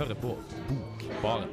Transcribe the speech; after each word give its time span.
hører 0.00 0.14
på 0.14 0.38
Bokbaren. 0.68 1.48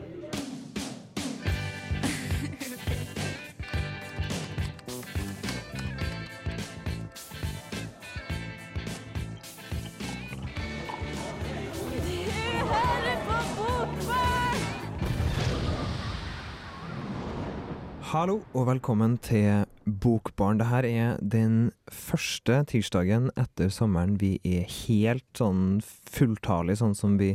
Hallo 18.01 18.41
og 18.53 18.67
velkommen 18.67 19.17
til 19.17 19.65
Bokbarn. 19.83 20.61
Dette 20.61 20.87
er 20.87 21.17
den 21.19 21.73
første 21.91 22.63
tirsdagen 22.71 23.27
etter 23.35 23.67
sommeren 23.67 24.15
vi 24.21 24.37
er 24.47 24.63
helt 24.87 25.27
sånn 25.35 25.81
fulltallig, 25.83 26.79
sånn 26.79 26.95
som 26.95 27.19
vi 27.19 27.33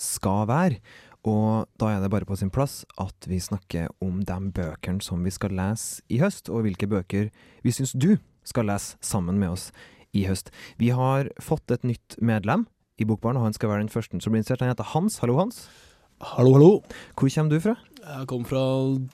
skal 0.00 0.48
være. 0.50 0.80
Og 1.28 1.68
da 1.76 1.90
er 1.92 2.00
det 2.00 2.10
bare 2.12 2.24
på 2.24 2.38
sin 2.40 2.52
plass 2.52 2.80
at 3.00 3.28
vi 3.28 3.36
snakker 3.42 3.90
om 4.00 4.22
de 4.24 4.38
bøkene 4.56 5.04
som 5.04 5.20
vi 5.24 5.32
skal 5.34 5.52
lese 5.52 6.00
i 6.08 6.20
høst, 6.22 6.48
og 6.48 6.64
hvilke 6.64 6.88
bøker 6.88 7.28
vi 7.64 7.74
syns 7.76 7.92
du 7.92 8.14
skal 8.48 8.70
lese 8.70 8.96
sammen 9.04 9.36
med 9.40 9.52
oss 9.52 9.68
i 10.16 10.24
høst. 10.26 10.48
Vi 10.80 10.90
har 10.96 11.28
fått 11.42 11.70
et 11.70 11.84
nytt 11.84 12.16
medlem 12.24 12.66
i 13.00 13.06
Bokbarn, 13.08 13.36
og 13.36 13.50
han 13.50 13.56
skal 13.56 13.70
være 13.72 13.84
den 13.84 13.92
første 13.92 14.16
som 14.20 14.32
blir 14.32 14.40
interessert. 14.40 14.64
Han 14.64 14.72
heter 14.72 14.92
Hans. 14.94 15.20
Hallo, 15.20 15.36
Hans. 15.40 15.68
Hallo, 16.20 16.52
hallo. 16.56 16.72
Hvor 17.16 17.32
kommer 17.32 17.52
du 17.52 17.60
fra? 17.60 17.76
Jeg 18.10 18.26
kommer 18.26 18.48
fra 18.50 18.60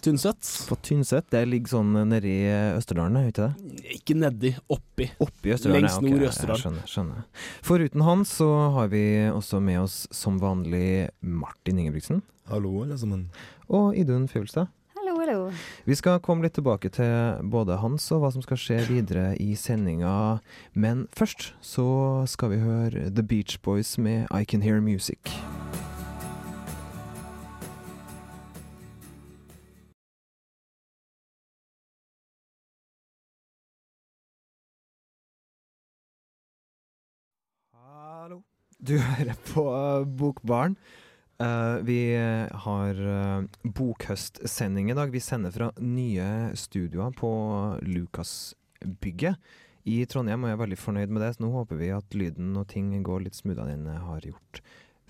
Tynset. 0.00 0.48
På 0.70 0.76
Tynset. 0.80 1.26
Det 1.32 1.42
ligger 1.48 1.68
sånn 1.74 1.90
nedi 2.08 2.32
Østerdalen, 2.78 3.18
er 3.20 3.26
ikke 3.28 3.48
det? 3.50 3.82
Ikke 3.98 4.16
nedi, 4.16 4.52
oppi. 4.72 5.10
Oppi 5.20 5.52
Østerdalen? 5.52 5.84
Lengst 5.84 6.00
nord 6.04 6.22
i 6.24 6.28
Østerdalen. 6.30 6.62
Skjønner, 6.62 6.86
skjønner. 6.88 7.26
Foruten 7.66 8.04
han 8.06 8.24
så 8.28 8.48
har 8.78 8.88
vi 8.94 9.02
også 9.28 9.60
med 9.60 9.82
oss 9.82 9.98
som 10.16 10.38
vanlig 10.40 11.10
Martin 11.20 11.82
Ingebrigtsen 11.82 12.22
Hallo, 12.48 12.72
alle 12.86 12.96
sammen. 12.98 13.26
og 13.68 13.92
Idun 13.98 14.28
Fjølstad. 14.32 14.72
Hallo, 14.96 15.18
hallo. 15.20 15.50
Vi 15.84 15.94
skal 15.98 16.22
komme 16.24 16.46
litt 16.46 16.56
tilbake 16.56 16.88
til 16.96 17.44
både 17.52 17.76
hans 17.82 18.08
og 18.16 18.24
hva 18.24 18.32
som 18.34 18.42
skal 18.46 18.58
skje 18.62 18.80
videre 18.88 19.34
i 19.42 19.52
sendinga, 19.60 20.40
men 20.72 21.04
først 21.14 21.52
så 21.60 21.86
skal 22.30 22.54
vi 22.54 22.62
høre 22.64 23.10
The 23.12 23.22
Beach 23.26 23.60
Boys 23.62 23.98
med 23.98 24.24
I 24.32 24.44
Can 24.48 24.64
Hear 24.64 24.80
Music. 24.80 25.35
Du 38.86 38.98
hører 39.02 39.34
på 39.48 39.62
uh, 39.66 40.04
Eh, 41.36 41.76
vi 41.82 42.14
har 42.64 43.00
uh, 43.02 43.42
bokhøstsending 43.62 44.90
i 44.90 44.96
dag. 44.96 45.10
Vi 45.10 45.20
sender 45.20 45.50
fra 45.50 45.72
nye 45.82 46.52
studioer 46.54 47.10
på 47.16 47.30
Lukasbygget 47.82 49.36
i 49.86 49.98
Trondheim, 50.06 50.44
og 50.44 50.50
jeg 50.50 50.56
er 50.56 50.62
veldig 50.62 50.78
fornøyd 50.78 51.12
med 51.16 51.24
det. 51.24 51.32
Så 51.34 51.44
nå 51.44 51.50
håper 51.56 51.80
vi 51.82 51.90
at 51.96 52.14
lyden 52.14 52.54
og 52.56 52.68
ting 52.70 52.94
går 53.06 53.26
litt 53.26 53.38
smoothere 53.38 53.74
enn 53.74 53.90
jeg 53.90 54.06
har 54.06 54.30
gjort 54.30 54.62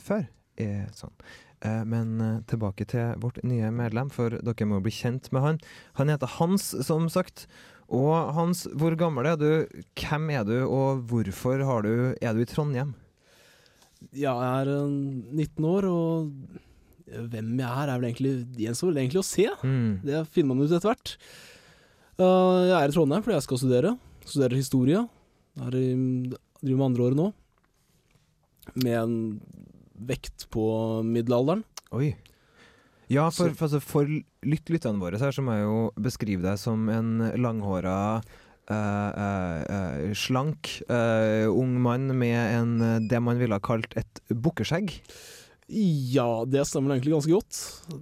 før. 0.08 0.26
Eh, 0.56 0.84
sånn. 0.96 1.12
Eh, 1.60 1.82
men 1.84 2.20
eh, 2.20 2.42
tilbake 2.48 2.88
til 2.88 3.16
vårt 3.20 3.42
nye 3.44 3.68
medlem, 3.74 4.08
for 4.12 4.40
dere 4.40 4.68
må 4.68 4.80
bli 4.84 4.94
kjent 4.94 5.28
med 5.36 5.44
han. 5.44 5.64
Han 6.00 6.12
heter 6.12 6.38
Hans, 6.38 6.72
som 6.86 7.10
sagt. 7.12 7.44
Og 7.92 8.32
Hans, 8.36 8.64
hvor 8.72 8.96
gammel 8.98 9.28
er 9.28 9.40
du? 9.40 9.50
Hvem 10.00 10.30
er 10.32 10.46
du, 10.48 10.58
og 10.64 11.04
hvorfor 11.10 11.60
du, 11.84 12.14
er 12.20 12.32
du 12.32 12.40
i 12.40 12.48
Trondheim? 12.48 12.96
Ja, 14.14 14.34
jeg 14.36 14.66
er 14.66 14.72
eh, 14.76 14.94
19 15.46 15.68
år, 15.70 15.88
og 15.90 16.30
hvem 17.06 17.52
jeg 17.60 17.66
er, 17.66 17.90
er 17.90 18.00
vel 18.00 18.08
egentlig 18.10 18.34
gjenstår 18.58 18.96
egentlig 18.96 19.22
å 19.22 19.26
se. 19.26 19.46
Mm. 19.62 19.90
Det 20.06 20.24
finner 20.34 20.52
man 20.52 20.64
ut 20.64 20.72
etter 20.72 20.90
hvert. 20.90 21.16
Uh, 22.16 22.64
jeg 22.64 22.76
er 22.78 22.90
i 22.90 22.94
Trondheim 22.94 23.24
fordi 23.24 23.36
jeg 23.36 23.46
skal 23.46 23.60
studere. 23.62 23.92
Studerer 24.26 24.58
historie. 24.58 25.02
Er 25.62 25.76
i, 25.76 25.88
driver 26.60 26.78
med 26.80 26.86
andre 26.88 27.06
året 27.06 27.20
nå. 27.20 27.28
Med 28.82 28.96
en 28.98 29.18
vekt 30.08 30.48
på 30.52 30.66
middelalderen. 31.06 31.62
Oi. 31.96 32.14
Ja, 33.12 33.28
for, 33.30 33.52
for, 33.54 33.68
altså, 33.68 33.80
for 33.84 34.08
lytt, 34.10 34.72
lytterne 34.72 34.98
våre 34.98 35.18
så 35.18 35.28
her 35.28 35.36
så 35.36 35.44
må 35.46 35.54
jeg 35.54 35.68
jo 35.68 35.78
beskrive 36.02 36.42
deg 36.42 36.58
som 36.58 36.88
en 36.90 37.28
langhåra, 37.38 37.98
uh, 38.18 38.74
uh, 38.74 39.60
eh, 39.62 39.75
slank, 40.14 40.82
eh, 40.88 41.46
ung 41.48 41.80
mann 41.82 42.10
med 42.18 42.36
en, 42.36 42.76
eh, 42.82 43.00
det 43.08 43.22
man 43.22 43.38
ville 43.40 43.56
ha 43.56 43.62
kalt 43.62 43.96
et 43.96 44.20
bukkeskjegg. 44.30 44.92
Ja, 45.68 46.44
det 46.46 46.62
stemmer 46.68 46.94
egentlig 46.94 47.16
ganske 47.16 47.32
godt. 47.34 47.56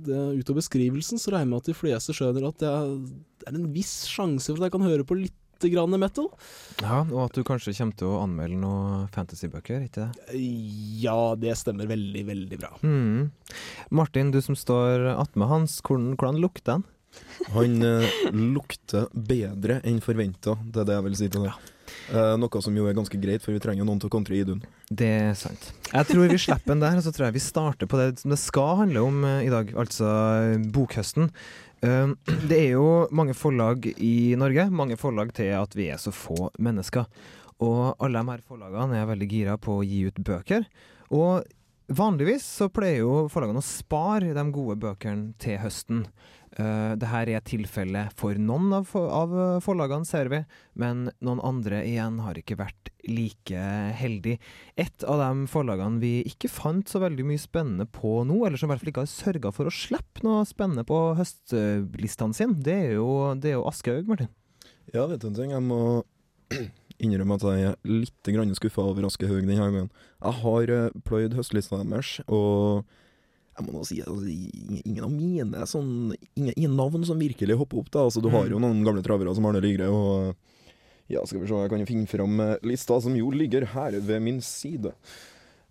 Det, 0.04 0.18
utover 0.36 0.60
beskrivelsen 0.60 1.20
så 1.20 1.32
regner 1.32 1.46
jeg 1.46 1.52
med 1.54 1.62
at 1.62 1.70
de 1.70 1.78
fleste 1.78 2.12
skjønner 2.16 2.50
at 2.50 2.60
jeg, 2.60 2.98
det 3.40 3.48
er 3.48 3.56
en 3.56 3.72
viss 3.72 4.04
sjanse 4.10 4.50
for 4.50 4.60
at 4.60 4.68
jeg 4.68 4.76
kan 4.76 4.84
høre 4.84 5.06
på 5.08 5.16
litt 5.16 5.32
grann 5.64 5.94
metal. 5.96 6.28
Ja, 6.82 7.00
Og 7.06 7.22
at 7.24 7.38
du 7.38 7.44
kanskje 7.46 7.72
kommer 7.78 7.96
til 7.96 8.10
å 8.10 8.18
anmelde 8.20 8.58
noen 8.60 9.06
fantasybøker, 9.14 9.86
ikke 9.86 10.10
det? 10.10 10.40
Ja, 11.00 11.34
det 11.40 11.54
stemmer 11.56 11.88
veldig, 11.88 12.24
veldig 12.28 12.58
bra. 12.60 12.74
Mm. 12.82 13.30
Martin, 13.94 14.32
du 14.34 14.42
som 14.44 14.58
står 14.58 15.06
attmed 15.14 15.48
Hans, 15.48 15.78
hvordan, 15.80 16.18
hvordan 16.18 16.42
lukter 16.42 16.78
han? 16.78 16.84
Han 17.54 17.78
eh, 17.86 18.18
lukter 18.34 19.06
bedre 19.14 19.78
enn 19.86 20.02
forventa, 20.04 20.56
det 20.64 20.82
er 20.82 20.90
det 20.90 20.98
jeg 20.98 21.06
vil 21.08 21.16
si 21.20 21.30
til 21.30 21.46
det. 21.46 21.54
Eh, 22.12 22.34
noe 22.36 22.60
som 22.62 22.74
jo 22.76 22.84
er 22.88 22.96
ganske 22.96 23.18
greit, 23.20 23.42
for 23.44 23.54
vi 23.54 23.62
trenger 23.62 23.84
jo 23.84 23.88
noen 23.88 24.00
til 24.02 24.10
å 24.10 24.12
kontre 24.12 24.36
Idun. 24.36 24.60
Det 24.90 25.08
er 25.08 25.36
sant. 25.38 25.70
Jeg 25.88 26.08
tror 26.10 26.28
vi 26.28 26.40
slipper 26.40 26.74
den 26.74 26.82
der, 26.84 26.98
og 26.98 27.06
så 27.06 27.12
tror 27.14 27.28
jeg 27.28 27.36
vi 27.38 27.44
starter 27.44 27.88
på 27.88 28.00
det 28.00 28.08
som 28.20 28.34
det 28.34 28.40
skal 28.42 28.82
handle 28.82 29.06
om 29.06 29.22
eh, 29.28 29.46
i 29.46 29.52
dag, 29.52 29.72
altså 29.84 30.10
eh, 30.50 30.66
bokhøsten. 30.74 31.30
Uh, 31.84 32.14
det 32.50 32.58
er 32.58 32.70
jo 32.78 32.86
mange 33.12 33.36
forlag 33.36 33.88
i 33.92 34.34
Norge, 34.40 34.68
mange 34.72 34.96
forlag 35.00 35.34
til 35.36 35.52
at 35.56 35.74
vi 35.76 35.90
er 35.92 36.00
så 36.00 36.12
få 36.14 36.50
mennesker. 36.56 37.08
Og 37.64 37.96
alle 38.02 38.20
de 38.20 38.32
her 38.34 38.44
forlagene 38.44 38.98
er 38.98 39.10
veldig 39.10 39.28
gira 39.30 39.58
på 39.60 39.78
å 39.78 39.84
gi 39.86 40.04
ut 40.08 40.20
bøker. 40.24 40.64
Og 41.14 41.44
vanligvis 41.92 42.46
så 42.60 42.70
pleier 42.72 43.02
jo 43.04 43.26
forlagene 43.32 43.60
å 43.60 43.66
spare 43.66 44.32
de 44.36 44.46
gode 44.52 44.78
bøkene 44.80 45.36
til 45.40 45.60
høsten. 45.62 46.06
Uh, 46.54 46.94
det 46.94 47.08
her 47.10 47.30
er 47.34 47.42
tilfellet 47.42 48.14
for 48.14 48.38
noen 48.38 48.68
av, 48.76 48.90
av 48.94 49.32
eh, 49.34 49.62
forlagene, 49.64 50.06
ser 50.06 50.28
vi, 50.30 50.38
men 50.78 51.08
noen 51.24 51.40
andre 51.42 51.80
igjen 51.82 52.20
har 52.22 52.38
ikke 52.38 52.60
vært 52.60 52.92
like 53.10 53.64
heldig. 53.98 54.36
Et 54.78 55.06
av 55.10 55.18
de 55.18 55.48
forlagene 55.50 55.98
vi 56.02 56.12
ikke 56.30 56.52
fant 56.52 56.86
så 56.86 57.02
veldig 57.02 57.26
mye 57.26 57.42
spennende 57.42 57.88
på 57.90 58.20
nå, 58.28 58.38
eller 58.46 58.60
som 58.60 58.70
i 58.70 58.72
hvert 58.72 58.84
fall 58.84 58.92
ikke 58.92 59.04
har 59.06 59.10
sørga 59.10 59.54
for 59.56 59.66
å 59.66 59.74
slippe 59.74 60.22
noe 60.22 60.46
spennende 60.46 60.86
på 60.86 61.00
høstlistene 61.18 62.38
sine, 62.38 62.58
det 62.62 62.78
er 62.86 62.96
jo, 63.00 63.10
det 63.34 63.56
jo 63.56 63.66
Aschehoug, 63.66 64.06
Martin. 64.12 64.30
Ja, 64.94 65.08
vet 65.10 65.24
du 65.24 65.32
en 65.32 65.38
ting? 65.38 65.50
Jeg 65.56 65.64
må 65.64 66.04
innrømme 67.02 67.38
at 67.40 67.48
jeg 67.50 67.72
er 67.72 67.78
litt 67.88 68.58
skuffa 68.60 68.84
over 68.86 69.08
Aschehoug 69.08 69.42
denne 69.42 69.58
gangen. 69.58 69.90
Jeg 70.22 70.38
har 70.44 70.70
uh, 70.70 71.00
pløyd 71.02 71.34
høstlista 71.34 71.82
deres, 71.82 72.20
og 72.28 72.86
jeg 73.54 73.66
må 73.66 73.74
nå 73.74 73.84
si 73.86 74.00
altså, 74.02 74.26
ingen 74.26 75.04
av 75.06 75.12
mine 75.12 75.66
sånn, 75.70 75.92
ingen, 76.34 76.54
ingen 76.56 76.74
navn 76.78 77.04
som 77.06 77.20
virkelig 77.20 77.58
hopper 77.60 77.84
opp. 77.84 77.92
da 77.94 78.06
Altså 78.08 78.22
Du 78.24 78.30
har 78.34 78.48
jo 78.50 78.58
noen 78.62 78.82
gamle 78.86 79.04
travere 79.04 79.34
som 79.36 79.46
Arne 79.46 79.62
Ligre 79.62 79.90
og 79.92 80.34
Ja, 81.12 81.20
skal 81.28 81.42
vi 81.42 81.50
se, 81.50 81.60
jeg 81.60 81.70
kan 81.70 81.82
jo 81.82 81.86
finne 81.86 82.08
fram 82.08 82.40
eh, 82.40 82.56
lista, 82.64 82.96
som 83.04 83.14
jo 83.14 83.28
ligger 83.30 83.66
her 83.74 83.94
ved 84.00 84.22
min 84.24 84.40
side. 84.42 84.94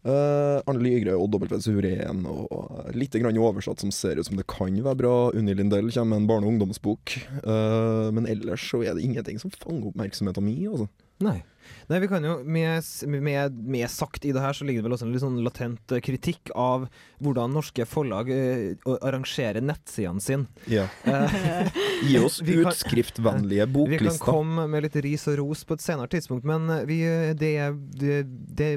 Uh, 0.03 0.59
Arne 0.67 0.83
Ligre 0.83 1.15
og 1.15 1.31
W. 1.31 1.47
Suren, 1.63 2.25
og 2.27 2.91
litt 2.93 3.15
grann 3.15 3.39
oversatt 3.39 3.81
som 3.81 3.91
ser 3.95 4.19
ut 4.19 4.27
som 4.27 4.37
det 4.37 4.45
kan 4.51 4.75
være 4.75 4.99
bra. 4.99 5.15
Unni 5.33 5.55
Lindell 5.55 5.89
kommer 5.95 6.13
med 6.13 6.21
en 6.21 6.27
barne- 6.29 6.45
og 6.45 6.53
ungdomsbok. 6.53 7.15
Uh, 7.41 8.11
men 8.13 8.27
ellers 8.29 8.67
så 8.67 8.83
er 8.83 8.93
det 8.93 9.07
ingenting 9.07 9.39
som 9.41 9.53
fanger 9.55 9.89
oppmerksomheten 9.89 10.45
min, 10.45 10.67
altså. 10.69 10.89
Nei. 11.23 11.43
Nei, 11.87 11.99
vi 11.99 12.07
kan 12.07 12.23
jo 12.25 12.37
med, 12.43 12.83
med, 13.07 13.57
med 13.67 13.91
sagt 13.91 14.25
i 14.25 14.31
det 14.35 14.41
her, 14.41 14.55
så 14.55 14.65
ligger 14.65 14.81
det 14.81 14.87
vel 14.87 14.95
også 14.97 15.07
en 15.07 15.13
litt 15.13 15.23
sånn 15.23 15.39
latent 15.45 15.93
eh, 15.95 16.01
kritikk 16.03 16.51
av 16.59 16.87
hvordan 17.23 17.53
norske 17.55 17.85
forlag 17.87 18.31
uh, 18.31 18.95
arrangerer 18.99 19.63
nettsidene 19.63 20.23
sine. 20.23 20.47
Ja. 20.71 20.87
Uh, 21.07 21.69
Gi 22.03 22.17
oss 22.19 22.41
utskriftvennlige 22.41 23.67
boklister. 23.75 24.09
vi 24.09 24.11
kan 24.11 24.19
komme 24.33 24.67
med 24.71 24.87
litt 24.87 24.97
ris 25.05 25.27
og 25.31 25.39
ros 25.39 25.63
på 25.67 25.77
et 25.77 25.85
senere 25.85 26.11
tidspunkt, 26.11 26.47
men 26.47 26.67
vi, 26.89 26.99
det, 27.39 27.53
det, 27.99 28.19
det, 28.27 28.71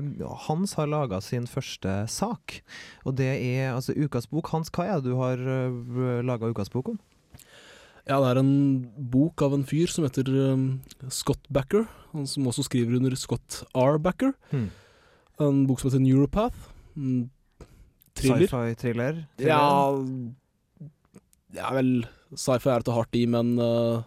Hans 0.46 0.76
har 0.78 0.90
laga 0.90 1.22
sin 1.25 1.50
første 1.50 1.99
sak, 2.10 2.60
og 3.05 3.19
det 3.19 3.32
er 3.34 3.75
altså 3.75 3.96
Ukas 3.96 4.31
bok. 4.31 4.52
Hans, 4.55 4.70
hva 4.75 4.87
er 4.90 5.02
det 5.02 5.10
du 5.10 5.19
har 5.19 5.43
uh, 5.43 6.22
laga 6.26 6.55
Ukas 6.55 6.72
bok 6.75 6.94
om? 6.94 7.02
Ja, 8.06 8.20
det 8.23 8.29
er 8.31 8.38
en 8.38 8.50
bok 9.11 9.43
av 9.43 9.55
en 9.56 9.64
fyr 9.67 9.91
som 9.91 10.05
heter 10.06 10.29
um, 10.31 10.67
Scott 11.11 11.43
Backer, 11.50 11.88
han 12.12 12.26
som 12.31 12.47
også 12.47 12.62
skriver 12.69 13.00
under 13.00 13.17
Scott 13.19 13.64
R. 13.75 13.99
Backer. 13.99 14.31
Hmm. 14.53 14.69
En 15.43 15.64
bok 15.67 15.82
som 15.82 15.91
heter 15.91 16.05
Neuropath. 16.05 16.69
En 16.97 17.31
thriller. 18.17 18.47
Sci-fi-thriller? 18.47 19.25
Ja 19.43 19.58
Ja 21.56 21.73
vel, 21.75 21.91
sci-fi 22.32 22.70
er 22.73 22.85
å 22.85 22.87
ta 22.87 22.94
hardt 22.97 23.19
i, 23.19 23.26
men 23.26 23.56
uh, 23.58 24.06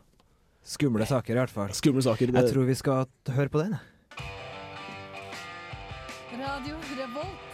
Skumle 0.63 1.05
saker, 1.09 1.33
i 1.35 1.39
hvert 1.41 1.53
fall. 1.53 1.69
skumle 1.75 2.01
saker. 2.05 2.31
Det, 2.31 2.43
Jeg 2.45 2.53
tror 2.53 2.67
vi 2.69 2.75
skal 2.79 3.05
høre 3.35 3.49
på 3.51 3.61
den. 3.65 3.75
jeg. 3.75 3.83
Radio 6.39 6.75
Revolt. 6.95 7.47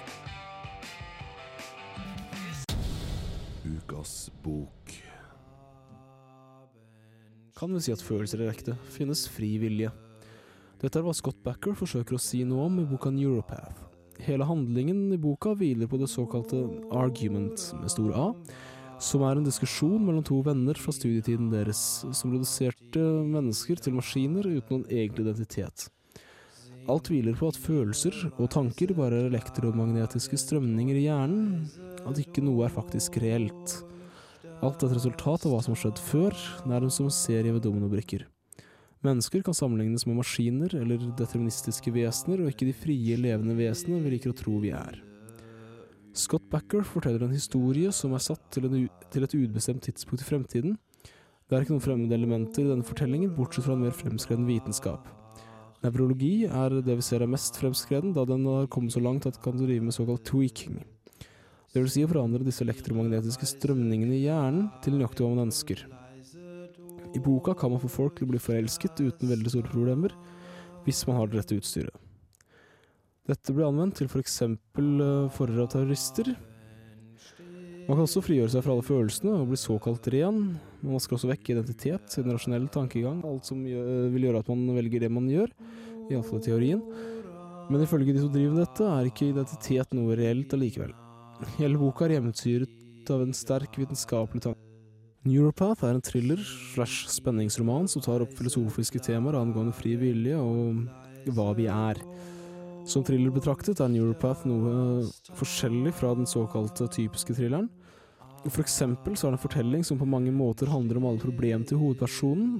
Glassbok. 3.90 4.75
Kan 7.56 7.72
vi 7.72 7.80
si 7.86 7.94
at 7.96 8.02
følelser 8.04 8.42
er 8.44 8.50
ekte, 8.52 8.74
finnes 8.92 9.22
fri 9.32 9.54
vilje. 9.62 9.88
Dette 10.82 11.00
er 11.00 11.06
hva 11.06 11.14
Scott 11.16 11.38
Backer 11.46 11.72
forsøker 11.80 12.18
å 12.18 12.20
si 12.20 12.42
noe 12.44 12.66
om 12.68 12.82
i 12.82 12.84
boka 12.90 13.08
Neuropath. 13.16 13.86
Hele 14.26 14.44
handlingen 14.50 15.14
i 15.16 15.20
boka 15.24 15.54
hviler 15.56 15.88
på 15.88 16.00
det 16.02 16.10
såkalte 16.12 16.60
argument 16.92 17.64
med 17.80 17.94
stor 17.94 18.12
A, 18.12 18.26
som 19.00 19.24
er 19.24 19.40
en 19.40 19.48
diskusjon 19.48 20.04
mellom 20.04 20.28
to 20.28 20.42
venner 20.44 20.76
fra 20.76 20.92
studietiden 20.96 21.48
deres, 21.54 21.80
som 22.12 22.36
reduserte 22.36 23.08
mennesker 23.24 23.80
til 23.80 23.96
maskiner 24.02 24.52
uten 24.52 24.82
noen 24.82 24.88
egen 24.92 25.24
identitet. 25.24 25.88
Alt 26.92 27.08
hviler 27.08 27.40
på 27.40 27.48
at 27.48 27.64
følelser 27.64 28.20
og 28.36 28.52
tanker 28.52 28.92
bare 29.00 29.24
er 29.24 29.32
elektromagnetiske 29.32 30.44
strømninger 30.44 31.00
i 31.00 31.08
hjernen, 31.08 31.70
at 32.04 32.20
ikke 32.20 32.44
noe 32.44 32.68
er 32.68 32.80
faktisk 32.82 33.24
reelt. 33.24 33.80
Alt 34.64 34.84
er 34.84 34.88
et 34.88 34.96
resultat 34.96 35.44
av 35.44 35.52
hva 35.52 35.60
som 35.64 35.74
har 35.74 35.82
skjedd 35.82 36.00
før, 36.00 36.38
nærmest 36.70 37.02
som 37.02 37.10
en 37.10 37.16
serie 37.16 37.52
med 37.52 37.64
dominobrikker. 37.66 38.24
Mennesker 39.06 39.44
kan 39.46 39.54
sammenlignes 39.54 40.06
med 40.08 40.18
maskiner 40.18 40.72
eller 40.80 41.04
deterministiske 41.20 41.92
vesener, 41.94 42.42
og 42.42 42.54
ikke 42.54 42.70
de 42.70 42.78
frie, 42.78 43.18
levende 43.20 43.58
vesenene 43.58 44.02
vi 44.06 44.16
liker 44.16 44.32
å 44.32 44.38
tro 44.40 44.56
vi 44.64 44.72
er. 44.74 45.02
Scott 46.16 46.48
Backer 46.50 46.86
forteller 46.88 47.26
en 47.26 47.36
historie 47.36 47.92
som 47.94 48.16
er 48.16 48.24
satt 48.24 48.42
til, 48.56 48.70
en, 48.70 48.88
til 49.12 49.28
et 49.28 49.36
ubestemt 49.36 49.84
tidspunkt 49.84 50.24
i 50.24 50.30
fremtiden. 50.30 50.80
Det 51.46 51.58
er 51.58 51.66
ikke 51.66 51.76
noen 51.76 51.84
fremmede 51.84 52.16
elementer 52.16 52.64
i 52.64 52.72
denne 52.72 52.88
fortellingen, 52.88 53.36
bortsett 53.36 53.68
fra 53.68 53.76
en 53.76 53.84
mer 53.84 53.94
fremskreden 53.94 54.48
vitenskap. 54.48 55.12
Nevrologi 55.84 56.48
er 56.48 56.80
det 56.80 56.96
vi 56.98 57.06
ser 57.06 57.22
er 57.22 57.30
mest 57.30 57.60
fremskreden, 57.60 58.16
da 58.16 58.24
den 58.26 58.48
har 58.50 58.72
kommet 58.72 58.96
så 58.96 59.04
langt 59.04 59.28
at 59.28 59.36
den 59.38 59.44
kan 59.44 59.60
drive 59.60 59.84
med 59.84 59.94
såkalt 59.94 60.26
tweaking. 60.26 60.80
Det 61.76 61.82
vil 61.84 61.92
si 61.92 62.06
å 62.06 62.08
forandre 62.08 62.46
disse 62.48 62.64
elektromagnetiske 62.64 63.50
strømningene 63.50 64.16
i 64.16 64.22
hjernen 64.30 64.70
til 64.80 64.94
nøyaktig 64.96 65.26
hva 65.26 65.34
man 65.34 65.50
ønsker. 65.50 65.82
I 67.12 67.20
boka 67.20 67.52
kan 67.60 67.74
man 67.74 67.82
få 67.84 67.90
folk 67.92 68.16
til 68.16 68.30
å 68.30 68.32
bli 68.32 68.40
forelsket 68.40 69.02
uten 69.04 69.28
veldig 69.28 69.52
store 69.52 69.74
problemer, 69.74 70.16
hvis 70.88 71.04
man 71.10 71.20
har 71.20 71.28
det 71.28 71.42
rette 71.42 71.60
utstyret. 71.60 71.92
Dette 73.28 73.58
ble 73.58 73.68
anvendt 73.68 74.00
til 74.00 74.08
f.eks. 74.08 74.40
For 74.72 75.30
forhør 75.36 75.66
av 75.66 75.72
terrorister. 75.76 76.32
Man 77.90 77.98
kan 77.98 78.06
også 78.08 78.24
frigjøre 78.24 78.56
seg 78.56 78.64
fra 78.64 78.78
alle 78.78 78.88
følelsene 78.88 79.36
og 79.36 79.52
bli 79.52 79.60
såkalt 79.60 80.08
ren. 80.16 80.42
Man 80.80 80.96
vasker 80.96 81.20
også 81.20 81.36
vekk 81.36 81.58
identitet, 81.58 82.08
sin 82.16 82.32
rasjonelle 82.32 82.72
tankegang, 82.72 83.20
alt 83.28 83.52
som 83.52 83.68
vil 83.68 84.30
gjøre 84.30 84.46
at 84.46 84.56
man 84.56 84.78
velger 84.80 85.04
det 85.04 85.12
man 85.12 85.28
gjør, 85.28 85.52
iallfall 86.08 86.40
i 86.40 86.48
teorien. 86.48 86.86
Men 87.68 87.84
ifølge 87.84 88.16
de 88.16 88.24
som 88.24 88.32
driver 88.32 88.64
dette, 88.64 88.94
er 88.96 89.12
ikke 89.12 89.34
identitet 89.34 89.98
noe 89.98 90.16
reelt 90.16 90.56
allikevel. 90.56 91.02
Hele 91.60 91.80
boka 91.80 92.06
er 92.08 92.18
hjemmetyret 92.18 93.12
av 93.12 93.24
en 93.26 93.36
sterk 93.36 93.76
vitenskapelig 93.80 94.46
tanke. 94.48 94.62
Neuropath 95.26 95.82
er 95.88 95.96
en 95.98 96.04
thriller 96.06 96.38
slash 96.38 97.08
spenningsroman 97.10 97.88
som 97.90 98.04
tar 98.06 98.22
opp 98.22 98.36
filosofiske 98.38 99.02
temaer 99.08 99.40
angående 99.40 99.74
fri 99.74 99.96
vilje 99.98 100.38
og 100.38 101.32
hva 101.34 101.48
vi 101.58 101.66
er. 101.72 101.98
Som 102.86 103.02
thriller 103.02 103.34
betraktet 103.34 103.82
er 103.82 103.90
Neuropath 103.90 104.46
noe 104.46 105.08
forskjellig 105.40 105.96
fra 105.98 106.14
den 106.14 106.30
såkalte 106.30 106.86
typiske 106.94 107.34
thrilleren. 107.34 107.72
For 108.46 108.62
eksempel 108.62 109.18
så 109.18 109.26
er 109.26 109.34
det 109.34 109.40
en 109.40 109.46
fortelling 109.48 109.88
som 109.88 109.98
på 109.98 110.06
mange 110.06 110.30
måter 110.30 110.70
handler 110.70 111.00
om 111.00 111.08
alle 111.10 111.24
problemene 111.24 111.66
til 111.66 111.82
hovedpersonen, 111.82 112.60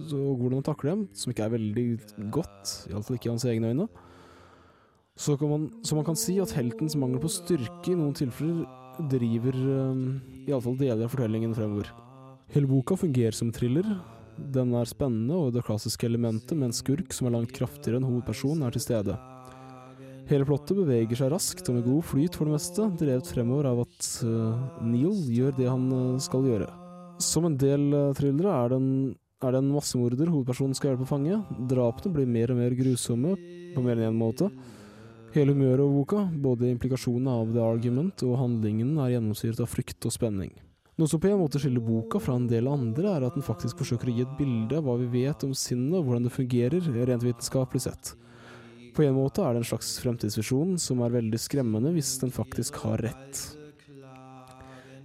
og 0.00 0.28
hvordan 0.38 0.60
han 0.60 0.68
takler 0.70 0.94
dem, 0.94 1.02
som 1.12 1.34
ikke 1.34 1.48
er 1.48 1.56
veldig 1.56 1.86
godt, 2.32 2.76
iallfall 2.92 3.18
ikke 3.18 3.28
i 3.28 3.34
hans 3.34 3.48
egne 3.50 3.72
øyne. 3.74 3.88
Så, 5.18 5.36
man, 5.42 5.70
så 5.84 5.96
man 5.98 6.04
kan 6.06 6.16
si 6.16 6.38
at 6.40 6.52
heltens 6.56 6.96
mangel 6.96 7.20
på 7.20 7.28
styrke 7.32 7.92
i 7.92 7.96
noen 7.98 8.14
tilfeller 8.16 8.64
driver 9.10 9.56
um, 9.56 10.04
iallfall 10.46 10.76
deler 10.80 11.06
av 11.06 11.12
fortellingen 11.12 11.52
fremover. 11.56 11.90
Hele 12.54 12.68
boka 12.70 12.96
fungerer 12.98 13.36
som 13.36 13.52
thriller. 13.54 13.86
Den 14.40 14.72
er 14.76 14.88
spennende, 14.88 15.36
og 15.36 15.52
det 15.54 15.64
klassiske 15.66 16.06
elementet 16.08 16.56
med 16.56 16.70
en 16.70 16.76
skurk 16.76 17.12
som 17.12 17.28
er 17.28 17.34
langt 17.36 17.52
kraftigere 17.56 18.00
enn 18.00 18.06
hovedpersonen, 18.08 18.64
er 18.64 18.74
til 18.74 18.84
stede. 18.86 19.16
Hele 20.30 20.46
plottet 20.46 20.78
beveger 20.78 21.18
seg 21.18 21.32
raskt 21.32 21.68
og 21.68 21.76
med 21.76 21.86
god 21.88 22.04
flyt 22.06 22.36
for 22.38 22.46
det 22.48 22.54
meste, 22.54 22.86
drevet 23.00 23.28
fremover 23.28 23.68
av 23.72 23.80
at 23.84 24.10
uh, 24.24 24.82
Neil 24.86 25.16
gjør 25.34 25.56
det 25.58 25.68
han 25.68 25.88
uh, 25.90 26.20
skal 26.22 26.46
gjøre. 26.48 26.68
Som 27.20 27.48
en 27.50 27.56
del 27.60 27.88
uh, 27.92 28.12
thrillere 28.16 28.52
er, 28.54 28.72
det 28.72 28.78
en- 28.78 29.16
er 29.40 29.54
det 29.56 29.60
en 29.62 29.72
massemorder 29.74 30.30
hovedpersonen 30.30 30.76
skal 30.76 30.92
hjelpe 30.92 31.06
å 31.08 31.10
fange. 31.10 31.40
Drapene 31.70 32.14
blir 32.14 32.28
mer 32.28 32.52
og 32.54 32.60
mer 32.60 32.76
grusomme 32.78 33.34
på 33.74 33.82
mer 33.84 33.96
enn 33.98 34.10
én 34.12 34.18
måte. 34.20 34.50
Hele 35.30 35.54
humøret 35.54 35.84
over 35.84 36.00
boka, 36.00 36.24
både 36.42 36.72
implikasjonene 36.72 37.30
av 37.30 37.52
the 37.54 37.62
argument 37.62 38.24
og 38.26 38.38
handlingen, 38.40 38.96
er 38.98 39.12
gjennomsyret 39.14 39.60
av 39.62 39.68
frykt 39.70 40.08
og 40.08 40.14
spenning. 40.14 40.50
Noe 40.98 41.08
som 41.08 41.20
på 41.22 41.30
en 41.30 41.38
måte 41.38 41.60
skiller 41.62 41.80
boka 41.80 42.18
fra 42.20 42.34
en 42.36 42.48
del 42.50 42.66
andre, 42.68 43.12
er 43.14 43.24
at 43.28 43.36
den 43.38 43.46
faktisk 43.46 43.78
forsøker 43.80 44.10
å 44.10 44.14
gi 44.16 44.24
et 44.26 44.32
bilde 44.36 44.80
av 44.80 44.88
hva 44.88 44.96
vi 44.98 45.06
vet 45.22 45.46
om 45.46 45.54
sinnet 45.54 46.00
og 46.00 46.08
hvordan 46.08 46.26
det 46.26 46.34
fungerer, 46.34 46.90
rent 47.06 47.24
vitenskapelig 47.24 47.84
sett. 47.86 48.10
På 48.96 49.06
en 49.06 49.14
måte 49.14 49.46
er 49.46 49.54
det 49.54 49.62
en 49.62 49.70
slags 49.70 49.94
fremtidsvisjon 50.02 50.74
som 50.82 51.00
er 51.06 51.14
veldig 51.14 51.38
skremmende 51.40 51.94
hvis 51.94 52.10
den 52.20 52.34
faktisk 52.34 52.82
har 52.82 53.00
rett. 53.06 53.46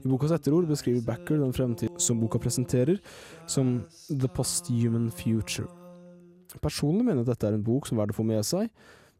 I 0.01 0.10
bokas 0.10 0.33
etterord 0.36 0.68
beskriver 0.69 1.06
Backer 1.06 1.39
den 1.39 1.54
fremtid 1.54 2.01
som 2.01 2.19
boka 2.19 2.42
presenterer, 2.42 2.98
som 3.45 3.78
the 4.10 4.28
posthuman 4.28 5.07
future. 5.13 5.69
Personlig 6.66 7.06
mener 7.06 7.21
jeg 7.21 7.30
at 7.30 7.33
dette 7.36 7.54
er 7.54 7.57
en 7.60 7.66
bok 7.66 7.86
som 7.86 7.98
er 7.98 8.04
verdt 8.04 8.18
å 8.18 8.21
få 8.24 8.28
med 8.28 8.45
seg, 8.45 8.74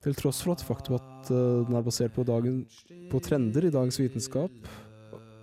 til 0.06 0.16
tross 0.18 0.44
for 0.46 0.54
at 0.54 0.63
faktum 0.66 1.00
at 1.00 1.31
eh, 1.34 1.66
den 1.66 1.78
er 1.78 1.86
basert 1.86 2.13
på, 2.13 2.25
dagen, 2.28 2.63
på 3.10 3.22
trender 3.25 3.66
i 3.66 3.74
dagens 3.74 3.98
vitenskap, 4.00 4.69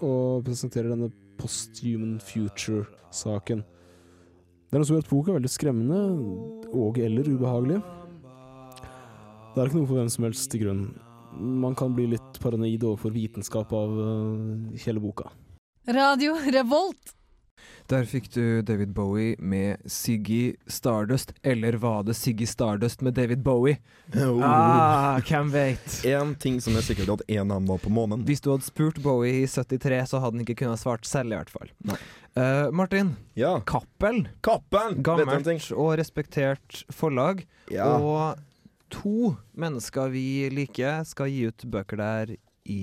og 0.02 0.44
presenterer 0.46 0.92
denne 0.92 1.10
post-human 1.40 2.20
future-saken. 2.22 3.62
Det 3.62 4.78
er 4.78 4.80
noe 4.80 4.88
som 4.88 4.96
gjør 4.96 5.04
at 5.04 5.10
boka 5.10 5.32
er 5.32 5.38
veldig 5.40 5.52
skremmende 5.52 5.98
og 6.72 7.00
eller 7.02 7.28
ubehagelig. 7.28 7.80
Det 9.52 9.60
er 9.60 9.68
ikke 9.68 9.80
noe 9.82 9.88
for 9.90 9.98
hvem 9.98 10.12
som 10.14 10.26
helst 10.28 10.48
til 10.52 10.62
grunn. 10.64 10.84
Man 11.32 11.74
kan 11.76 11.92
bli 11.96 12.06
litt 12.12 12.38
paranoid 12.40 12.84
overfor 12.86 13.12
vitenskap 13.12 13.72
av 13.76 13.98
eh, 14.04 14.78
hele 14.86 15.02
boka. 15.02 15.32
Radio 15.90 16.38
Revolt. 16.54 17.16
Der 17.90 18.06
fikk 18.08 18.30
du 18.32 18.62
David 18.62 18.92
Bowie 18.96 19.34
med 19.38 19.82
Siggy 19.90 20.54
Stardust, 20.66 21.32
eller 21.42 21.76
var 21.82 22.02
det 22.06 22.14
Siggy 22.16 22.46
Stardust 22.48 23.02
med 23.02 23.14
David 23.18 23.42
Bowie? 23.44 23.78
Oh. 24.14 24.40
Ah, 24.44 25.20
hvem 25.28 25.50
vet? 25.52 25.98
En 26.08 26.34
ting 26.34 26.60
som 26.62 26.76
er 26.78 26.86
sikkert, 26.86 27.10
at 27.20 27.24
en 27.28 27.50
av 27.50 27.60
dem 27.60 27.66
var 27.68 27.82
på 27.82 27.92
månen. 27.92 28.24
Hvis 28.28 28.40
du 28.40 28.50
hadde 28.52 28.64
spurt 28.66 29.02
Bowie 29.04 29.42
i 29.42 29.46
73, 29.50 30.00
så 30.10 30.22
hadde 30.22 30.38
han 30.38 30.46
ikke 30.46 30.58
kunnet 30.64 30.80
svart 30.80 31.04
selv, 31.08 31.34
i 31.34 31.38
hvert 31.40 31.52
fall. 31.52 31.72
Eh, 32.34 32.70
Martin, 32.72 33.16
Ja. 33.34 33.58
Kappel. 33.66 34.24
Ting? 34.42 35.02
Gammelt 35.04 35.70
og 35.76 35.92
respektert 36.00 36.84
forlag. 36.92 37.44
Ja. 37.70 37.90
Og 37.98 38.40
to 38.92 39.34
mennesker 39.56 40.10
vi 40.12 40.48
liker, 40.52 41.04
skal 41.08 41.28
gi 41.32 41.46
ut 41.48 41.64
bøker 41.68 42.00
der 42.00 42.34
i 42.68 42.82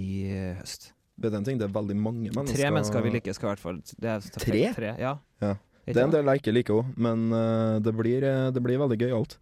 høst. 0.60 0.92
Vet 1.20 1.34
den 1.36 1.48
ting? 1.48 1.58
Det 1.60 1.68
er 1.68 1.74
veldig 1.76 1.98
mange 2.00 2.32
mennesker 2.32 2.56
Tre 2.56 2.72
mennesker 2.72 3.04
vi 3.06 3.14
liker, 3.18 3.36
skal 3.36 3.50
i 3.50 3.52
hvert 3.54 3.64
fall 3.64 3.80
det 3.84 4.18
Tre? 4.40 4.64
Tre, 4.78 4.94
ja. 5.02 5.18
Ja. 5.44 5.56
Det 5.90 5.98
er 5.98 6.06
en 6.06 6.14
del 6.14 6.28
jeg 6.30 6.44
ikke 6.44 6.54
liker 6.54 6.82
òg, 6.82 6.92
men 7.02 7.32
uh, 7.34 7.80
det, 7.82 7.94
blir, 7.98 8.26
eh, 8.26 8.50
det 8.54 8.62
blir 8.62 8.78
veldig 8.78 8.98
gøyalt. 9.00 9.40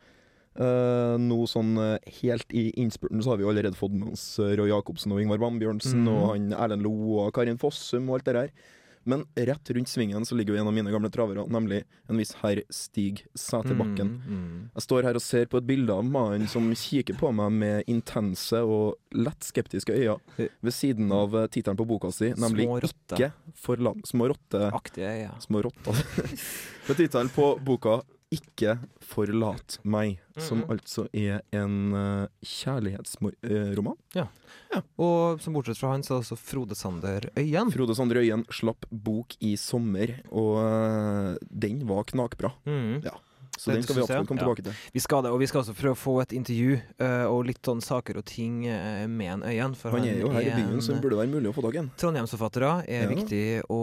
Uh, 0.57 1.19
nå 1.21 1.43
sånn 1.45 1.75
uh, 1.77 1.97
helt 2.21 2.53
i 2.55 2.69
innspurten 2.81 3.21
så 3.21 3.33
har 3.33 3.41
vi 3.41 3.45
allerede 3.45 3.77
fått 3.77 3.93
med 3.93 4.15
oss 4.15 4.23
eh, 4.41 4.55
Roy 4.57 4.71
Jacobsen 4.71 5.11
og 5.13 5.19
Ingvar 5.21 5.37
Bambjørnsen 5.43 6.01
mm. 6.01 6.07
og 6.09 6.23
han 6.31 6.47
Erlend 6.57 6.81
Lo 6.87 6.93
og 7.21 7.29
Karin 7.35 7.59
Fossum 7.61 8.07
og 8.09 8.17
alt 8.17 8.29
det 8.29 8.35
der. 8.39 8.71
Men 9.07 9.23
rett 9.35 9.69
rundt 9.71 9.89
svingen 9.89 10.25
så 10.27 10.35
ligger 10.35 10.53
jo 10.53 10.61
en 10.61 10.67
av 10.67 10.75
mine 10.75 10.91
gamle 10.91 11.09
travere, 11.13 11.45
nemlig 11.47 11.83
en 12.11 12.19
viss 12.19 12.33
herr 12.41 12.59
Stig 12.73 13.23
Sæterbakken. 13.37 14.09
Mm, 14.19 14.41
mm. 14.41 14.57
Jeg 14.75 14.83
står 14.83 15.07
her 15.07 15.19
og 15.19 15.23
ser 15.23 15.47
på 15.47 15.61
et 15.61 15.67
bilde 15.69 15.95
av 15.95 16.03
mannen 16.03 16.49
som 16.51 16.67
kikker 16.75 17.15
på 17.19 17.31
meg 17.35 17.55
med 17.55 17.91
intense 17.91 18.59
og 18.67 18.97
lett 19.15 19.47
skeptiske 19.47 19.95
øyne, 19.95 20.19
ved 20.37 20.75
siden 20.75 21.13
av 21.15 21.35
eh, 21.39 21.47
tittelen 21.53 21.79
på 21.79 21.87
boka 21.87 22.11
si, 22.11 22.33
nemlig 22.35 22.67
Små 22.67 22.81
rotte. 22.83 23.15
'Ikke 23.15 23.55
forlat 23.55 24.11
Små 24.11 24.27
rotte... 24.33 24.67
Aktige, 24.75 25.13
ja. 25.23 25.33
Små 25.39 25.63
rotter. 25.63 26.03
Med 26.87 26.99
tittelen 26.99 27.31
på 27.31 27.53
boka 27.63 28.01
'Ikke 28.31 28.77
forlat 28.99 29.77
meg', 29.85 30.17
som 30.37 30.59
Mhm. 30.59 30.69
altså 30.69 31.07
er 31.13 31.41
en 31.53 31.93
uh, 31.93 32.27
kjærlighetsroman. 32.43 33.95
Og 34.99 35.39
som 35.41 35.53
bortsett 35.55 35.77
fra 35.79 35.91
han, 35.93 36.03
så 36.03 36.17
er 36.17 36.23
også 36.23 36.37
Frode 36.37 36.75
Sander 36.75 37.29
Øyen. 37.37 37.71
Frode 37.71 37.95
Sander 37.95 38.17
Øyen 38.19 38.43
slapp 38.51 38.85
bok 38.91 39.35
i 39.41 39.55
sommer, 39.55 40.19
og 40.31 40.57
uh, 40.59 41.37
den 41.49 41.85
var 41.87 42.03
knakbra. 42.03 42.51
Mm. 42.65 43.03
Ja. 43.05 43.11
Så 43.57 43.71
Det 43.71 43.75
den 43.79 43.83
skal 43.83 43.95
vi 43.95 44.01
absolutt 44.03 44.27
komme 44.27 44.37
Ja. 44.41 44.45
tilbake 44.45 44.63
til. 44.67 44.73
Vi 44.93 44.99
skal 45.01 45.23
det, 45.23 45.31
og 45.31 45.39
vi 45.39 45.47
skal 45.47 45.61
også 45.63 45.73
prøve 45.73 45.95
å 45.95 45.97
få 45.97 46.21
et 46.21 46.29
intervju 46.37 46.75
uh, 47.01 47.25
og 47.31 47.45
litt 47.47 47.61
sånn 47.65 47.81
saker 47.81 48.17
og 48.17 48.25
ting 48.25 48.67
uh, 48.69 49.07
med 49.07 49.31
en 49.33 49.41
Øyen. 49.49 49.73
For 49.75 49.89
Han 49.89 50.03
er 50.05 50.19
jo 50.19 50.29
her 50.29 50.41
i 50.41 50.51
byen, 50.51 50.73
en- 50.75 50.81
så 50.81 50.93
det 50.93 51.01
burde 51.01 51.17
være 51.17 51.31
mulig 51.31 51.49
å 51.49 51.55
få 51.55 51.63
tak 51.63 51.73
i 51.73 51.77
ham. 51.77 51.89
Trondheimsforfattere 51.97 52.83
er 52.87 53.07
Ja. 53.09 53.15
viktig 53.15 53.63
å 53.69 53.79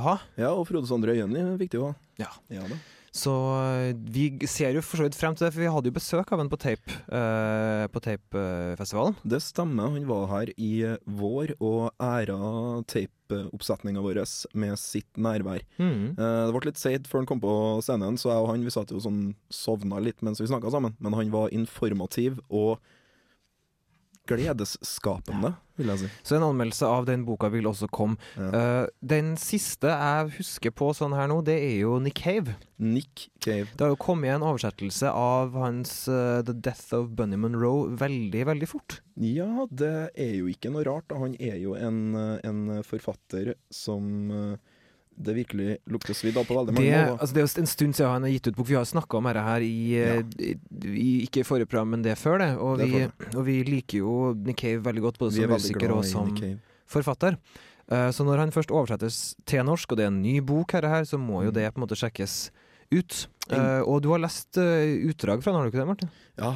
ha. 0.00 0.18
Ja, 0.38 0.54
og 0.54 0.66
Frode 0.68 0.86
Sander 0.86 1.08
Øyen 1.12 1.36
er 1.36 1.58
viktig 1.58 1.76
å 1.82 1.88
ha. 1.88 1.94
Ja. 2.18 2.28
ja 2.48 2.62
da. 2.62 2.76
Så 3.18 3.32
eh, 3.58 3.96
vi 4.14 4.28
ser 4.46 4.76
jo 4.76 4.82
for 4.84 5.00
så 5.00 5.06
vidt 5.08 5.16
frem 5.18 5.34
til 5.34 5.46
det, 5.48 5.52
for 5.54 5.62
vi 5.64 5.70
hadde 5.74 5.90
jo 5.90 5.96
besøk 5.96 6.30
av 6.34 6.42
en 6.42 6.50
på 6.52 6.58
tape 6.60 6.92
eh, 7.10 7.84
på 7.90 8.02
Tapefestivalen. 8.04 9.16
Det 9.26 9.40
stemmer, 9.42 9.90
han 9.96 10.06
var 10.08 10.28
her 10.30 10.52
i 10.54 10.72
vår 11.18 11.56
og 11.58 11.88
æra 11.98 12.38
tapeoppsetninga 12.92 14.02
vår 14.04 14.20
med 14.58 14.78
sitt 14.80 15.18
nærvær. 15.18 15.64
Mm. 15.80 16.14
Eh, 16.14 16.44
Det 16.48 16.54
ble 16.54 16.70
litt 16.70 16.80
seigt 16.82 17.10
før 17.10 17.24
han 17.24 17.30
kom 17.32 17.42
på 17.42 17.56
scenen, 17.84 18.20
så 18.20 18.30
jeg 18.32 18.44
og 18.44 18.52
han 18.52 18.66
vi 18.68 18.74
satt 18.74 18.94
jo 18.94 19.02
sånn 19.02 19.22
sovna 19.50 19.98
litt 20.04 20.22
mens 20.22 20.40
vi 20.42 20.50
snakka 20.50 20.70
sammen. 20.74 20.94
Men 21.02 21.18
han 21.18 21.34
var 21.34 21.50
informativ 21.54 22.38
og 22.48 22.78
gledesskapende, 24.28 25.54
vil 25.78 25.92
jeg 25.92 26.02
si. 26.02 26.10
Så 26.26 26.36
en 26.38 26.46
anmeldelse 26.50 26.88
av 26.88 27.08
den 27.08 27.24
boka 27.26 27.50
vil 27.52 27.68
også 27.70 27.88
komme. 27.92 28.18
Ja. 28.36 28.48
Uh, 28.52 28.84
den 29.00 29.34
siste 29.40 29.90
jeg 29.92 30.32
husker 30.38 30.74
på 30.74 30.92
sånn 30.96 31.16
her 31.16 31.30
nå, 31.30 31.40
det 31.46 31.56
er 31.56 31.76
jo 31.82 31.98
Nick 32.02 32.22
Cave. 32.22 32.58
Nick 32.78 33.28
Cave. 33.44 33.68
Det 33.74 33.86
har 33.86 33.94
jo 33.94 34.00
kommet 34.00 34.34
en 34.34 34.46
oversettelse 34.46 35.10
av 35.10 35.56
hans 35.58 36.00
uh, 36.10 36.40
The 36.46 36.54
Death 36.54 36.94
of 36.96 37.12
Bunny 37.18 37.38
Monroe 37.40 37.88
veldig, 37.98 38.44
veldig 38.52 38.70
fort. 38.70 39.00
Ja, 39.18 39.66
det 39.70 40.10
er 40.14 40.34
jo 40.38 40.48
ikke 40.50 40.70
noe 40.72 40.86
rart. 40.86 41.08
da. 41.10 41.18
Han 41.18 41.34
er 41.40 41.58
jo 41.58 41.74
en, 41.78 42.14
eh, 42.14 42.38
en 42.46 42.82
forfatter 42.86 43.54
som 43.74 44.30
eh, 44.30 44.76
det 45.18 45.34
virkelig 45.34 45.76
lukter 45.90 46.14
svidd 46.14 46.36
av 46.38 46.44
på 46.46 46.54
veldig 46.54 46.74
mange 46.76 46.86
Det, 46.86 46.98
måter. 47.10 47.20
altså 47.22 47.34
det 47.34 47.40
er 47.42 47.46
jo 47.46 47.60
en 47.62 47.70
stund 47.72 47.96
siden 47.98 48.10
han 48.12 48.22
har 48.26 48.30
gitt 48.30 48.46
ut 48.48 48.56
bok. 48.56 48.68
Vi 48.70 48.76
har 48.78 48.84
snakka 48.86 49.18
om 49.18 49.24
dette 49.28 49.42
her 49.48 49.60
i, 49.66 49.72
ja. 49.96 50.18
i, 50.38 50.52
i 50.86 51.08
Ikke 51.26 51.42
i 51.42 51.46
forrige 51.48 51.66
program, 51.66 51.90
men 51.96 52.02
det 52.06 52.14
før 52.20 52.38
det. 52.38 52.50
Og, 52.56 52.78
Det 52.78 52.88
vi, 52.92 53.02
og 53.34 53.42
vi 53.46 53.56
liker 53.66 53.98
jo 53.98 54.12
Nick 54.34 54.60
Cave 54.62 54.82
veldig 54.86 55.02
godt, 55.08 55.18
både 55.18 55.34
som 55.34 55.50
musiker 55.50 55.90
og 55.96 56.04
som 56.06 56.30
forfatter. 56.88 57.36
Uh, 57.90 58.10
så 58.12 58.24
når 58.24 58.38
han 58.44 58.50
først 58.52 58.70
oversettes 58.70 59.34
til 59.48 59.64
norsk, 59.64 59.90
og 59.92 59.96
det 59.98 60.04
er 60.04 60.12
en 60.12 60.22
ny 60.22 60.38
bok, 60.44 60.72
her, 60.76 60.84
her, 60.88 61.04
så 61.08 61.16
må 61.18 61.42
jo 61.46 61.50
Mm. 61.50 61.54
det 61.56 61.74
på 61.74 61.80
en 61.80 61.86
måte 61.86 61.96
sjekkes 61.96 62.50
ut. 62.94 63.28
Uh, 63.48 63.80
og 63.88 64.02
du 64.04 64.10
har 64.12 64.20
lest 64.20 64.58
uh, 64.60 65.08
utdrag 65.08 65.40
fra 65.40 65.52
den, 65.52 65.56
har 65.58 65.64
du 65.64 65.70
ikke 65.72 65.80
det, 65.80 65.88
Martin? 65.88 66.10
Ja, 66.38 66.50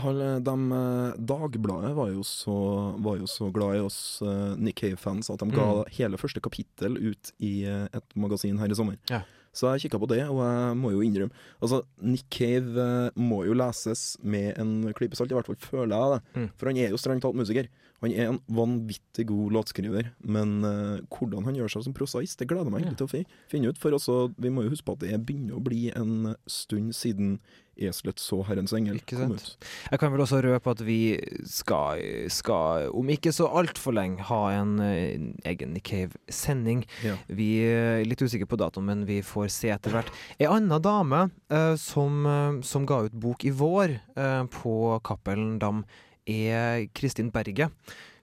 de, 0.44 0.54
eh, 0.76 1.14
Dagbladet 1.18 1.94
var 1.96 2.10
jo, 2.12 2.20
så, 2.22 2.54
var 3.02 3.16
jo 3.18 3.26
så 3.26 3.48
glad 3.50 3.78
i 3.78 3.80
oss 3.82 3.96
uh, 4.22 4.52
Nick 4.60 4.78
Cave-fans 4.78 5.30
at 5.32 5.40
de 5.42 5.48
ga 5.50 5.64
Mm. 5.72 5.88
hele 5.96 6.20
første 6.20 6.40
kapittel 6.44 6.98
ut 7.00 7.32
i 7.42 7.64
et 7.66 8.14
magasin 8.14 8.60
her 8.60 8.70
i 8.70 8.76
sommer. 8.78 8.98
Ja. 9.10 9.22
Så 9.52 9.68
jeg 9.68 9.86
kikka 9.86 10.00
på 10.00 10.08
det, 10.08 10.22
og 10.32 10.40
jeg 10.40 10.76
må 10.80 10.94
jo 10.94 11.02
innrømme 11.04 11.36
Altså, 11.60 11.82
Nick 12.00 12.24
Cave 12.32 12.72
eh, 12.80 13.20
må 13.20 13.42
jo 13.44 13.56
leses 13.56 14.16
med 14.24 14.56
en 14.60 14.92
klype 14.96 15.18
salt, 15.18 15.32
i 15.32 15.36
hvert 15.36 15.48
fall 15.48 15.60
føler 15.60 15.92
jeg 15.92 16.14
det. 16.14 16.20
Mm. 16.40 16.50
For 16.56 16.70
han 16.70 16.80
er 16.80 16.94
jo 16.94 17.00
strengt 17.00 17.24
talt 17.26 17.36
musiker. 17.38 17.68
Han 18.02 18.14
er 18.16 18.32
en 18.32 18.40
vanvittig 18.50 19.28
god 19.28 19.52
låtskriver, 19.54 20.08
men 20.26 20.56
uh, 20.66 20.98
hvordan 21.14 21.46
han 21.46 21.54
gjør 21.54 21.70
seg 21.70 21.84
som 21.86 21.94
prosaist, 21.94 22.34
det 22.40 22.48
gleder 22.50 22.66
jeg 22.66 22.74
meg 22.74 22.82
egentlig 22.82 22.98
til 22.98 23.06
å 23.06 23.36
finne 23.52 23.70
ut. 23.70 23.78
For 23.78 23.94
også, 23.94 24.16
vi 24.42 24.50
må 24.50 24.64
jo 24.64 24.72
huske 24.72 24.88
på 24.88 24.96
at 24.96 25.04
det 25.04 25.20
begynner 25.22 25.60
å 25.60 25.62
bli 25.62 25.84
en 25.94 26.32
stund 26.50 26.96
siden 26.98 27.36
Eselet 27.76 28.20
så 28.20 28.42
Herrens 28.46 28.74
engel 28.76 29.00
kom 29.08 29.32
ut. 29.36 29.54
Jeg 29.90 30.00
kan 30.02 30.12
vel 30.12 30.24
også 30.24 30.42
røpe 30.44 30.74
at 30.74 30.82
vi 30.84 30.98
skal, 31.48 32.02
skal 32.32 32.90
om 32.92 33.12
ikke 33.14 33.32
så 33.34 33.48
altfor 33.48 33.96
lenge, 33.96 34.26
ha 34.28 34.42
en 34.58 34.76
egen 34.82 35.72
Nick 35.72 35.88
Cave-sending. 35.88 36.84
Ja. 37.04 37.16
Vi 37.32 37.48
er 37.64 38.04
litt 38.06 38.22
usikre 38.22 38.48
på 38.50 38.60
datoen, 38.60 38.88
men 38.90 39.06
vi 39.08 39.22
får 39.24 39.48
se 39.54 39.72
etter 39.72 39.96
hvert. 39.96 40.12
Ei 40.38 40.48
anna 40.50 40.78
dame 40.82 41.26
eh, 41.52 41.74
som, 41.80 42.22
eh, 42.28 42.62
som 42.66 42.86
ga 42.88 43.04
ut 43.06 43.16
bok 43.24 43.46
i 43.48 43.54
vår 43.56 43.98
eh, 43.98 44.42
på 44.52 44.78
Cappelen 45.06 45.58
Dam, 45.62 45.84
er 46.28 46.86
Kristin 46.94 47.32
Berge. 47.34 47.70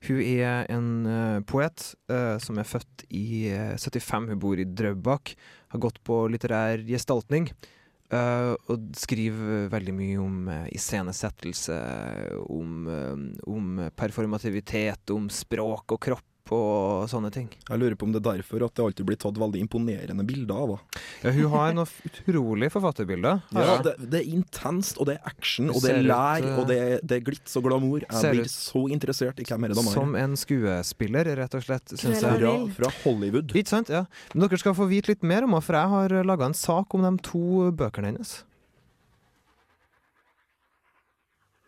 Hun 0.07 0.21
er 0.23 0.63
en 0.71 0.91
uh, 1.03 1.39
poet 1.43 1.89
uh, 2.07 2.37
som 2.39 2.59
er 2.59 2.67
født 2.67 3.03
i 3.11 3.51
uh, 3.51 3.75
75. 3.75 4.29
Hun 4.31 4.39
bor 4.39 4.59
i 4.59 4.63
Drøbak. 4.63 5.33
Har 5.73 5.83
gått 5.83 5.99
på 6.07 6.21
litterær 6.31 6.85
gestaltning. 6.87 7.49
Eh, 8.13 8.53
og 8.69 8.89
skriver 8.97 9.69
veldig 9.71 9.95
mye 9.95 10.17
om 10.21 10.39
uh, 10.49 10.65
iscenesettelse, 10.73 11.77
om, 12.49 12.87
um, 12.87 13.27
om 13.49 13.83
performativitet, 13.97 15.13
om 15.15 15.29
språk 15.33 15.95
og 15.97 16.01
kropp 16.09 16.25
og 16.55 17.09
sånne 17.11 17.31
ting. 17.33 17.47
Jeg 17.67 17.81
lurer 17.81 17.95
på 17.99 18.07
om 18.07 18.13
det 18.13 18.21
er 18.21 18.39
derfor 18.39 18.65
at 18.65 18.75
det 18.77 18.85
alltid 18.85 19.07
blir 19.09 19.19
tatt 19.21 19.37
veldig 19.39 19.61
imponerende 19.65 20.25
bilder 20.27 20.55
av 20.55 20.73
henne. 20.73 21.03
Ja, 21.23 21.33
hun 21.35 21.49
har 21.53 21.75
noen 21.77 22.09
utrolig 22.09 22.71
forfatterbilder. 22.73 23.43
Ja, 23.59 23.75
det, 23.83 23.95
det 24.09 24.21
er 24.21 24.29
intenst, 24.31 24.97
og 25.01 25.09
det 25.09 25.17
er 25.17 25.27
action, 25.27 25.67
og 25.73 25.81
det 25.83 25.91
er 25.91 26.05
lær, 26.05 26.45
ut, 26.45 26.61
og 26.61 26.69
det 26.69 26.77
er, 26.79 26.93
det 27.03 27.17
er 27.17 27.23
glitz 27.27 27.57
og 27.59 27.65
glamour. 27.67 28.05
Jeg 28.07 28.33
blir 28.33 28.49
så 28.49 28.85
interessert 28.93 29.41
i 29.41 29.45
hvem 29.45 29.67
er 29.67 29.73
det 29.73 29.77
de 29.77 29.83
har. 29.85 29.97
Som 29.97 30.15
en 30.17 30.35
skuespiller, 30.39 31.31
rett 31.41 31.57
og 31.59 31.65
slett. 31.65 31.95
Synes 31.95 32.23
jeg. 32.23 32.39
Fra, 32.39 32.53
fra 32.77 32.91
Hollywood. 33.03 33.51
Ikke 33.53 33.73
sant? 33.75 33.91
Ja. 33.93 34.05
Men 34.33 34.47
dere 34.47 34.61
skal 34.61 34.77
få 34.77 34.87
vite 34.89 35.11
litt 35.13 35.25
mer 35.25 35.45
om 35.45 35.57
henne, 35.57 35.65
for 35.65 35.77
jeg 35.77 35.93
har 35.95 36.19
laga 36.29 36.49
en 36.49 36.57
sak 36.57 36.95
om 36.95 37.05
de 37.05 37.13
to 37.29 37.69
bøkene 37.75 38.13
hennes. 38.13 38.39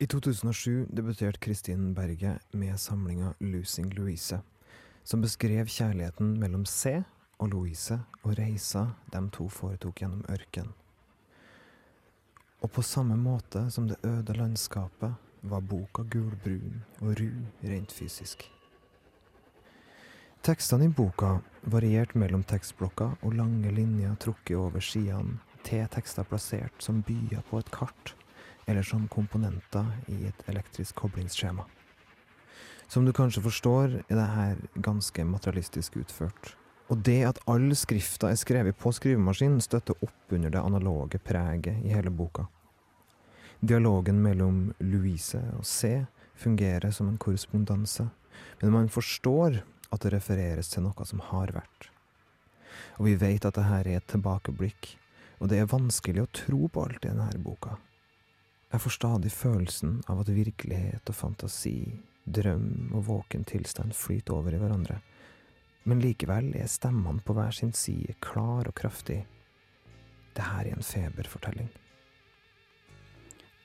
I 0.01 0.07
2007 0.09 0.87
debuterte 0.89 1.37
Kristin 1.37 1.93
Berge 1.93 2.39
med 2.57 2.79
samlinga 2.79 3.33
'Losing 3.39 3.91
Louise', 3.93 4.41
som 5.03 5.21
beskrev 5.21 5.67
kjærligheten 5.67 6.37
mellom 6.39 6.65
C 6.65 7.01
og 7.41 7.49
Louise 7.53 7.97
og 8.21 8.37
reisa 8.37 8.85
de 9.13 9.21
to 9.33 9.47
foretok 9.49 10.03
gjennom 10.03 10.23
ørken. 10.29 10.71
Og 12.61 12.69
på 12.71 12.83
samme 12.85 13.17
måte 13.17 13.65
som 13.73 13.87
det 13.89 13.97
øde 14.05 14.37
landskapet 14.37 15.17
var 15.41 15.61
boka 15.61 16.03
gulbrun 16.03 16.83
og 17.01 17.15
ru 17.17 17.29
rent 17.65 17.91
fysisk. 17.91 18.45
Tekstene 20.41 20.85
i 20.85 20.93
boka 20.93 21.35
varierte 21.69 22.17
mellom 22.17 22.43
tekstblokka 22.43 23.11
og 23.21 23.33
lange 23.37 23.71
linjer 23.73 24.15
trukket 24.21 24.57
over 24.57 24.81
sidene 24.81 25.37
til 25.65 25.85
tekster 25.93 26.25
plassert 26.25 26.81
som 26.81 27.03
byer 27.05 27.43
på 27.49 27.59
et 27.61 27.69
kart, 27.73 28.15
eller 28.65 28.81
som 28.85 29.07
komponenter 29.07 29.85
i 30.09 30.23
et 30.29 30.43
elektrisk 30.49 30.95
koblingsskjema. 30.95 31.65
Som 32.91 33.05
du 33.05 33.13
kanskje 33.15 33.39
forstår, 33.45 33.93
er 34.11 34.17
det 34.17 34.31
her 34.33 34.57
ganske 34.83 35.23
materialistisk 35.23 35.93
utført. 36.01 36.55
Og 36.91 36.99
det 37.07 37.21
at 37.23 37.37
all 37.47 37.69
skrifta 37.79 38.27
er 38.27 38.39
skrevet 38.39 38.75
på 38.75 38.91
skrivemaskin, 38.91 39.61
støtter 39.63 39.95
opp 40.03 40.35
under 40.35 40.51
det 40.51 40.59
analoge 40.59 41.21
preget 41.23 41.85
i 41.85 41.93
hele 41.95 42.11
boka. 42.11 42.49
Dialogen 43.63 44.19
mellom 44.19 44.73
Louise 44.83 45.39
og 45.55 45.63
C 45.63 46.01
fungerer 46.35 46.91
som 46.91 47.07
en 47.07 47.15
korrespondanse, 47.21 48.09
men 48.59 48.75
man 48.75 48.91
forstår 48.91 49.61
at 49.87 50.03
det 50.03 50.11
refereres 50.17 50.73
til 50.75 50.83
noe 50.83 51.07
som 51.07 51.23
har 51.31 51.55
vært. 51.55 51.87
Og 52.99 53.07
vi 53.07 53.15
vet 53.15 53.47
at 53.47 53.55
dette 53.55 53.81
er 53.85 53.93
et 53.95 54.11
tilbakeblikk, 54.11 54.97
og 55.39 55.47
det 55.47 55.63
er 55.63 55.71
vanskelig 55.71 56.25
å 56.25 56.31
tro 56.43 56.67
på 56.67 56.83
alt 56.89 57.05
i 57.05 57.15
denne 57.15 57.39
boka. 57.39 57.79
Jeg 58.71 58.83
får 58.83 58.99
stadig 58.99 59.31
følelsen 59.31 60.01
av 60.11 60.25
at 60.25 60.35
virkelighet 60.35 61.07
og 61.07 61.15
fantasi, 61.15 62.01
drøm 62.25 62.91
og 62.95 63.05
våken 63.07 63.43
tilstand 63.47 63.95
flyter 63.97 64.35
over 64.37 64.55
i 64.55 64.59
hverandre, 64.61 64.99
men 65.83 66.01
likevel 66.03 66.51
er 66.57 66.69
stemmene 66.69 67.23
på 67.25 67.35
hver 67.37 67.53
sin 67.55 67.73
side 67.73 68.15
klar 68.21 68.69
og 68.69 68.75
kraftig. 68.77 69.23
Det 70.35 70.45
her 70.45 70.67
er 70.67 70.75
en 70.75 70.85
feberfortelling. 70.85 71.69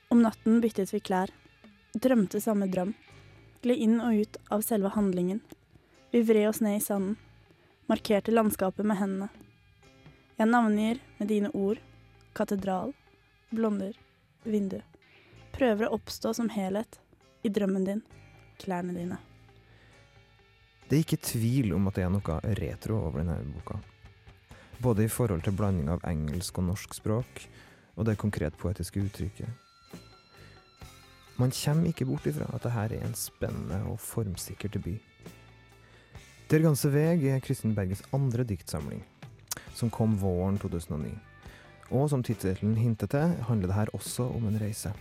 Om 0.08 0.22
natten 0.22 0.60
byttet 0.62 0.94
vi 0.94 1.02
klær. 1.02 1.30
Drømte 1.94 2.40
samme 2.40 2.68
drøm. 2.70 2.94
Gled 3.62 3.82
inn 3.82 4.00
og 4.00 4.22
ut 4.22 4.38
av 4.52 4.62
selve 4.64 4.90
handlingen. 4.94 5.40
Vi 6.12 6.22
vred 6.24 6.48
oss 6.48 6.62
ned 6.64 6.78
i 6.78 6.84
sanden. 6.84 7.16
Markerte 7.90 8.34
landskapet 8.34 8.86
med 8.86 8.98
hendene. 8.98 9.28
Jeg 10.36 10.50
navngir 10.50 10.98
med 11.18 11.30
dine 11.30 11.50
ord 11.54 11.78
katedral, 12.36 12.92
blonder, 13.50 13.94
vindu. 14.44 14.80
Prøver 15.56 15.88
å 15.88 15.96
oppstå 15.96 16.34
som 16.36 16.50
helhet. 16.52 16.98
I 17.42 17.48
drømmen 17.48 17.84
din. 17.86 18.02
Klærne 18.58 18.94
dine. 18.96 19.18
Det 20.86 20.96
er 20.96 21.02
ikke 21.02 21.18
tvil 21.22 21.72
om 21.74 21.88
at 21.90 21.98
det 21.98 22.04
er 22.06 22.10
noe 22.14 22.40
retro 22.60 23.00
over 23.08 23.22
denne 23.22 23.40
boka. 23.56 23.78
Både 24.82 25.06
i 25.06 25.10
forhold 25.10 25.42
til 25.42 25.56
blanding 25.56 25.88
av 25.90 26.04
engelsk 26.06 26.58
og 26.60 26.68
norsk 26.68 26.94
språk, 26.94 27.46
og 27.96 28.06
det 28.06 28.18
konkret 28.20 28.54
poetiske 28.60 29.00
uttrykket. 29.02 29.48
Man 31.36 31.52
kommer 31.52 31.90
ikke 31.90 32.06
bort 32.08 32.26
ifra 32.28 32.46
at 32.54 32.62
dette 32.64 32.84
er 32.96 33.04
en 33.04 33.16
spennende 33.18 33.82
og 33.90 33.98
formsikker 34.00 34.72
debut. 34.72 35.02
Der 36.50 36.62
ganse 36.62 36.88
veg 36.92 37.24
er 37.26 37.42
Kristin 37.42 37.74
Berges 37.74 38.04
andre 38.14 38.44
diktsamling, 38.46 39.02
som 39.74 39.90
kom 39.90 40.14
våren 40.20 40.60
2009. 40.62 41.10
Og 41.90 42.08
som 42.10 42.22
tittelen 42.22 42.76
hinter 42.78 43.10
til, 43.10 43.34
handler 43.48 43.72
det 43.72 43.76
her 43.76 43.92
også 43.98 44.28
om 44.36 44.46
en 44.46 44.60
reise. 44.62 44.94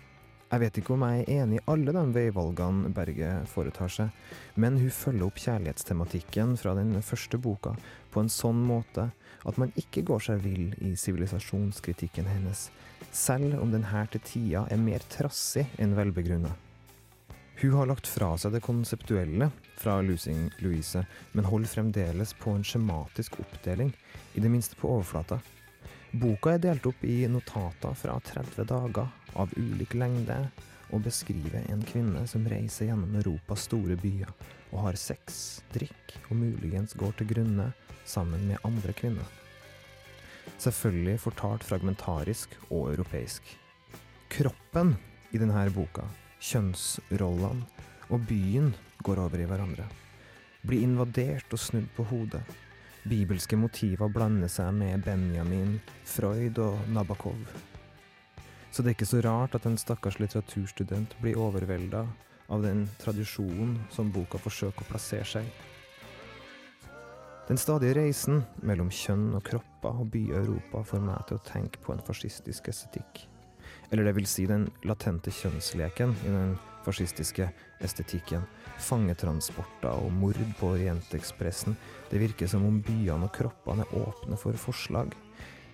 Jeg 0.46 0.62
vet 0.62 0.78
ikke 0.78 0.94
om 0.94 1.04
jeg 1.08 1.24
er 1.24 1.42
enig 1.42 1.58
i 1.58 1.64
alle 1.72 1.94
de 1.96 2.02
veivalgene 2.14 2.92
Berge 2.94 3.30
foretar 3.50 3.90
seg, 3.90 4.26
men 4.62 4.78
hun 4.78 4.94
følger 4.94 5.26
opp 5.26 5.40
kjærlighetstematikken 5.42 6.54
fra 6.62 6.76
den 6.78 6.94
første 7.02 7.40
boka 7.42 7.74
på 8.14 8.22
en 8.22 8.30
sånn 8.30 8.62
måte 8.68 9.08
at 9.46 9.58
man 9.62 9.74
ikke 9.82 10.06
går 10.06 10.22
seg 10.28 10.44
vill 10.46 10.70
i 10.86 10.94
sivilisasjonskritikken 11.02 12.30
hennes, 12.30 12.70
selv 13.12 13.58
om 13.58 13.74
den 13.74 13.90
her 13.90 14.06
til 14.14 14.22
tida 14.28 14.64
er 14.70 14.82
mer 14.82 15.04
trassig 15.10 15.66
enn 15.82 15.98
velbegrunna. 15.98 16.54
Hun 17.62 17.76
har 17.80 17.90
lagt 17.90 18.08
fra 18.12 18.34
seg 18.38 18.54
det 18.54 18.64
konseptuelle 18.66 19.50
fra 19.80 19.98
Losing 20.06 20.50
Louise, 20.62 21.06
men 21.34 21.50
holder 21.50 21.72
fremdeles 21.72 22.36
på 22.38 22.54
en 22.54 22.66
skjematisk 22.68 23.40
oppdeling, 23.42 23.94
i 24.36 24.44
det 24.44 24.52
minste 24.52 24.78
på 24.78 24.92
overflata. 24.92 25.40
Boka 26.16 26.54
er 26.56 26.62
delt 26.64 26.86
opp 26.88 27.02
i 27.04 27.26
notater 27.28 27.96
fra 28.00 28.14
30 28.24 28.64
dager 28.70 29.10
av 29.36 29.52
ulik 29.60 29.98
lengde, 30.00 30.38
og 30.94 31.02
beskriver 31.04 31.66
en 31.68 31.82
kvinne 31.84 32.22
som 32.30 32.46
reiser 32.48 32.88
gjennom 32.88 33.18
Europas 33.20 33.66
store 33.68 33.98
byer 34.00 34.30
og 34.70 34.78
har 34.86 35.00
sex, 35.02 35.60
drikk 35.74 36.14
og 36.30 36.38
muligens 36.40 36.96
går 36.96 37.18
til 37.20 37.34
grunne 37.34 37.66
sammen 38.08 38.46
med 38.48 38.64
andre 38.64 38.96
kvinner. 38.96 39.28
Selvfølgelig 40.62 41.20
fortalt 41.26 41.68
fragmentarisk 41.68 42.54
og 42.70 42.94
europeisk. 42.94 43.44
Kroppen 44.32 44.96
i 45.36 45.42
denne 45.42 45.68
boka, 45.76 46.06
kjønnsrollene 46.40 47.66
og 48.08 48.24
byen 48.30 48.72
går 49.04 49.20
over 49.26 49.42
i 49.42 49.50
hverandre. 49.50 49.90
Blir 50.64 50.86
invadert 50.86 51.52
og 51.52 51.60
snudd 51.60 51.92
på 51.98 52.08
hodet. 52.08 52.46
Bibelske 53.06 53.58
motiver 53.58 54.10
blander 54.10 54.50
seg 54.50 54.72
med 54.74 55.04
Benjamin, 55.06 55.76
Freud 56.10 56.58
og 56.58 56.80
Nabokov. 56.90 57.38
Så 58.74 58.82
det 58.82 58.90
er 58.90 58.96
ikke 58.98 59.08
så 59.08 59.22
rart 59.22 59.54
at 59.56 59.68
en 59.70 59.78
stakkars 59.78 60.18
litteraturstudent 60.20 61.14
blir 61.22 61.38
overvelda 61.38 62.02
av 62.50 62.66
den 62.66 62.88
tradisjonen 63.02 63.78
som 63.94 64.10
boka 64.14 64.42
forsøker 64.42 64.82
å 64.82 64.90
plassere 64.90 65.28
seg. 65.36 65.48
Den 67.46 67.62
stadige 67.62 67.94
reisen 68.00 68.42
mellom 68.66 68.90
kjønn 68.90 69.36
og 69.38 69.46
kropper 69.52 70.02
og 70.02 70.18
i 70.18 70.26
Europa 70.34 70.82
får 70.90 71.06
meg 71.06 71.28
til 71.30 71.38
å 71.38 71.46
tenke 71.46 71.82
på 71.86 71.94
en 71.94 72.02
fascistisk 72.08 72.72
estetikk. 72.74 73.28
Eller 73.94 74.10
det 74.10 74.16
vil 74.18 74.26
si 74.30 74.48
den 74.50 74.66
latente 74.82 75.30
kjønnsleken 75.30 76.18
i 76.26 76.34
den 76.34 76.56
fascistiske 76.86 77.50
estetikken. 77.84 78.46
Fangetransporter 78.80 79.92
og 79.92 80.14
mord 80.14 80.40
på 80.60 80.74
Orientekspressen. 80.76 81.78
Det 82.10 82.22
virker 82.22 82.50
som 82.52 82.66
om 82.68 82.82
byene 82.86 83.28
og 83.28 83.34
kroppene 83.36 83.86
er 83.86 84.06
åpne 84.06 84.38
for 84.40 84.58
forslag. 84.60 85.16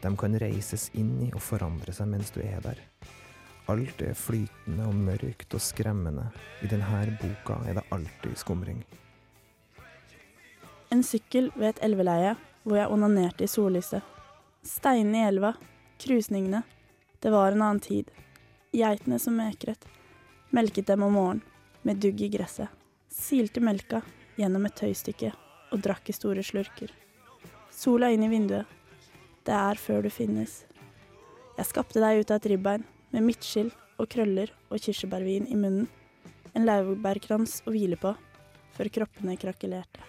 De 0.01 0.11
kan 0.17 0.37
reises 0.41 0.89
inn 0.97 1.17
i 1.27 1.29
og 1.33 1.43
forandre 1.45 1.93
seg 1.93 2.09
mens 2.09 2.31
du 2.33 2.41
er 2.43 2.61
der. 2.63 2.79
Alt 3.69 4.01
er 4.01 4.17
flytende 4.17 4.87
og 4.89 4.97
mørkt 4.97 5.53
og 5.53 5.61
skremmende. 5.61 6.25
I 6.65 6.69
denne 6.71 7.17
boka 7.21 7.59
er 7.69 7.77
det 7.77 7.85
alltid 7.93 8.37
skumring. 8.37 8.81
En 10.91 11.03
sykkel 11.03 11.51
ved 11.55 11.69
et 11.69 11.83
elveleie 11.85 12.33
hvor 12.63 12.77
jeg 12.77 12.91
onanerte 12.91 13.45
i 13.45 13.49
sollyset. 13.49 14.01
Steinene 14.67 15.21
i 15.21 15.27
elva, 15.29 15.53
krusningene. 16.01 16.63
Det 17.21 17.31
var 17.31 17.53
en 17.53 17.61
annen 17.61 17.79
tid. 17.79 18.11
Geitene 18.73 19.19
som 19.19 19.37
mekret. 19.37 19.87
Melket 20.51 20.87
dem 20.87 21.03
om 21.03 21.13
morgenen, 21.13 21.41
med 21.81 21.97
dugg 22.03 22.21
i 22.21 22.27
gresset. 22.27 22.67
Silte 23.07 23.61
melka 23.63 24.01
gjennom 24.35 24.65
et 24.67 24.75
tøystykke 24.75 25.29
og 25.71 25.79
drakk 25.85 26.09
i 26.11 26.15
store 26.15 26.43
slurker. 26.43 26.91
Sola 27.71 28.09
inn 28.11 28.25
i 28.25 28.29
vinduet. 28.31 28.67
Det 29.47 29.55
er 29.55 29.79
før 29.79 30.03
du 30.03 30.09
finnes. 30.11 30.65
Jeg 31.55 31.69
skapte 31.69 32.03
deg 32.03 32.19
ut 32.19 32.33
av 32.33 32.41
et 32.41 32.49
ribbein, 32.51 32.83
med 33.15 33.23
midtskill 33.29 33.71
og 33.95 34.09
krøller 34.11 34.51
og 34.67 34.83
kirsebærvin 34.83 35.47
i 35.47 35.55
munnen. 35.55 35.87
En 36.51 36.67
laurbærkrans 36.67 37.61
å 37.63 37.71
hvile 37.71 37.95
på, 37.95 38.11
før 38.75 38.91
kroppene 38.99 39.37
krakelerte. 39.39 40.03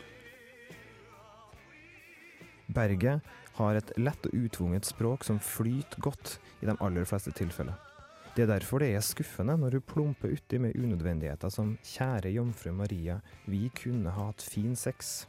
Berget 2.67 3.23
har 3.61 3.79
et 3.79 3.95
lett 3.95 4.27
og 4.27 4.35
utvunget 4.43 4.91
språk 4.91 5.23
som 5.29 5.39
flyter 5.39 6.03
godt 6.03 6.39
i 6.59 6.67
de 6.67 6.75
aller 6.83 7.07
fleste 7.07 7.31
tilfeller. 7.39 7.92
Det 8.33 8.47
er 8.47 8.49
derfor 8.49 8.81
det 8.81 8.95
er 8.97 9.03
skuffende 9.05 9.59
når 9.61 9.75
hun 9.77 9.85
plumper 9.85 10.31
uti 10.33 10.57
med 10.57 10.77
unødvendigheter 10.81 11.51
som 11.53 11.75
'Kjære 11.85 12.33
jomfru 12.33 12.73
Maria, 12.73 13.19
vi 13.47 13.69
kunne 13.69 14.11
ha 14.11 14.31
hatt 14.31 14.41
fin 14.41 14.73
sex'. 14.73 15.27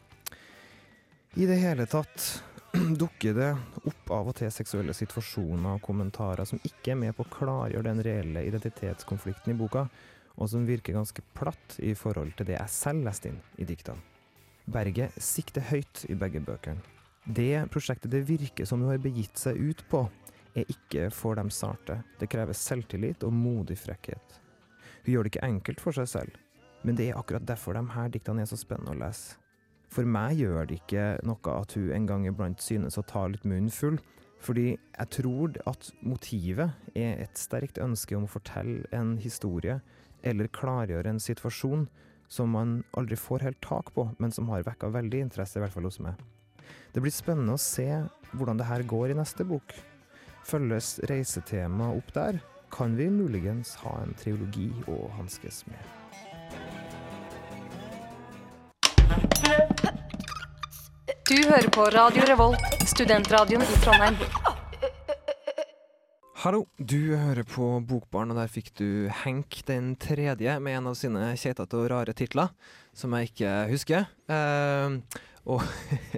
I 1.36 1.46
det 1.46 1.58
hele 1.60 1.86
tatt 1.86 2.44
dukker 3.02 3.36
det 3.36 3.50
opp 3.84 4.10
av 4.10 4.32
og 4.32 4.36
til 4.40 4.52
seksuelle 4.52 4.96
situasjoner 4.96 5.76
og 5.76 5.84
kommentarer 5.84 6.48
som 6.48 6.64
ikke 6.64 6.94
er 6.94 7.02
med 7.02 7.16
på 7.18 7.26
å 7.26 7.34
klargjøre 7.34 7.90
den 7.90 8.02
reelle 8.08 8.46
identitetskonflikten 8.48 9.52
i 9.52 9.60
boka, 9.60 9.84
og 10.40 10.50
som 10.50 10.64
virker 10.66 10.96
ganske 10.96 11.22
platt 11.36 11.76
i 11.84 11.92
forhold 12.00 12.32
til 12.38 12.48
det 12.48 12.56
jeg 12.56 12.70
selv 12.72 13.04
leste 13.04 13.34
inn 13.34 13.40
i 13.60 13.68
diktene. 13.68 14.00
Berget 14.64 15.12
sikter 15.20 15.68
høyt 15.74 16.06
i 16.08 16.16
begge 16.16 16.40
bøkene. 16.40 16.80
Det 17.28 17.68
prosjektet 17.72 18.12
det 18.12 18.24
virker 18.30 18.64
som 18.66 18.80
hun 18.80 18.96
har 18.96 19.04
begitt 19.04 19.36
seg 19.40 19.60
ut 19.60 19.84
på, 19.92 20.08
er 20.56 20.70
ikke 20.70 21.10
for 21.14 21.38
dem 21.40 21.52
sarte. 21.54 22.02
Det 22.20 22.30
krever 22.32 22.58
selvtillit 22.58 23.24
og 23.26 23.34
modig 23.36 23.78
frekkhet. 23.82 24.40
Hun 25.04 25.14
gjør 25.14 25.26
det 25.26 25.34
ikke 25.34 25.48
enkelt 25.48 25.84
for 25.84 25.98
seg 25.98 26.10
selv, 26.10 26.36
men 26.84 26.98
det 27.00 27.10
er 27.10 27.20
akkurat 27.20 27.46
derfor 27.48 27.76
de 27.76 27.84
her 27.96 28.12
diktene 28.14 28.44
er 28.44 28.50
så 28.50 28.60
spennende 28.60 28.94
å 28.94 29.02
lese. 29.02 29.40
For 29.94 30.08
meg 30.10 30.40
gjør 30.42 30.66
det 30.70 30.80
ikke 30.80 31.04
noe 31.28 31.56
at 31.60 31.76
hun 31.78 31.92
en 31.94 32.08
gang 32.10 32.24
iblant 32.26 32.64
synes 32.64 32.98
å 32.98 33.06
ta 33.06 33.28
litt 33.30 33.44
munnen 33.46 33.70
full, 33.74 34.00
fordi 34.44 34.74
jeg 34.74 35.10
tror 35.16 35.60
at 35.70 35.92
motivet 36.04 36.74
er 36.98 37.22
et 37.24 37.40
sterkt 37.40 37.80
ønske 37.80 38.18
om 38.18 38.26
å 38.26 38.32
fortelle 38.32 38.88
en 38.96 39.16
historie, 39.22 39.80
eller 40.24 40.52
klargjøre 40.56 41.14
en 41.14 41.22
situasjon 41.22 41.86
som 42.32 42.52
man 42.56 42.80
aldri 42.98 43.18
får 43.20 43.46
helt 43.46 43.62
tak 43.64 43.94
på, 43.96 44.08
men 44.18 44.34
som 44.34 44.50
har 44.50 44.66
vekka 44.66 44.90
veldig 44.92 45.22
interesse, 45.28 45.60
i 45.60 45.64
hvert 45.64 45.76
fall 45.76 45.88
hos 45.88 46.02
meg. 46.04 46.18
Det 46.94 47.04
blir 47.04 47.14
spennende 47.14 47.56
å 47.56 47.62
se 47.62 47.88
hvordan 48.34 48.60
det 48.60 48.70
her 48.70 48.86
går 48.90 49.14
i 49.14 49.18
neste 49.20 49.46
bok. 49.48 49.76
Følges 50.44 50.98
reisetemaet 51.10 52.02
opp 52.02 52.14
der, 52.16 52.40
kan 52.74 52.98
vi 52.98 53.08
muligens 53.10 53.76
ha 53.84 53.94
en 54.04 54.16
triologi 54.20 54.70
å 54.92 55.06
hanskes 55.18 55.64
med. 55.70 55.80
Du 61.30 61.38
hører 61.38 61.70
på 61.72 61.86
Radio 61.96 62.26
Revolt, 62.28 62.66
studentradioen 62.86 63.64
i 63.64 63.78
Trondheim. 63.86 64.20
Hallo, 66.44 66.66
du 66.76 67.16
hører 67.16 67.46
på 67.48 67.70
Bokbarn, 67.88 68.34
og 68.34 68.42
der 68.42 68.50
fikk 68.52 68.74
du 68.76 69.08
Henk 69.24 69.62
den 69.70 69.94
tredje 69.96 70.58
med 70.60 70.76
en 70.76 70.90
av 70.92 70.98
sine 71.00 71.30
keitete 71.40 71.80
og 71.80 71.88
rare 71.94 72.12
titler, 72.20 72.52
som 72.92 73.16
jeg 73.16 73.32
ikke 73.32 73.54
husker. 73.72 74.10
Uh, 74.28 75.00
og, 75.48 75.64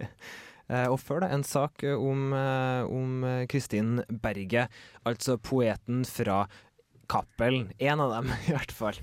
og 0.89 0.97
før 1.01 1.21
det, 1.25 1.31
en 1.35 1.43
sak 1.45 1.83
om, 1.93 2.31
eh, 2.33 2.83
om 2.89 3.25
Kristin 3.51 3.99
Berget, 4.09 4.73
altså 5.05 5.37
poeten 5.37 6.03
fra 6.09 6.45
Cappelen. 7.11 7.69
En 7.79 8.01
av 8.01 8.15
dem, 8.17 8.31
i 8.49 8.55
hvert 8.55 8.73
fall. 8.73 8.97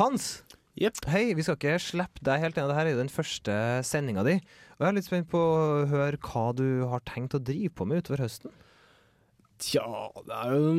Hans! 0.00 0.42
Yep. 0.78 1.00
Hei, 1.10 1.24
vi 1.34 1.42
skal 1.42 1.56
ikke 1.58 1.78
slippe 1.82 2.22
deg 2.22 2.38
helt 2.44 2.58
ennå. 2.60 2.70
Dette 2.70 2.84
er 2.86 2.92
jo 2.92 3.00
den 3.00 3.10
første 3.10 3.54
sendinga 3.88 4.22
di. 4.22 4.36
Og 4.78 4.84
jeg 4.84 4.92
er 4.92 4.94
litt 4.94 5.08
spent 5.08 5.26
på 5.32 5.40
å 5.42 5.86
høre 5.90 6.20
hva 6.22 6.44
du 6.54 6.84
har 6.86 7.02
tenkt 7.08 7.34
å 7.34 7.40
drive 7.42 7.72
på 7.74 7.86
med 7.88 8.04
utover 8.04 8.22
høsten. 8.22 8.52
Tja, 9.58 9.82
det 10.22 10.36
er 10.38 10.52
jo 10.54 10.74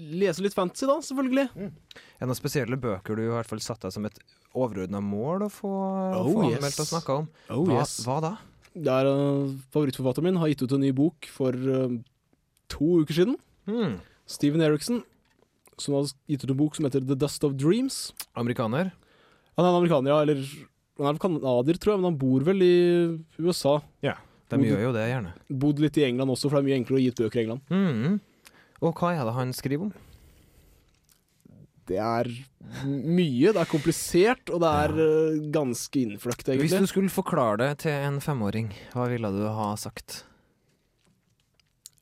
Lese 0.00 0.40
litt 0.40 0.54
fantasy, 0.56 0.86
da, 0.88 0.94
selvfølgelig. 1.04 1.50
Er 1.52 2.22
det 2.24 2.26
noen 2.30 2.38
spesielle 2.38 2.78
bøker 2.80 3.18
du 3.18 3.26
i 3.26 3.30
hvert 3.30 3.46
fall 3.50 3.60
satt 3.60 3.82
deg 3.84 3.92
som 3.92 4.06
et 4.08 4.16
overordna 4.56 5.02
mål 5.04 5.44
å 5.44 5.48
få, 5.52 5.68
Oh, 6.16 6.30
få 6.32 6.46
yes. 6.48 6.56
anmeldt 6.56 6.80
og 6.80 6.88
snakka 6.88 7.16
om? 7.20 7.26
Oh, 7.52 7.60
hva, 7.68 7.82
yes. 7.82 7.92
hva 8.08 8.16
da? 8.24 8.30
Det 8.72 8.88
er 8.88 9.08
uh, 9.08 9.52
Favorittforfatteren 9.74 10.30
min 10.30 10.40
har 10.40 10.50
gitt 10.52 10.64
ut 10.64 10.74
en 10.76 10.82
ny 10.84 10.92
bok 10.96 11.28
for 11.30 11.52
uh, 11.52 11.92
to 12.72 13.02
uker 13.02 13.18
siden. 13.18 13.36
Mm. 13.68 13.98
Steven 14.28 14.64
Eriksen, 14.64 15.02
som 15.80 15.98
har 15.98 16.10
gitt 16.30 16.44
ut 16.44 16.52
en 16.54 16.60
bok 16.60 16.78
som 16.78 16.88
heter 16.88 17.04
The 17.04 17.18
Dust 17.18 17.44
of 17.44 17.56
Dreams. 17.60 18.10
Amerikaner? 18.38 18.92
Han 19.58 19.66
er 19.66 19.68
en 19.68 19.80
amerikaner, 19.82 20.12
ja, 20.14 20.20
eller 20.24 20.44
Han 21.00 21.14
er 21.14 21.20
canadier, 21.20 21.78
tror 21.80 21.94
jeg, 21.94 22.00
men 22.00 22.10
han 22.12 22.20
bor 22.20 22.44
vel 22.46 22.62
i 22.64 22.74
USA. 23.40 23.80
De 24.52 24.58
Bod, 24.60 24.68
gjør 24.68 24.82
jo 24.84 24.92
det, 24.92 25.04
gjerne. 25.08 25.32
Bodd 25.62 25.80
litt 25.80 25.96
i 25.96 26.04
England 26.04 26.34
også, 26.34 26.50
for 26.50 26.58
det 26.58 26.62
er 26.62 26.68
mye 26.68 26.78
enklere 26.82 26.98
å 26.98 27.02
gi 27.02 27.12
ut 27.12 27.22
bøker 27.22 27.40
i 27.40 27.44
England. 27.46 27.62
Mm. 27.72 28.18
Og 28.84 28.98
hva 28.98 29.12
er 29.16 29.24
det 29.24 29.36
han 29.36 29.54
skriver 29.56 29.88
om? 29.88 29.92
Det 31.90 31.98
er 31.98 32.28
mye, 32.86 33.50
det 33.52 33.58
er 33.58 33.68
komplisert, 33.70 34.50
og 34.54 34.60
det 34.62 34.68
er 34.84 34.92
uh, 34.96 35.38
ganske 35.54 35.98
innfløkt, 36.04 36.46
Hvis 36.60 36.76
du 36.78 36.86
skulle 36.86 37.10
forklare 37.10 37.58
det 37.58 37.70
til 37.82 37.90
en 38.06 38.20
femåring, 38.22 38.70
hva 38.94 39.08
ville 39.10 39.30
du 39.34 39.42
ha 39.50 39.72
sagt? 39.80 40.22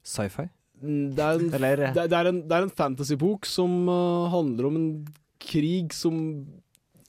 Sci-fi? 0.04 0.48
Mm, 0.82 1.14
Det 1.16 1.24
er 1.24 1.38
en, 1.38 1.54
Eller 1.54 1.82
det, 1.96 2.12
er 2.12 2.28
en, 2.30 2.42
det 2.48 2.56
er 2.56 2.66
en 2.66 2.72
fantasybok 2.76 3.48
som 3.48 3.88
uh, 3.88 4.28
handler 4.32 4.68
om 4.70 4.76
en 4.80 4.90
krig 5.40 5.92
som 5.96 6.16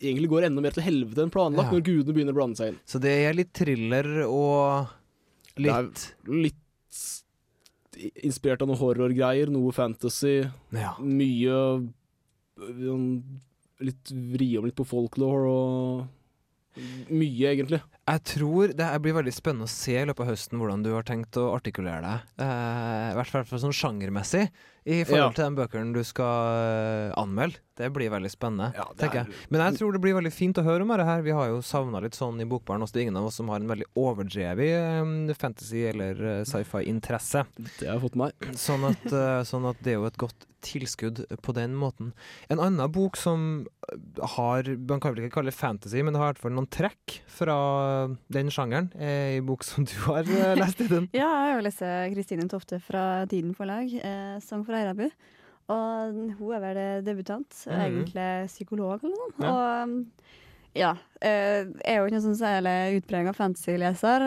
egentlig 0.02 0.32
går 0.32 0.48
enda 0.48 0.64
mer 0.64 0.74
til 0.76 0.84
helvete 0.88 1.22
enn 1.26 1.32
planlagt, 1.34 1.70
Ja. 1.70 1.76
når 1.78 1.86
gudene 1.86 2.16
begynner 2.16 2.34
å 2.36 2.40
blande 2.40 2.58
seg 2.58 2.72
inn. 2.72 2.80
Så 2.90 3.00
det 3.04 3.12
er 3.28 3.36
litt 3.38 3.52
thriller 3.54 4.08
og 4.26 4.90
litt 5.62 6.08
Litt 6.32 6.58
inspirert 8.26 8.64
av 8.64 8.70
noe 8.72 8.80
horrorgreier, 8.80 9.52
noe 9.52 9.72
fantasy, 9.76 10.40
Ja. 10.74 10.96
mye 11.00 11.58
Litt 13.82 14.12
vri 14.12 14.50
om 14.60 14.68
litt 14.68 14.78
på 14.78 14.88
folklore 14.88 15.52
og 15.52 16.10
Mye, 17.12 17.50
egentlig. 17.52 17.82
Jeg 18.10 18.24
tror 18.26 18.72
det 18.76 18.88
blir 19.04 19.14
veldig 19.14 19.32
spennende 19.36 19.68
å 19.70 19.72
se 19.72 19.94
i 20.02 20.06
løpet 20.10 20.26
av 20.26 20.32
høsten 20.34 20.58
hvordan 20.60 20.82
du 20.84 20.90
har 20.96 21.04
tenkt 21.08 21.38
å 21.38 21.52
artikulere 21.54 22.02
deg. 22.02 22.24
Eh, 22.42 23.12
I 23.14 23.16
hvert 23.20 23.30
fall 23.48 23.62
sånn 23.62 23.76
sjangermessig 23.78 24.48
i 24.90 25.04
forhold 25.06 25.22
Ja. 25.22 25.30
til 25.38 25.46
den 25.46 25.56
bøkene 25.60 25.94
du 25.94 26.02
skal 26.04 26.58
eh, 26.58 27.14
anmelde. 27.22 27.60
Det 27.78 27.88
blir 27.94 28.10
veldig 28.14 28.30
spennende, 28.30 28.74
Ja, 28.76 28.84
tenker 28.98 29.22
er- 29.22 29.26
jeg. 29.26 29.34
Men 29.50 29.62
jeg 29.62 29.80
tror 29.80 29.94
det 29.94 30.02
blir 30.02 30.14
veldig 30.18 30.34
fint 30.34 30.58
å 30.58 30.64
høre 30.66 30.82
om 30.82 30.88
dette 30.90 31.06
her. 31.06 31.22
Vi 31.22 31.32
har 31.32 31.48
jo 31.48 31.62
savna 31.62 32.02
litt 32.02 32.14
sånn 32.18 32.42
i 32.42 32.46
Bokbaren 32.46 32.82
også. 32.82 32.94
Det 32.94 33.00
er 33.02 33.08
ingen 33.08 33.18
av 33.22 33.26
oss 33.30 33.36
som 33.36 33.48
har 33.50 33.58
en 33.62 33.68
veldig 33.70 33.86
overdrevet 33.96 35.30
eh, 35.30 35.34
fantasy- 35.38 35.88
eller 35.94 36.44
sci-fi-interesse. 36.46 37.46
Det 37.80 37.88
har 37.88 38.00
jeg 38.00 38.10
fått 38.10 38.16
meg. 38.18 38.32
Sånn 38.58 38.84
at, 38.90 39.46
sånn 39.48 39.70
at 39.70 39.78
det 39.84 39.94
er 39.94 40.00
jo 40.02 40.06
et 40.10 40.18
godt 40.18 40.48
tilskudd 40.62 41.26
på 41.42 41.54
den 41.58 41.74
måten. 41.74 42.12
En 42.50 42.60
annen 42.60 42.92
bok 42.92 43.16
som 43.18 43.66
har 44.38 44.62
Man 44.78 45.00
kan 45.02 45.16
vel 45.16 45.24
ikke 45.26 45.34
kalle 45.40 45.50
det 45.50 45.56
fantasy, 45.58 46.04
men 46.04 46.14
det 46.14 46.20
har 46.22 46.30
i 46.30 46.34
hvert 46.36 46.42
fall 46.44 46.52
noen 46.54 46.70
trekk 46.70 47.22
fra 47.28 47.56
den 48.32 48.50
sjangeren. 48.54 48.90
Er 48.96 49.38
en 49.40 49.46
bok 49.46 49.64
som 49.68 49.86
du 49.86 49.94
har 50.08 50.24
eh, 50.28 50.56
lest 50.60 50.82
i 50.82 50.88
den. 50.92 51.10
Ja, 51.18 51.30
jeg 51.48 51.56
har 51.58 51.66
lest 51.66 51.84
Kristine 52.14 52.48
Tofte 52.52 52.80
fra 52.84 53.26
Tiden 53.32 53.54
forlag, 53.58 53.92
eh, 54.02 54.40
'Sang 54.42 54.66
for 54.66 54.74
Eirabu'. 54.78 55.12
Og 55.72 56.14
hun 56.40 56.52
er 56.54 56.60
vel 56.60 57.06
debutant, 57.06 57.48
Mhm. 57.68 57.82
egentlig 57.82 58.48
psykolog 58.50 59.00
eller 59.04 59.16
noe. 59.16 59.32
Ja. 59.40 59.52
Og 59.52 60.06
ja. 60.76 60.92
eh, 61.22 61.64
Jeg 61.64 61.86
er 61.86 61.98
jo 62.00 62.06
ikke 62.08 62.18
noen 62.18 62.28
sånn 62.36 62.42
særlig 62.42 62.98
utprega 63.02 63.32
fantasy-leser. 63.34 64.26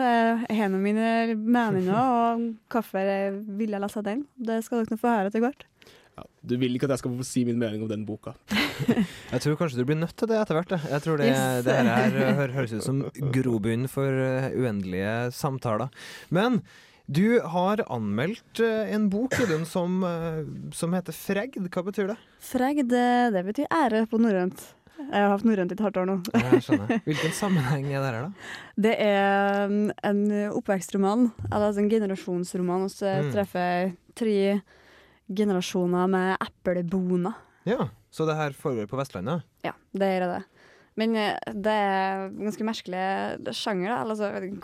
Hendene 0.49 0.81
Jeg 0.81 0.81
mine 0.81 1.35
meninger 1.35 1.93
og 1.95 2.55
hvorfor 2.69 2.97
jeg 2.99 3.43
ville 3.57 3.79
lese 3.79 4.01
den. 4.03 4.25
Det 4.37 4.63
skal 4.63 4.85
dere 4.85 4.97
få 4.97 5.07
høre 5.11 5.27
etter 5.29 5.41
hvert. 5.43 5.65
Ja, 6.15 6.23
du 6.47 6.53
vil 6.61 6.75
ikke 6.77 6.87
at 6.87 6.93
jeg 6.95 7.01
skal 7.01 7.11
få 7.19 7.25
si 7.27 7.41
min 7.43 7.57
mening 7.59 7.81
om 7.83 7.89
den 7.91 8.05
boka. 8.07 8.31
Jeg 9.33 9.41
tror 9.43 9.57
kanskje 9.59 9.81
du 9.81 9.85
blir 9.89 9.97
nødt 9.99 10.13
til 10.15 10.29
det 10.31 10.37
etter 10.39 10.55
hvert. 10.55 10.69
jeg. 10.71 10.91
Jeg 10.93 11.01
tror 11.03 11.17
det, 11.19 11.25
Yes. 11.27 11.63
det 11.65 11.73
her 11.75 11.89
er, 11.91 12.15
eh, 12.23 12.35
hø- 12.39 12.53
høres 12.55 12.73
ut 12.77 12.83
som 12.85 13.01
grobunnen 13.35 13.89
for 13.91 14.07
eh, 14.07 14.47
uendelige 14.55 15.31
samtaler. 15.35 15.89
Men 16.31 16.61
du 17.11 17.39
har 17.43 17.83
anmeldt 17.91 18.61
eh, 18.63 18.93
en 18.95 19.09
bok 19.11 19.35
i 19.43 19.45
den 19.49 19.65
som, 19.67 19.99
som 20.73 20.95
heter 20.95 21.11
Fregd. 21.13 21.59
Hva 21.67 21.83
betyr 21.89 22.07
det? 22.13 22.17
Fregd, 22.39 22.87
det, 22.93 23.03
det 23.35 23.43
betyr 23.49 23.67
ære 23.75 24.05
på 24.07 24.17
norrønt. 24.23 24.63
Jeg 24.95 25.11
har 25.19 25.33
hatt 25.35 25.43
norrønt 25.45 25.73
i 25.73 25.75
et 25.75 25.83
halvt 25.83 25.97
år 25.99 26.07
nå. 26.07 26.15
Jeg 26.31 26.63
skjønner. 26.63 26.95
Hvilken 27.09 27.35
sammenheng 27.35 27.91
er 27.91 27.99
det 27.99 28.13
her, 28.13 28.21
da? 28.23 28.31
Det 28.87 28.95
er 29.03 29.67
um, 29.67 29.91
en 30.07 30.23
oppvekstroman, 30.55 31.27
eller 31.51 31.67
altså 31.67 31.83
en 31.83 31.91
generasjonsroman. 31.91 32.87
Og 32.87 32.95
så 32.95 33.11
Mm. 33.19 33.31
treffer 33.35 33.67
jeg 33.67 33.93
tre 34.15 34.37
generasjoner 35.33 36.07
med 36.11 36.37
epleboner. 36.43 37.33
Ja, 37.65 37.89
Så 38.11 38.25
det 38.27 38.35
her 38.37 38.53
foregår 38.53 38.85
på 38.87 38.97
Vestlandet? 38.99 39.43
Ja, 39.65 39.71
det 39.97 40.07
gjør 40.13 40.27
det. 40.35 40.43
Men 40.95 41.15
eh, 41.19 41.35
det 41.51 41.71
er 41.73 42.29
ganske 42.37 42.63
merkelig 42.63 43.55
sjanger, 43.57 43.89
da. 43.91 43.97
Altså, 44.05 44.29
hvordan 44.31 44.61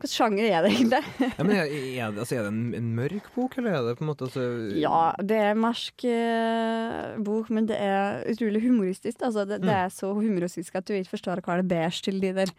Hvilken 0.00 0.08
sjanger 0.14 0.44
er 0.48 0.62
det 0.64 0.70
egentlig? 0.72 1.00
Ja, 1.38 1.44
men 1.44 1.50
er, 1.56 1.64
er, 1.68 2.12
det, 2.14 2.22
altså, 2.22 2.36
er 2.38 2.44
det 2.46 2.52
en, 2.54 2.60
en 2.78 2.92
mørk 2.96 3.26
bok, 3.34 3.56
eller 3.58 3.74
er 3.74 3.82
det 3.88 3.96
på 3.98 4.04
en 4.06 4.08
måte 4.12 4.24
altså, 4.28 4.44
Ja, 4.80 5.00
det 5.20 5.36
er 5.36 5.50
en 5.50 5.60
mørk 5.60 6.04
eh, 6.08 7.18
bok, 7.26 7.50
men 7.52 7.66
det 7.68 7.76
er 7.84 8.22
utrolig 8.32 8.62
humoristisk. 8.64 9.20
Altså, 9.26 9.44
det, 9.44 9.58
det 9.64 9.68
Mm. 9.68 9.76
er 9.76 9.88
så 9.92 10.12
humoristisk 10.16 10.74
at 10.80 10.86
du 10.88 10.94
ikke 10.96 11.16
forstår 11.18 11.42
hva 11.44 11.58
det 11.60 11.68
bærer 11.68 12.00
til 12.06 12.20
de 12.22 12.32
der. 12.38 12.52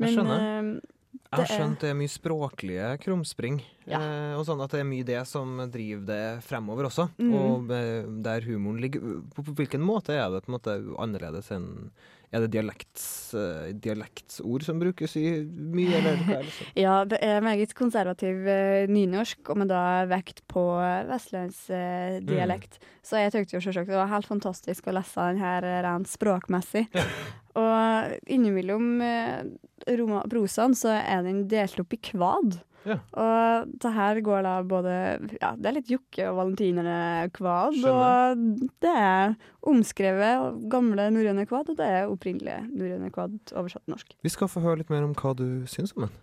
Jeg 0.00 0.14
skjønner. 0.14 0.40
eh, 0.40 0.91
Jeg 1.12 1.38
har 1.40 1.48
skjønt 1.48 1.80
det 1.80 1.90
er 1.90 1.96
mye 1.96 2.12
språklige 2.12 2.86
krumspring, 3.00 3.60
Ja. 3.88 3.98
eh, 4.00 4.34
og 4.36 4.44
sånn 4.48 4.60
at 4.64 4.70
det 4.72 4.80
er 4.80 4.88
mye 4.88 5.04
det 5.04 5.20
som 5.28 5.56
driver 5.72 6.04
det 6.08 6.44
fremover 6.44 6.88
også. 6.88 7.08
Mm. 7.18 7.32
Og 7.36 7.70
eh, 7.72 8.02
der 8.24 8.40
humoren 8.48 8.80
ligger 8.80 9.00
på 9.34 9.44
hvilken 9.56 9.80
måte 9.84 10.12
er 10.16 10.28
det 10.32 10.42
på 10.44 10.52
en 10.52 10.58
måte 10.58 10.76
annerledes 11.00 11.50
enn 11.52 11.90
Er 12.32 12.40
det 12.40 12.54
dialekts, 12.54 13.34
eh, 13.36 13.72
dialektsord 13.76 14.64
som 14.64 14.78
brukes 14.80 15.18
i 15.20 15.26
mye, 15.44 15.98
eller 15.98 16.22
hva 16.24 16.38
er 16.38 16.46
det? 16.46 16.54
sånn? 16.56 16.70
Ja, 16.80 16.94
det 17.04 17.18
er 17.26 17.44
meget 17.44 17.74
konservativ 17.76 18.48
eh, 18.48 18.88
nynorsk, 18.88 19.42
og 19.52 19.60
med 19.60 19.68
da 19.68 19.82
vekt 20.08 20.40
på 20.48 20.64
vestlandsdialekt. 21.10 22.80
Mm. 22.80 22.88
Så 23.04 23.20
jeg 23.20 23.34
tenkte 23.34 23.58
jo 23.58 23.62
selvsagt 23.66 23.92
det 23.92 24.00
var 24.00 24.08
helt 24.14 24.30
fantastisk 24.30 24.88
å 24.88 24.96
lese 24.96 25.28
den 25.28 25.42
her 25.44 25.68
eh, 25.68 25.82
rent 25.84 26.08
språkmessig. 26.08 26.86
og 27.60 28.16
innimellom 28.24 28.90
eh, 29.04 30.24
prosaen 30.32 30.76
så 30.78 30.96
er 31.02 31.26
den 31.28 31.44
delt 31.52 31.84
opp 31.84 31.92
i 31.92 32.00
kvad. 32.12 32.62
Ja. 32.88 32.96
Og 33.14 33.72
det 33.82 33.92
her 33.94 34.20
går 34.26 34.42
da 34.46 34.54
både 34.66 34.94
Ja, 35.38 35.52
det 35.54 35.68
er 35.70 35.76
litt 35.76 35.92
Jokke 35.92 36.26
og 36.30 36.38
Valentinerne-kvad, 36.40 37.78
og 37.86 38.42
det 38.82 38.94
er 39.04 39.36
omskrevet 39.70 40.58
gamle 40.72 41.06
norrøne 41.14 41.46
kvad, 41.46 41.70
og 41.70 41.78
det 41.78 41.86
er 41.86 42.10
opprinnelige 42.10 42.64
norrøne 42.72 43.12
kvad 43.14 43.38
oversatt 43.54 43.86
til 43.86 43.94
norsk. 43.94 44.16
Vi 44.26 44.34
skal 44.34 44.50
få 44.50 44.64
høre 44.64 44.82
litt 44.82 44.90
mer 44.92 45.06
om 45.06 45.14
hva 45.14 45.34
du 45.38 45.46
syns 45.70 45.94
om 45.96 46.08
den. 46.08 46.20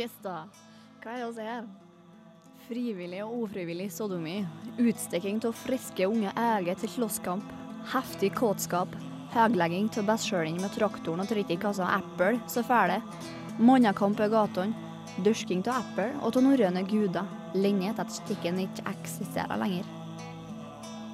Yes 0.00 0.12
da. 0.24 0.44
Hva 1.02 1.14
er 1.16 1.24
det 1.26 1.36
vi 1.36 1.46
her? 1.46 1.70
Frivillig 2.70 3.22
og 3.24 3.32
ufrivillig 3.44 3.88
sodomi. 3.92 4.38
Utstikking 4.78 5.42
av 5.44 5.56
friske 5.58 6.06
unge 6.06 6.32
eier 6.38 6.78
til 6.78 6.92
slåsskamp. 6.94 7.54
Heftig 7.90 8.30
kåtskap. 8.38 8.94
Høglegging 9.30 9.86
av 10.00 10.08
bestkjøring 10.08 10.56
med 10.58 10.72
traktoren 10.74 11.22
og 11.22 11.28
tritt 11.30 11.52
i 11.54 11.58
kassa 11.60 11.86
eple, 12.00 12.40
så 12.50 12.64
fæle. 12.66 12.98
Mannekamp 13.62 14.18
i 14.18 14.26
gatene. 14.32 14.88
Dørsking 15.22 15.62
av 15.70 15.84
eple 15.84 16.08
og 16.18 16.34
av 16.34 16.44
norrøne 16.48 16.82
guder. 16.90 17.30
Lenge 17.54 17.92
etter 17.92 18.06
at 18.06 18.14
stikken 18.14 18.58
ikke 18.62 18.86
eksisterer 18.90 19.58
lenger. 19.60 19.86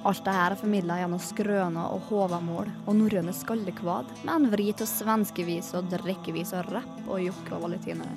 Alt 0.07 0.23
dette 0.23 0.33
er 0.39 0.57
formidla 0.57 0.97
gjennom 1.01 1.21
skrøner 1.21 1.93
og 1.93 2.05
hovamål 2.09 2.69
og 2.87 2.93
norrøne 2.95 3.33
skallekvad, 3.35 4.09
med 4.23 4.33
en 4.33 4.51
vri 4.53 4.69
til 4.77 4.89
svenskevis 4.89 5.73
og 5.77 5.89
drikkevis 5.93 6.53
og 6.57 6.69
rapp 6.73 7.09
og 7.09 7.21
jokke 7.25 7.57
og 7.57 7.65
valentinere. 7.67 8.15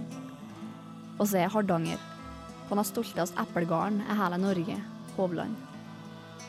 Og 1.19 1.27
så 1.29 1.43
er 1.43 1.53
Hardanger. 1.53 2.01
På 2.69 2.79
den 2.79 2.87
stolteste 2.89 3.43
eplegården 3.43 4.05
er 4.07 4.21
hele 4.23 4.39
Norge, 4.41 4.79
Hovland. 5.17 5.70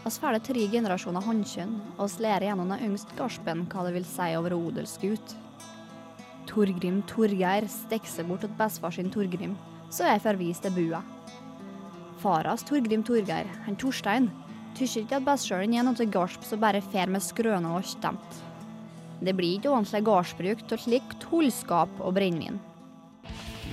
Vi 0.01 0.09
det 0.33 0.41
tre 0.47 0.63
generasjoner 0.65 1.21
håndkjønn, 1.21 1.73
og 1.93 2.05
oss 2.07 2.15
lærer 2.23 2.47
gjennom 2.47 2.71
den 2.73 2.87
yngste 2.87 3.13
garspen 3.19 3.67
hva 3.69 3.83
det 3.85 3.93
vil 3.93 4.07
si 4.09 4.31
å 4.33 4.41
være 4.41 4.57
odelsgutt. 4.57 5.35
Torgrim 6.49 7.03
Torgeir 7.05 7.67
stikker 7.69 8.09
seg 8.09 8.25
bort 8.25 8.41
til 8.41 8.55
bestefar 8.57 8.95
sin 8.95 9.11
Torgrim, 9.13 9.53
så 9.93 10.09
jeg 10.09 10.23
får 10.23 10.39
vist 10.41 10.65
til 10.65 10.73
bua. 10.73 11.03
Faras 12.23 12.65
Torgrim 12.65 13.05
Torgeir, 13.05 13.45
han 13.67 13.77
Torstein, 13.77 14.31
tykker 14.73 15.03
ikke 15.03 15.19
at 15.21 15.29
bestkjølen 15.29 15.77
er 15.77 15.85
noe 15.85 16.09
garsp 16.17 16.49
som 16.49 16.65
bare 16.65 16.81
fer 16.81 17.11
med 17.11 17.21
skrøna 17.21 17.77
og 17.77 17.85
stemt. 17.85 18.41
Det 19.21 19.37
blir 19.37 19.59
ikke 19.59 19.69
ordentlig 19.69 20.01
gardsbruk 20.09 20.65
av 20.65 20.81
slikt 20.81 21.17
tullskap 21.27 22.01
og 22.01 22.17
brennevin. 22.17 22.57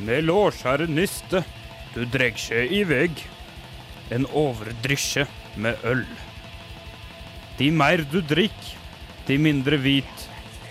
Med 0.04 0.28
lårskjære 0.28 0.92
niste, 0.92 1.40
du 1.96 2.04
dregsje 2.04 2.66
i 2.68 2.84
vegg. 2.86 3.24
En 4.12 4.28
overdrysje 4.36 5.24
med 5.58 5.84
øl. 5.84 6.04
De 7.58 7.70
mer 7.74 8.04
du 8.12 8.20
drikk, 8.22 8.58
de 9.26 9.38
mindre 9.42 9.78
hvit 9.82 10.28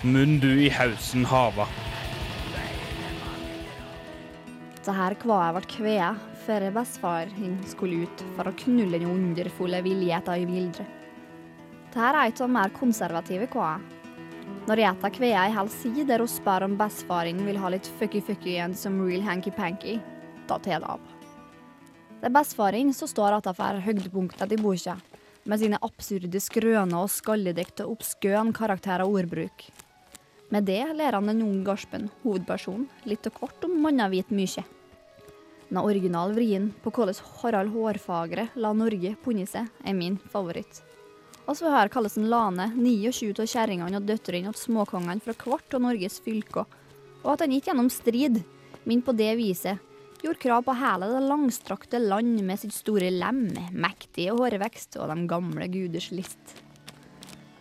munn 0.08 0.38
du 0.40 0.50
i 0.64 0.70
hausen 0.72 1.26
hava. 1.28 1.68
Så 4.86 4.94
her 4.96 5.18
kvaet 5.20 5.58
ble 5.58 5.68
kvea 5.68 6.14
før 6.46 6.70
bestefar 6.78 7.34
skulle 7.68 8.06
ut 8.08 8.24
for 8.38 8.48
å 8.48 8.56
knulle 8.62 9.02
den 9.02 9.10
underfulle 9.12 9.82
viljeta 9.84 10.38
i 10.40 10.48
vildre. 10.48 10.86
her 11.98 12.16
er 12.16 12.30
et 12.30 12.42
av 12.42 12.50
mer 12.50 12.72
konservative 12.72 13.50
kvaet. 13.52 13.82
Når 14.68 14.84
gjeta 14.84 15.12
kvea 15.12 15.44
i 15.48 15.54
hel 15.56 15.70
side 15.72 16.08
der 16.08 16.24
hun 16.24 16.32
spør 16.32 16.68
om 16.68 16.78
bestefaren 16.80 17.44
vil 17.48 17.60
ha 17.60 17.72
litt 17.74 17.88
fucky-fucky 18.00 18.54
igjen 18.56 18.76
som 18.76 19.00
real 19.04 19.24
hanky-panky, 19.28 20.00
da 20.48 20.60
tar 20.60 20.84
det 20.84 20.88
av. 20.88 21.17
Det 22.18 22.32
er 22.32 22.34
bestefaren 22.34 22.90
som 22.98 23.06
står 23.06 23.36
atafor 23.36 23.78
høydepunktet 23.86 24.56
i 24.56 24.58
boka, 24.58 24.96
med 25.46 25.62
sine 25.62 25.78
absurde 25.86 26.40
skrøner 26.42 27.04
og 27.04 27.12
skalledikt 27.14 27.84
og 27.84 27.92
obskøn 27.94 28.50
karakter 28.58 29.04
og 29.06 29.20
ordbruk. 29.20 29.68
Med 30.50 30.66
det 30.66 30.82
lærer 30.98 31.20
han 31.20 31.30
den 31.30 31.44
unge 31.46 31.62
garspen, 31.68 32.10
hovedpersonen, 32.24 32.88
litt 33.06 33.30
og 33.30 33.38
kort 33.38 33.68
om 33.70 33.78
mannavit 33.84 34.34
mykje. 34.34 34.66
Den 35.70 35.82
originale 35.84 36.34
vrien 36.34 36.68
på 36.82 36.90
hvordan 36.96 37.22
Harald 37.44 37.74
Hårfagre 37.76 38.48
la 38.58 38.74
Norge 38.74 39.14
punne 39.22 39.46
seg, 39.46 39.70
er 39.86 39.94
min 39.94 40.18
favoritt. 40.34 40.82
Og 41.46 41.60
så 41.60 41.70
her 41.70 41.92
kalles 41.94 42.18
den 42.18 42.32
Lane 42.32 42.72
29 42.74 43.36
av 43.38 43.52
kjerringene 43.52 44.02
og 44.02 44.08
døtrene 44.10 44.56
til 44.56 44.72
småkongene 44.72 45.22
fra 45.22 45.38
hvert 45.38 45.78
av 45.78 45.86
Norges 45.86 46.18
fylker, 46.26 46.66
og 47.22 47.34
at 47.36 47.46
han 47.46 47.54
gikk 47.54 47.70
gjennom 47.70 47.94
strid, 47.94 48.42
men 48.88 49.06
på 49.06 49.14
det 49.14 49.36
viset, 49.38 49.84
gjorde 50.28 50.44
krav 50.44 50.64
på 50.68 50.76
hele 50.78 51.10
det 51.14 51.26
langstrakte 51.26 52.00
land 52.04 52.42
med 52.46 52.60
sitt 52.60 52.76
store 52.76 53.10
lem, 53.14 53.46
mektige 53.72 54.36
hårvekst 54.36 55.00
og 55.00 55.12
de 55.12 55.28
gamle 55.30 55.68
guders 55.72 56.10
list. 56.12 56.58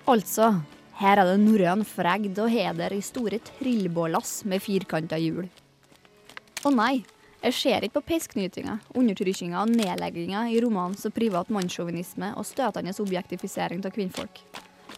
Altså, 0.06 0.52
her 1.00 1.20
er 1.20 1.32
det 1.32 1.40
norrøn 1.42 1.84
fregd 1.86 2.38
og 2.42 2.50
heder 2.50 2.94
i 2.94 3.02
store 3.04 3.40
trillbårlass 3.52 4.40
med 4.50 4.64
firkanta 4.64 5.18
hjul. 5.20 5.46
Å 6.66 6.72
nei, 6.74 7.04
Jeg 7.46 7.54
ser 7.54 7.84
ikke 7.84 8.00
på 8.00 8.08
pesknytinga, 8.08 8.78
undertrykkinga 8.96 9.60
og 9.60 9.70
nedlegginga 9.70 10.46
i 10.50 10.56
romans 10.64 11.04
og 11.06 11.12
privat 11.14 11.50
mannssjåvinisme 11.52 12.32
og 12.34 12.46
støtende 12.48 12.94
objektifisering 13.04 13.84
av 13.86 13.92
kvinnfolk. 13.94 14.40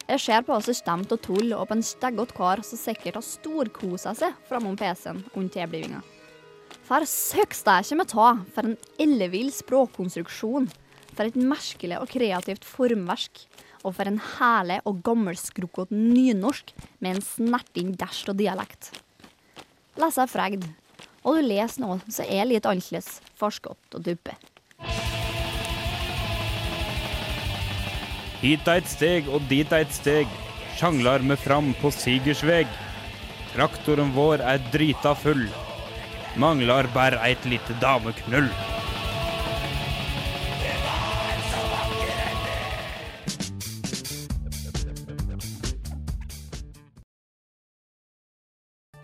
Jeg 0.09 0.23
ser 0.25 0.47
på 0.47 0.55
oss 0.55 0.71
stemt 0.79 1.13
og 1.13 1.21
tull 1.21 1.53
og 1.53 1.67
på 1.69 1.77
en 1.77 1.85
steggete 1.85 2.33
kar 2.39 2.63
som 2.65 2.81
sikkert 2.81 3.19
har 3.19 3.27
storkosa 3.27 4.15
seg 4.17 4.39
framom 4.49 4.79
PC-en 4.81 5.21
under 5.35 5.53
tilblivinga. 5.59 6.01
For 6.89 7.05
søks 7.05 7.59
det 7.67 7.73
ikke 7.85 7.97
med 8.01 8.09
ta, 8.09 8.29
for 8.55 8.65
en 8.65 8.79
ellevill 8.97 9.51
språkkonstruksjon, 9.53 10.71
for 11.13 11.29
et 11.29 11.37
merkelig 11.37 11.99
og 12.01 12.09
kreativt 12.09 12.65
formverk, 12.65 13.43
og 13.85 13.93
for 13.99 14.09
en 14.09 14.17
herlig 14.39 14.79
og 14.89 15.03
gammelskrukket 15.05 15.93
nynorsk 15.93 16.73
med 17.05 17.19
en 17.19 17.27
snerting 17.27 17.93
dæsj 18.01 18.33
og 18.33 18.41
dialekt. 18.41 18.89
Leser 20.01 20.25
er 20.25 20.33
fregd, 20.33 20.65
og 21.29 21.37
du 21.37 21.45
leser 21.51 21.85
noe 21.85 22.01
som 22.09 22.25
er 22.25 22.49
litt 22.49 22.65
annerledes, 22.65 23.21
forskott 23.37 24.01
og 24.01 24.09
duppe. 24.09 24.39
Hit 28.41 28.65
er 28.65 28.81
et 28.81 28.89
steg 28.89 29.29
og 29.29 29.45
dit 29.53 29.69
er 29.77 29.85
et 29.85 29.93
steg, 29.93 30.37
sjanglar 30.81 31.21
me 31.21 31.37
fram 31.37 31.75
på 31.83 31.93
Sigersveg. 31.93 32.71
Traktoren 33.53 34.15
vår 34.17 34.41
er 34.41 34.63
drita 34.73 35.13
full, 35.19 35.51
manglar 36.37 36.91
bare 36.95 37.21
eit 37.25 37.45
lite 37.49 37.77
dameknull. 37.81 38.51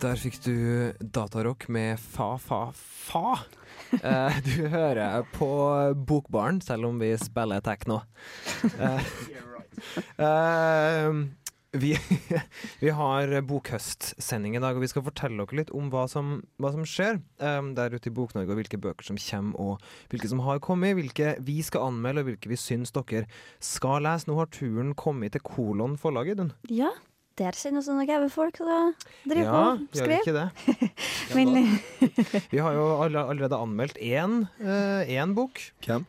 Der 0.05 0.19
fikk 0.21 0.35
du 0.43 0.57
datarock 0.99 1.65
med 1.71 1.97
fa, 1.97 2.35
fa, 2.37 2.67
fa. 2.75 3.39
Eh, 4.03 4.35
du 4.45 4.67
hører 4.69 5.23
på 5.33 5.47
Bokbaren, 5.95 6.59
selv 6.61 6.91
om 6.91 6.99
vi 7.01 7.15
spiller 7.17 7.63
tekno. 7.65 8.01
Eh, 8.75 9.07
eh, 10.27 11.09
vi, 11.81 11.93
vi 12.83 12.91
har 12.95 13.33
bokhøstsending 13.47 14.57
i 14.57 14.61
dag, 14.63 14.77
og 14.77 14.83
vi 14.83 14.89
skal 14.91 15.05
fortelle 15.05 15.43
dere 15.43 15.59
litt 15.61 15.73
om 15.75 15.89
hva 15.93 16.05
som, 16.11 16.37
hva 16.61 16.71
som 16.75 16.85
skjer 16.87 17.19
um, 17.41 17.73
der 17.77 17.95
ute 17.95 18.11
i 18.11 18.15
Bok-Norge, 18.15 18.51
og 18.51 18.61
hvilke 18.61 18.79
bøker 18.81 19.07
som 19.07 19.19
kommer, 19.21 19.59
og 19.59 20.13
hvilke 20.13 20.31
som 20.31 20.43
har 20.45 20.61
kommet, 20.63 20.95
hvilke 20.99 21.35
vi 21.45 21.59
skal 21.65 21.89
anmelde, 21.89 22.23
og 22.23 22.31
hvilke 22.31 22.51
vi 22.51 22.59
syns 22.59 22.95
dere 22.95 23.25
skal 23.63 24.05
lese. 24.05 24.29
Nå 24.29 24.39
har 24.39 24.51
turen 24.53 24.95
kommet 24.97 25.35
til 25.35 25.43
Kolon 25.45 25.99
forlag, 26.01 26.31
Idun. 26.35 26.53
Ja, 26.71 26.93
der 27.35 27.57
kjenner 27.59 27.83
vi 27.83 27.91
noen 27.91 28.07
gæve 28.07 28.27
folk 28.31 28.59
som 28.61 28.93
driver 29.27 29.41
Ja, 29.43 29.51
på 29.51 29.63
og 29.75 29.97
gjør 29.99 30.11
vi 30.11 30.19
ikke 30.21 30.35
det? 30.37 30.47
Men 31.35 32.45
Vi 32.53 32.61
har 32.63 32.77
jo 32.77 32.85
allerede 33.03 33.59
anmeldt 33.59 33.99
én, 33.99 34.45
uh, 34.63 35.01
én 35.03 35.35
bok. 35.35 35.59
Hvem? 35.83 36.05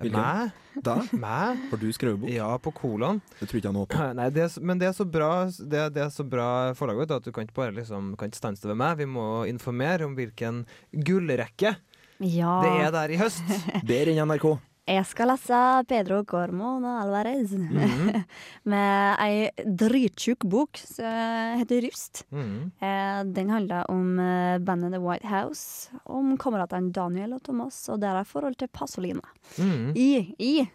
Hvilken? 0.00 0.20
da? 0.20 0.86
Deg? 0.86 1.12
Meg. 1.20 1.64
Har 1.70 1.80
du 1.82 1.86
skrevet 1.92 2.22
bok? 2.22 2.30
Ja, 2.32 2.50
på 2.62 2.72
kolon. 2.76 3.20
Det 3.40 3.48
tror 3.50 3.60
ikke 3.60 3.68
jeg 3.68 3.76
noe 3.76 3.90
på. 3.90 4.00
Nei, 4.16 4.28
det 4.34 4.46
er, 4.46 4.56
men 4.64 4.80
det 4.80 4.88
er 4.88 4.96
så 4.96 5.04
bra 5.04 5.30
Det, 5.50 5.82
det 5.96 6.04
er 6.06 6.12
så 6.14 6.24
bra 6.24 6.48
forlaget 6.78 7.04
vet 7.04 7.14
at 7.18 7.26
du 7.26 7.34
kan 7.34 7.46
ikke 7.46 7.58
bare 7.58 7.74
liksom 7.76 8.14
Kan 8.18 8.30
ikke 8.30 8.40
stanse 8.40 8.64
det 8.64 8.72
ved 8.72 8.80
meg. 8.80 8.98
Vi 9.02 9.08
må 9.10 9.28
informere 9.50 10.08
om 10.08 10.16
hvilken 10.18 10.64
gullrekke 10.94 11.76
ja, 12.20 12.60
det 12.60 12.72
er 12.84 12.90
der 12.92 13.12
i 13.14 13.16
høst. 13.16 13.46
Bedre 13.88 14.12
enn 14.12 14.28
NRK. 14.28 14.50
Jeg 14.90 15.06
skal 15.06 15.30
lese 15.30 15.58
Pedro 15.88 16.22
Gormona 16.26 16.96
Alvarez 17.04 17.52
Mhm. 17.52 18.24
med 18.70 19.16
ei 19.22 19.50
drittjukk 19.64 20.44
bok 20.50 20.76
som 20.76 21.58
heter 21.60 21.82
Rust. 21.86 22.24
Mm 22.30 22.70
-hmm. 22.80 23.32
Den 23.32 23.50
handler 23.50 23.90
om 23.90 24.18
eh, 24.18 24.58
bandet 24.58 24.92
The 24.92 24.98
White 25.00 25.26
House, 25.26 25.90
om 26.04 26.36
kameratene 26.38 26.92
Daniel 26.92 27.32
og 27.32 27.42
Thomas 27.42 27.88
og 27.88 28.00
deres 28.00 28.28
forhold 28.28 28.54
til 28.58 28.68
Pasolina. 28.68 29.20
Mhm. 29.58 29.92
I, 29.96 30.34
i 30.38 30.68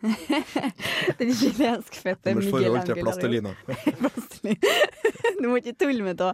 den 1.19 1.33
chilenskfødte 1.33 2.35
Miguel 2.35 2.49
forhold 2.51 2.85
til 2.85 2.91
Angel 2.91 3.03
plastelina. 3.03 3.49
Plastelina. 3.99 4.59
Du 5.41 5.49
må 5.49 5.55
ikke 5.55 5.73
tulle 5.79 6.03
med 6.03 6.15
det. 6.17 6.33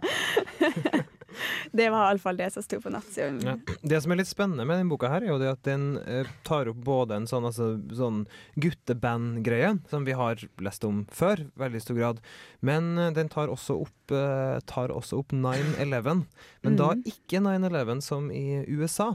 Det 1.78 1.88
var 1.92 2.08
iallfall 2.10 2.36
det 2.36 2.50
som 2.54 2.62
sto 2.64 2.78
på 2.82 2.90
nettsiden. 2.92 3.40
Ja. 3.46 3.56
Det 3.82 4.00
som 4.04 4.12
er 4.12 4.20
litt 4.20 4.30
spennende 4.30 4.66
med 4.68 4.78
denne 4.80 4.90
boka, 4.92 5.08
her 5.12 5.22
er 5.24 5.32
jo 5.32 5.38
det 5.42 5.50
at 5.52 5.62
den 5.66 5.96
eh, 6.06 6.28
tar 6.46 6.68
opp 6.72 6.80
både 6.84 7.16
en 7.20 7.26
sånn, 7.30 7.46
altså, 7.48 7.72
sånn 7.96 8.24
gutteband-greie, 8.60 9.78
som 9.90 10.04
vi 10.04 10.12
har 10.16 10.40
lest 10.62 10.84
om 10.84 11.04
før, 11.12 11.46
veldig 11.60 11.82
stor 11.82 11.98
grad, 11.98 12.20
men 12.64 12.92
eh, 12.98 13.10
den 13.16 13.30
tar 13.32 13.52
også 13.52 13.78
opp, 13.86 14.14
eh, 14.14 14.58
tar 14.68 14.92
også 14.94 15.20
opp 15.22 15.32
9-11. 15.32 16.24
Men 16.62 16.76
da 16.76 16.92
Mhm. 16.92 17.02
ikke 17.06 17.40
9-11 17.42 18.00
som 18.02 18.30
i 18.30 18.64
USA, 18.68 19.14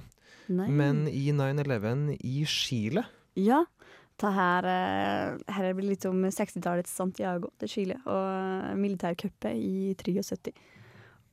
Nei. 0.49 0.67
men 0.69 1.07
i 1.07 1.31
9-11 1.31 2.17
i 2.23 2.43
Chile. 2.45 3.05
Ja. 3.35 3.65
Det 4.17 4.33
her, 4.33 4.63
her 4.63 5.63
er 5.63 5.73
det 5.77 5.83
litt 5.85 6.05
om 6.09 6.23
60-tallets 6.25 6.89
Santiago 6.89 7.51
til 7.59 7.69
Chile 7.69 7.97
og 8.07 8.75
militærcupet 8.75 9.53
i 9.53 9.93
73. 9.93 10.53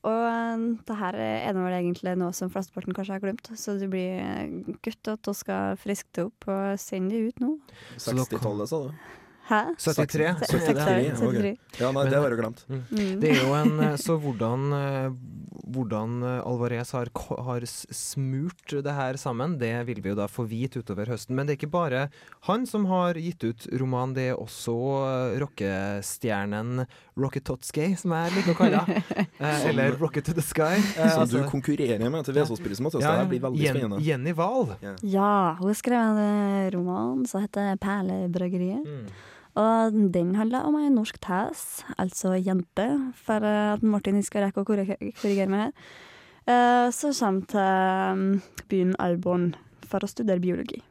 Og 0.05 0.23
eh, 0.29 0.65
det 0.85 0.97
her 1.01 1.17
er 1.17 1.55
nå 1.57 1.65
vel 1.65 1.77
egentlig 1.79 2.13
noe 2.21 2.35
som 2.37 2.51
flesteparten 2.53 2.93
kanskje 2.97 3.17
har 3.17 3.23
glemt, 3.25 3.49
så 3.57 3.79
det 3.81 3.89
blir 3.93 4.21
eh, 4.21 4.75
godt 4.85 5.13
at 5.15 5.31
vi 5.31 5.37
skal 5.41 5.79
friske 5.81 6.13
det 6.19 6.27
opp 6.29 6.49
og 6.53 6.81
sende 6.83 7.15
det 7.17 7.33
ut 7.33 7.45
nå. 7.45 7.55
Så 7.97 8.13
da 8.13 8.25
kom- 8.25 8.29
60-tallet, 8.29 8.69
sa 8.69 8.83
du? 8.89 9.21
Hæ? 9.49 9.63
73. 9.77 9.79
Se- 9.79 10.47
så 10.49 10.57
er 10.57 10.75
det. 10.75 11.15
73, 11.15 11.19
73. 11.21 11.55
ok. 11.61 11.81
Ja, 11.81 11.91
nei, 11.93 12.05
det 12.09 12.21
var 12.23 12.31
jo 12.31 12.37
glemt. 12.41 12.63
Mm. 12.69 13.21
Det 13.21 13.31
er 13.31 13.41
jo 13.43 13.55
en 13.59 13.81
eh, 13.81 13.97
Så 14.01 14.17
hvordan, 14.23 14.63
eh, 14.73 15.11
hvordan 15.75 16.15
eh, 16.23 16.39
Alvarez 16.49 16.93
har, 16.97 17.11
har 17.49 17.67
smurt 17.69 18.75
det 18.85 18.95
her 18.97 19.19
sammen, 19.21 19.59
det 19.61 19.73
vil 19.87 20.01
vi 20.05 20.09
jo 20.13 20.17
da 20.17 20.27
få 20.31 20.47
vite 20.49 20.81
utover 20.81 21.07
høsten. 21.13 21.35
Men 21.37 21.47
det 21.47 21.55
er 21.55 21.61
ikke 21.61 21.71
bare 21.75 22.07
han 22.49 22.65
som 22.67 22.87
har 22.87 23.15
gitt 23.21 23.45
ut 23.45 23.67
roman, 23.81 24.15
det 24.17 24.31
er 24.33 24.41
også 24.41 24.75
rockestjernen 25.45 26.87
Rocket 27.17 27.45
Totskey, 27.47 27.95
som 28.01 28.11
jeg 28.17 28.33
liker 28.35 28.55
å 28.55 28.59
kalle 28.59 28.81
henne. 28.87 29.03
Eh, 29.45 29.65
eller 29.69 29.97
Rocket 29.99 30.25
to 30.25 30.33
the 30.33 30.41
Sky. 30.43 30.79
Eh, 30.97 31.11
Som 31.11 31.27
du 31.29 31.37
altså- 31.37 31.51
konkurrerer 31.51 32.09
med 32.11 32.25
til 32.25 32.35
Vesaasprisen, 32.39 32.85
Mathias. 32.87 33.03
Ja, 33.03 33.11
Det 33.13 33.19
her 33.19 33.29
blir 33.29 33.41
veldig 33.43 33.61
Jen- 33.61 33.77
spennende. 33.77 33.99
Jenny 34.07 34.33
Wahl. 34.33 34.71
Ja, 35.03 35.55
hun 35.59 35.75
skrev 35.75 36.17
en 36.23 36.71
roman 36.73 37.27
som 37.27 37.43
heter 37.43 37.77
Perlebryggeriet. 37.83 38.87
Mm. 38.87 39.09
Og 39.55 39.99
den 40.15 40.33
handler 40.35 40.67
om 40.67 40.75
ei 40.81 40.89
norsk 40.91 41.21
tæs, 41.23 41.85
altså 41.95 42.33
jente, 42.35 42.89
for 43.15 43.45
eh, 43.47 43.75
at 43.77 43.85
Martin 43.87 44.19
ikke 44.19 44.31
skal 44.33 44.49
rekke 44.49 44.65
å 44.65 44.67
korrigere 44.67 45.51
meg 45.51 45.69
her, 45.69 46.91
Så 46.93 47.13
som 47.15 47.39
kommer 47.39 47.47
til 47.53 48.19
mm, 48.19 48.41
byen 48.69 48.97
Alborn 48.99 49.55
for 49.87 50.03
å 50.03 50.11
studere 50.11 50.43
biologi. 50.43 50.83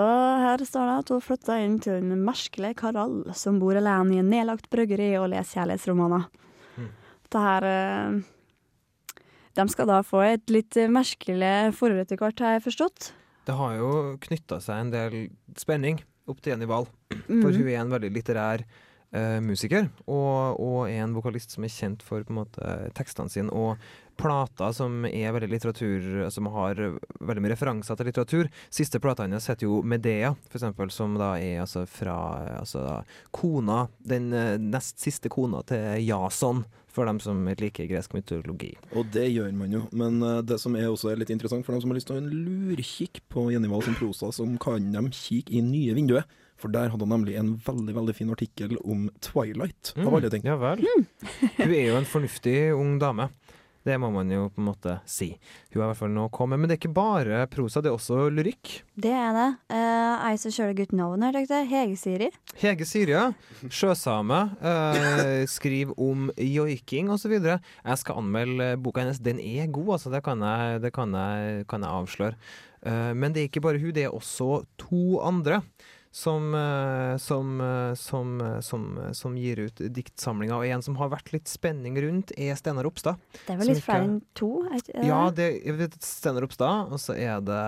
Og 0.00 0.40
her 0.42 0.64
står 0.64 0.88
det 0.88 0.94
at 1.02 1.10
hun 1.12 1.22
flytta 1.22 1.58
inn 1.62 1.76
til 1.78 2.00
en 2.00 2.24
merkelig 2.24 2.72
Karall, 2.80 3.20
som 3.36 3.60
bor 3.60 3.76
alene 3.78 4.16
i 4.16 4.22
en 4.22 4.32
nedlagt 4.32 4.70
bryggeri 4.72 5.12
og 5.20 5.28
leser 5.30 5.60
kjærlighetsromaner. 5.60 6.24
Mm. 6.80 6.88
Det 7.30 7.44
her 7.44 7.68
eh, 7.68 8.16
De 9.54 9.68
skal 9.70 9.92
da 9.92 10.00
få 10.02 10.24
et 10.24 10.50
litt 10.50 10.80
merkelig 10.90 11.76
forhold 11.76 12.00
etter 12.02 12.18
hvert, 12.18 12.40
har 12.40 12.56
jeg 12.56 12.64
forstått. 12.64 13.12
Det 13.44 13.60
har 13.60 13.76
jo 13.76 14.16
knytta 14.24 14.58
seg 14.64 14.80
en 14.80 14.90
del 14.96 15.20
spenning 15.60 16.00
opp 16.28 16.40
til 16.42 16.54
Jenny 16.54 16.66
Wahl. 16.70 16.86
For 17.10 17.50
Mhm. 17.50 17.56
hun 17.56 17.68
er 17.68 17.80
en 17.80 17.90
veldig 17.94 18.12
litterær 18.14 18.64
uh, 19.14 19.40
musiker, 19.40 19.90
og, 20.08 20.58
og 20.58 20.88
er 20.88 21.02
en 21.04 21.14
vokalist 21.14 21.50
som 21.54 21.64
er 21.64 21.68
kjent 21.70 22.02
for 22.02 22.24
måte 22.34 22.90
tekstene 22.94 23.30
sine, 23.30 23.52
og 23.52 23.76
plater 24.18 24.72
som 24.74 25.04
er 25.06 25.32
veldig 25.34 25.50
litteratur, 25.50 26.30
som 26.30 26.46
har 26.54 26.74
veldig 27.20 27.42
mye 27.42 27.52
referanser 27.54 27.96
til 27.98 28.06
litteratur. 28.06 28.48
Siste 28.70 29.00
plata 29.02 29.24
hennes 29.26 29.46
heter 29.50 29.66
jo 29.66 29.82
Medea, 29.82 30.34
for 30.48 30.58
eksempel, 30.58 30.90
som 30.94 31.14
da 31.18 31.32
er 31.38 31.60
altså 31.64 31.84
fra 31.86 32.58
altså 32.60 33.04
kona, 33.34 33.88
den 34.06 34.32
eh, 34.32 34.56
nest 34.58 34.98
siste 35.02 35.28
kona 35.30 35.62
til 35.66 35.98
Jason, 36.06 36.64
for 36.94 37.08
dem 37.10 37.18
som 37.20 37.42
liker 37.58 37.88
gresk 37.90 38.14
mytologi. 38.14 38.72
Og 38.94 39.08
det 39.14 39.26
gjør 39.34 39.50
man 39.58 39.72
jo, 39.74 39.82
men 39.92 40.22
eh, 40.22 40.40
det 40.46 40.60
som 40.62 40.76
er 40.78 40.86
også 40.92 41.10
er 41.12 41.18
litt 41.20 41.32
interessant 41.34 41.66
for 41.66 41.74
dem 41.74 41.82
som 41.82 41.90
har 41.90 41.98
lyst 41.98 42.06
til 42.08 42.14
å 42.16 42.20
ha 42.20 42.24
en 42.24 42.44
lurkikk 42.70 43.20
på 43.34 43.48
Jenny 43.50 43.68
Wahl 43.72 43.82
sin 43.82 43.98
prosa, 43.98 44.30
som 44.32 44.54
kan 44.62 44.86
dem 44.94 45.10
kikke 45.14 45.50
i 45.58 45.60
nye 45.66 45.94
vinduet. 45.98 46.30
For 46.56 46.70
der 46.70 46.86
hadde 46.92 47.02
han 47.02 47.10
nemlig 47.10 47.34
en 47.36 47.56
veldig 47.66 47.92
veldig 47.96 48.12
fin 48.14 48.30
artikkel 48.30 48.76
om 48.86 49.08
Twilight, 49.20 49.90
Mm. 49.98 50.06
av 50.06 50.14
alle 50.20 50.30
ting. 50.30 50.44
Ja 50.46 50.54
vel. 50.56 50.84
Hun 51.58 51.72
er 51.74 51.88
jo 51.88 51.96
en 51.98 52.06
fornuftig 52.06 52.54
ung 52.78 52.94
dame. 53.02 53.26
Det 53.84 53.98
må 54.00 54.08
man 54.14 54.30
jo 54.32 54.46
på 54.48 54.62
en 54.62 54.68
måte 54.70 54.94
si. 55.04 55.34
Hun 55.68 55.82
har 55.82 55.82
i 55.82 55.90
hvert 55.90 55.98
fall 55.98 56.12
nå 56.14 56.24
kommet. 56.32 56.60
Men 56.60 56.70
det 56.70 56.78
er 56.78 56.80
ikke 56.80 56.96
bare 56.96 57.42
prosa, 57.52 57.82
det 57.84 57.90
er 57.90 57.98
også 57.98 58.30
lyrikk. 58.32 58.78
Det 58.96 59.12
er 59.12 59.36
det. 59.36 59.48
Uh, 59.68 60.24
ei 60.24 60.38
som 60.40 60.54
kjører 60.54 60.78
gutt 60.78 60.94
navn 60.96 61.26
her, 61.26 61.36
tenkte 61.36 61.60
jeg. 61.60 61.68
Hege 61.74 61.98
Siri. 62.00 62.30
Hege 62.62 62.88
Sirja, 62.88 63.24
sjøsame, 63.68 64.42
Uh, 64.64 65.44
skriver 65.56 65.96
om 66.00 66.30
joiking 66.40 67.10
osv. 67.12 67.34
Jeg 67.36 68.00
skal 68.00 68.20
anmelde 68.20 68.74
boka 68.80 69.02
hennes. 69.02 69.20
Den 69.20 69.40
er 69.42 69.68
god, 69.68 69.98
altså. 69.98 70.12
Det 70.14 70.22
kan 70.24 70.40
jeg, 70.40 70.80
det 70.84 70.92
kan 70.96 71.12
jeg, 71.12 71.66
kan 71.68 71.84
jeg 71.84 72.00
avsløre. 72.04 72.38
Uh, 72.84 73.12
men 73.16 73.34
det 73.34 73.42
er 73.42 73.50
ikke 73.50 73.64
bare 73.64 73.80
hun, 73.82 73.92
det 73.96 74.06
er 74.06 74.16
også 74.16 74.62
to 74.80 75.18
andre 75.24 75.60
som, 76.14 76.54
eh, 76.54 77.16
som, 77.16 77.60
eh, 77.60 77.94
som, 77.94 78.40
eh, 78.40 78.60
som, 78.60 78.98
som 79.12 79.36
gir 79.36 79.58
ut 79.66 79.80
diktsamlinger. 79.90 80.54
Og 80.54 80.66
en 80.66 80.82
som 80.86 80.94
har 81.00 81.10
vært 81.10 81.32
litt 81.34 81.50
spenning 81.50 81.98
rundt, 82.04 82.30
er 82.38 82.54
Steinar 82.54 82.86
Ropstad. 82.86 83.18
Det 83.40 83.56
er 83.56 83.58
vel 83.58 83.72
litt 83.72 83.82
flere 83.82 84.06
enn 84.06 84.20
to? 84.38 84.52
Ja, 84.94 85.24
det? 85.34 85.48
er 85.66 85.82
Steinar 85.98 86.46
Ropstad, 86.46 86.94
og 86.94 87.02
så 87.02 87.18
er 87.18 87.42
det 87.42 87.58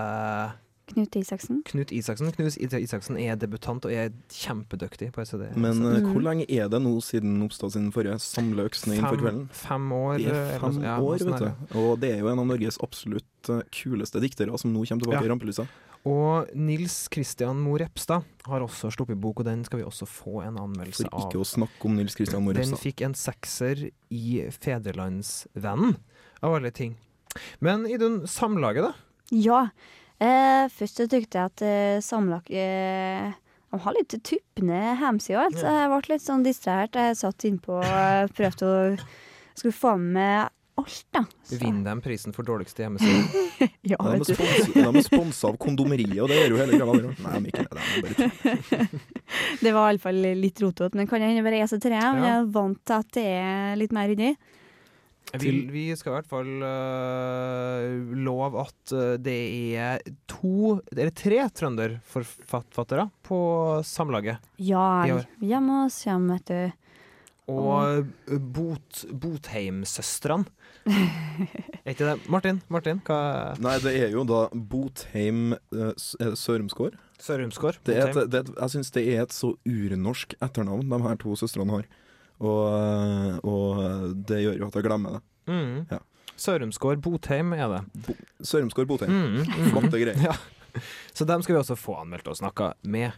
Knut 0.87 1.17
Isaksen. 1.19 1.65
Knut 1.67 1.91
Isaksen. 1.91 2.31
Knut 2.37 2.55
Isaksen 2.63 3.19
er 3.19 3.35
debutant 3.43 3.89
og 3.89 3.91
er 3.91 4.13
kjempedyktig 4.31 5.09
på 5.17 5.25
SED. 5.27 5.49
Men 5.59 5.83
uh, 5.83 5.97
hvor 6.07 6.23
lenge 6.23 6.47
er 6.47 6.71
det 6.71 6.79
nå 6.85 6.93
siden 7.03 7.41
Oppstad 7.43 7.75
sin 7.75 7.89
forrige 7.91 8.21
samleøksning 8.23 9.03
for 9.03 9.19
kvelden? 9.19 9.49
fem 9.51 9.91
år. 9.97 10.21
Det 10.23 10.31
er 10.31 10.63
fem 10.63 10.79
noe. 10.79 10.87
Ja, 10.87 10.95
år, 11.03 11.27
vet 11.27 11.43
du. 11.43 11.75
Og 11.83 11.99
det 11.99 12.13
er 12.15 12.23
jo 12.23 12.31
en 12.31 12.45
av 12.45 12.47
Norges 12.53 12.79
absolutt 12.87 13.51
kuleste 13.75 14.23
diktere 14.23 14.55
som 14.63 14.71
nå 14.71 14.87
kommer 14.87 15.09
tilbake 15.09 15.25
Ja. 15.25 15.27
i 15.27 15.35
rampelyset. 15.35 15.75
Og 16.07 16.53
Nils 16.55 17.09
Christian 17.11 17.59
Mo 17.59 17.75
Repstad 17.81 18.23
har 18.47 18.63
også 18.63 18.93
sluppet 18.95 19.19
bok, 19.19 19.41
og 19.43 19.49
den 19.49 19.65
skal 19.67 19.81
vi 19.81 19.87
også 19.87 20.07
få 20.07 20.45
en 20.45 20.59
anmeldelse 20.63 21.09
av. 21.11 21.25
ikke 21.27 21.41
å 21.43 21.49
snakke 21.49 21.89
om 21.89 21.97
Nils 21.99 22.15
Christian 22.15 22.47
Den 22.55 22.77
fikk 22.79 23.03
en 23.03 23.17
sekser 23.19 23.89
i 24.15 24.27
Federlandsvennen, 24.55 25.97
av 26.47 26.55
alle 26.55 26.71
ting. 26.71 26.95
Men 27.59 27.89
Idun, 27.91 28.23
Samlaget, 28.31 28.87
da? 28.87 28.93
Ja. 29.35 29.63
Eh, 30.23 30.69
først 30.73 31.03
så 31.03 31.09
tykte 31.11 31.41
jeg 31.41 31.51
at 31.51 31.63
eh, 31.67 31.99
Samlag 32.01 32.47
eh, 32.49 33.35
De 33.69 33.81
har 33.83 33.93
litt 33.93 34.15
tuppende 34.25 34.79
hjemmeside 34.97 35.37
og 35.37 35.43
alt, 35.43 35.59
så 35.61 35.75
jeg 35.75 35.91
ble 35.93 36.15
litt 36.15 36.25
sånn 36.25 36.47
distrahert. 36.47 36.97
Jeg 36.97 37.19
satt 37.19 37.49
innpå 37.51 37.81
og 37.83 38.37
prøvde 38.39 38.71
å 38.71 38.79
skulle 39.57 39.75
få 39.77 39.97
med 40.01 40.55
alt, 40.83 41.05
da. 41.15 41.23
Så- 41.49 41.59
Vinner 41.61 41.95
de 41.95 42.03
prisen 42.05 42.35
for 42.37 42.43
dårligste 42.47 42.85
hjemmeside? 42.85 43.45
Ja, 43.87 43.97
De 44.03 44.19
vet 44.19 44.27
du. 44.29 44.73
de 44.75 44.83
er 44.99 45.05
sponsa 45.07 45.49
av 45.49 45.57
Kondomeriet, 45.63 46.19
og 46.21 46.29
det 46.29 46.37
gjør 46.43 46.53
jo 46.53 46.59
hele 46.61 46.79
greia. 46.81 47.13
Nei, 47.23 47.39
de 47.39 47.49
er 47.49 47.53
ikke 47.53 47.65
det. 47.65 47.71
De 47.79 47.95
er 47.97 48.03
bare. 48.03 48.87
Det 49.63 49.73
var 49.73 49.89
iallfall 49.93 50.19
litt 50.43 50.61
rotete, 50.63 50.99
men 50.99 51.07
kan 51.09 51.23
hende 51.25 51.43
bare 51.47 51.61
jeg 51.63 51.71
som 51.71 51.81
tre. 51.83 51.95
Ja. 51.97 52.11
jeg 52.19 52.35
er 52.43 52.49
vant 52.53 52.81
til 52.87 52.97
at 52.99 53.11
det 53.17 53.25
er 53.39 53.79
litt 53.81 53.95
mer 53.97 54.11
ryddig. 54.11 54.33
Vi, 55.43 55.51
vi 55.73 55.85
skal 55.99 56.13
i 56.13 56.17
hvert 56.21 56.29
fall 56.31 56.51
uh, 56.63 58.13
love 58.27 58.61
at 58.63 58.93
øh, 58.95 59.17
det 59.19 59.39
er 59.75 60.05
to, 60.31 60.77
eller 60.93 61.11
tre 61.19 61.41
trønderforfattere 61.51 63.09
på 63.27 63.39
Samlaget. 63.85 64.39
Ja, 64.63 64.85
I 65.09 65.15
år. 65.17 65.27
hjemme 65.43 65.81
hos 65.85 65.99
hjem, 66.07 66.29
vet 66.31 66.53
du. 66.53 66.61
Og 67.53 68.07
øh, 68.31 68.39
Bot, 68.55 69.03
Botheim-søstrene. 69.13 70.47
Er 70.87 71.93
ikke 71.93 72.07
det? 72.07 72.15
Martin, 72.33 72.61
Martin, 72.73 73.01
hva 73.07 73.19
Nei, 73.63 73.77
det 73.85 73.93
er 74.07 74.11
jo 74.15 74.25
da 74.29 74.47
Botheim 74.55 75.53
eh, 75.57 75.93
S- 75.99 76.15
er 76.23 76.35
Sørumsgård. 76.39 76.97
Sørumsgård? 77.23 77.79
Det 77.87 77.97
er 77.97 78.09
et, 78.09 78.15
Botheim. 78.15 78.31
det 78.33 78.41
er 78.41 78.45
et, 78.49 78.53
jeg 78.61 78.75
syns 78.77 78.93
det 78.95 79.05
er 79.15 79.23
et 79.25 79.35
så 79.37 79.53
urnorsk 79.67 80.37
etternavn 80.45 80.89
de 80.93 81.01
her 81.07 81.19
to 81.23 81.37
søstrene 81.41 81.77
har. 81.79 81.89
Og, 82.37 82.61
eh, 82.77 83.39
og 83.49 84.17
det 84.29 84.43
gjør 84.45 84.59
jo 84.63 84.69
at 84.71 84.79
jeg 84.81 84.87
glemmer 84.89 85.19
det. 85.19 85.23
Mm. 85.51 85.77
Ja. 85.95 86.01
Sørumsgård, 86.37 87.01
Botheim 87.05 87.55
er 87.57 87.71
det. 87.77 88.17
Sørumsgård 88.45 88.91
Botheim. 88.91 89.13
Mm, 89.15 89.39
mm. 89.47 89.71
Flotte 89.73 90.03
greier. 90.03 90.21
Ja. 90.31 90.37
Så 91.17 91.25
dem 91.25 91.41
skal 91.41 91.55
vi 91.55 91.61
også 91.63 91.73
få 91.81 91.95
anmeldt 92.03 92.27
og 92.29 92.35
snakka 92.37 92.75
med. 92.85 93.15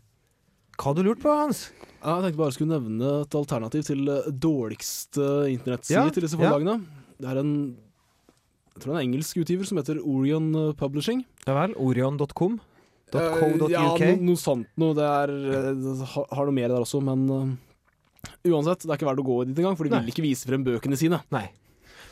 Hva 0.78 0.92
har 0.92 0.94
du 0.94 1.00
lurt 1.02 1.18
på, 1.18 1.32
Hans? 1.34 1.64
Jeg 1.98 2.22
tenkte 2.22 2.38
bare 2.38 2.54
skulle 2.54 2.76
nevne 2.76 3.08
et 3.24 3.34
alternativ 3.34 3.82
til 3.88 4.04
eh, 4.12 4.28
dårligste 4.30 5.24
internettside 5.50 5.96
Ja, 5.98 6.04
til 6.14 6.22
disse 6.22 6.38
ja. 6.38 6.44
forlagene. 6.52 6.76
Det 7.18 7.28
er 7.28 7.42
en 7.42 7.52
jeg 8.78 8.84
tror 8.84 8.92
det 8.92 8.98
er 8.98 9.02
en 9.02 9.08
engelsk 9.08 9.38
utgiver 9.42 9.66
som 9.66 9.78
heter 9.80 9.98
Orion 10.06 10.52
eh, 10.54 10.74
Publishing. 10.78 11.24
Ja 11.48 11.56
vel. 11.56 11.72
Orion.com. 11.82 12.60
.co.uk? 13.10 13.70
Ja, 13.72 13.88
no, 13.88 14.10
noe 14.28 14.38
sant 14.38 14.68
noe. 14.78 14.94
Det 14.94 15.06
er, 15.06 15.32
eh, 15.34 15.70
det 15.74 15.96
har, 16.12 16.44
noe 16.44 16.54
mer 16.54 16.70
der 16.70 16.84
også, 16.84 17.00
men 17.02 17.24
uh, 17.26 17.48
uansett, 18.46 18.84
det 18.84 18.92
er 18.92 19.00
ikke 19.00 19.08
verdt 19.08 19.24
å 19.24 19.26
gå 19.26 19.38
dit 19.48 19.58
engang, 19.58 19.74
for 19.74 19.88
de 19.88 19.96
Nei. 19.96 20.04
vil 20.04 20.14
ikke 20.14 20.26
vise 20.28 20.46
frem 20.46 20.62
bøkene 20.66 20.98
sine. 21.00 21.18
Nei. 21.34 21.48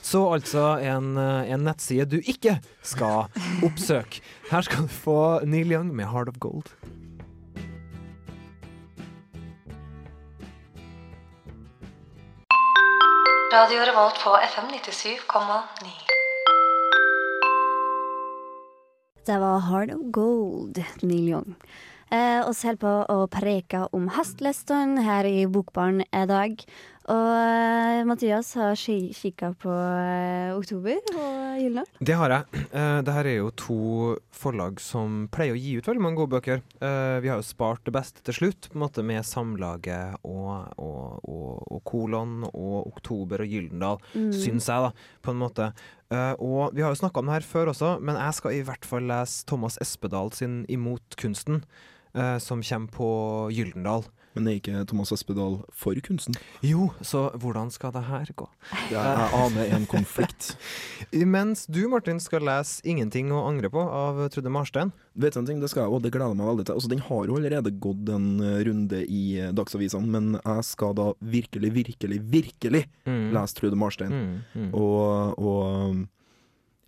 Så 0.06 0.24
altså 0.30 0.76
en, 0.86 1.14
eh, 1.18 1.52
en 1.54 1.64
nettside 1.66 2.08
du 2.10 2.18
ikke 2.18 2.58
skal 2.82 3.30
oppsøke. 3.66 4.22
Her 4.50 4.66
skal 4.66 4.86
du 4.86 4.92
få 4.92 5.20
Neil 5.46 5.70
Young 5.70 5.94
med 5.94 6.10
'Heart 6.10 6.34
of 6.34 6.42
Gold'. 6.42 6.74
Radio 13.56 13.78
Revolt 13.80 14.24
på 14.24 14.36
FM 14.36 14.64
97,9. 14.64 15.88
Det 19.26 19.38
var 19.38 19.60
Heart 19.60 19.94
of 19.94 20.00
Gold, 20.12 20.84
Neil 21.00 21.28
Young. 21.28 21.54
Eh, 22.10 22.48
oss 22.48 22.60
holder 22.66 22.82
på 22.82 22.92
å 23.14 23.16
preke 23.32 23.80
om 23.96 24.10
hestlestene 24.12 25.06
her 25.06 25.24
i 25.24 25.46
Bokbaren 25.48 26.04
i 26.04 26.24
dag. 26.28 26.60
Og 27.06 27.28
eh, 27.38 28.00
Mathias 28.08 28.48
har 28.58 28.72
ki- 28.74 29.12
kikka 29.14 29.52
på 29.62 29.70
eh, 29.70 30.50
Oktober 30.56 30.96
og 31.14 31.60
Gyldendal. 31.60 31.86
Det 32.02 32.16
har 32.18 32.32
jeg. 32.34 32.62
Uh, 32.74 32.98
det 33.06 33.14
her 33.14 33.28
er 33.30 33.36
jo 33.38 33.50
to 33.54 33.76
forlag 34.34 34.80
som 34.82 35.28
pleier 35.32 35.54
å 35.54 35.60
gi 35.60 35.76
ut 35.78 35.86
veldig 35.86 36.02
mange 36.02 36.18
gode 36.18 36.34
bøker. 36.34 36.64
Uh, 36.82 37.20
vi 37.22 37.30
har 37.30 37.38
jo 37.38 37.46
spart 37.46 37.84
det 37.86 37.94
beste 37.94 38.24
til 38.26 38.34
slutt, 38.40 38.66
på 38.72 38.74
en 38.78 38.82
måte 38.82 39.04
med 39.06 39.22
Samlaget 39.24 40.18
og, 40.26 40.74
og, 40.82 41.22
og, 41.30 41.62
og 41.76 41.84
Kolon 41.86 42.40
og 42.50 42.90
Oktober 42.90 43.46
og 43.46 43.54
Gyldendal, 43.54 44.02
Mm. 44.16 44.30
syns 44.34 44.66
jeg, 44.70 44.88
da, 44.88 44.90
på 45.22 45.30
en 45.34 45.40
måte. 45.44 45.70
Uh, 46.10 46.34
og 46.42 46.74
vi 46.76 46.82
har 46.82 46.90
jo 46.94 46.98
snakka 47.04 47.22
om 47.22 47.30
det 47.30 47.38
her 47.38 47.46
før 47.54 47.70
også, 47.72 47.94
men 48.02 48.18
jeg 48.18 48.34
skal 48.40 48.58
i 48.58 48.62
hvert 48.66 48.86
fall 48.86 49.06
lese 49.10 49.46
Thomas 49.46 49.78
Espedal 49.82 50.34
sin 50.34 50.64
Imot 50.72 51.14
kunsten, 51.20 51.62
eh, 52.16 52.36
som 52.42 52.62
kommer 52.66 52.92
på 52.94 53.08
Gyldendal. 53.54 54.06
Men 54.36 54.48
er 54.50 54.58
ikke 54.60 54.82
Thomas 54.90 55.10
Espedal 55.16 55.62
for 55.72 55.96
kunsten? 56.04 56.36
Jo, 56.60 56.90
så 57.00 57.30
hvordan 57.40 57.70
skal 57.72 57.94
det 57.96 58.02
her 58.04 58.28
gå? 58.36 58.46
Jeg, 58.90 59.00
jeg 59.00 59.30
aner 59.40 59.70
en 59.78 59.86
konflikt. 59.88 60.50
Mens 61.36 61.64
du, 61.66 61.86
Martin, 61.88 62.20
skal 62.20 62.44
lese 62.44 62.82
'Ingenting 62.84 63.32
å 63.32 63.46
angre 63.48 63.70
på' 63.72 63.80
av 63.88 64.20
Trude 64.34 64.52
Marstein. 64.52 64.92
Vet 65.16 65.32
du 65.32 65.40
en 65.40 65.46
ting, 65.48 65.60
det 65.62 65.70
skal 65.72 65.86
jeg, 65.86 65.92
og 65.96 66.02
det 66.04 66.12
gleder 66.12 66.34
jeg 66.34 66.40
meg 66.42 66.50
veldig 66.52 66.66
til. 66.68 66.74
Altså, 66.76 66.90
den 66.92 67.00
har 67.08 67.24
jo 67.26 67.36
allerede 67.40 67.72
gått 67.80 68.10
en 68.12 68.26
eh, 68.44 68.58
runde 68.68 69.00
i 69.08 69.22
eh, 69.40 69.52
Dagsavisene, 69.56 70.06
men 70.12 70.34
jeg 70.36 70.64
skal 70.68 70.92
da 70.98 71.12
virkelig, 71.24 71.72
virkelig, 71.72 72.20
virkelig 72.20 72.84
Mm. 73.06 73.32
lese 73.32 73.54
Trude 73.54 73.76
Marstein. 73.78 74.12
Mm, 74.12 74.42
mm. 74.54 74.70
Og, 74.74 75.38
og 75.38 76.06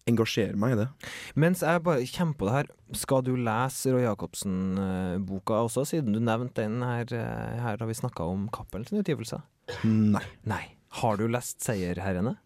um, 0.08 0.12
engasjere 0.14 0.56
meg 0.58 0.74
i 0.74 0.78
det. 0.80 0.88
Mens 1.36 1.60
jeg 1.62 1.82
bare 1.84 2.06
kommer 2.16 2.38
på 2.40 2.48
det 2.48 2.54
her, 2.56 2.70
skal 2.96 3.22
du 3.26 3.34
lese 3.36 3.92
Roy 3.94 4.06
Jacobsen-boka 4.06 5.60
også, 5.66 5.84
siden 5.92 6.16
du 6.16 6.20
nevnte 6.24 6.64
den 6.64 6.80
her? 6.82 7.04
eh, 7.12 7.60
Her 7.62 7.76
har 7.78 7.86
vi 7.86 7.94
snakka 7.98 8.24
om 8.28 8.48
Cappelens 8.54 8.92
utgivelse. 8.92 9.42
Nei. 9.84 10.24
Nei. 10.48 10.64
Har 11.02 11.16
du 11.20 11.26
lest 11.28 11.60
'Seierherrene'? 11.60 12.36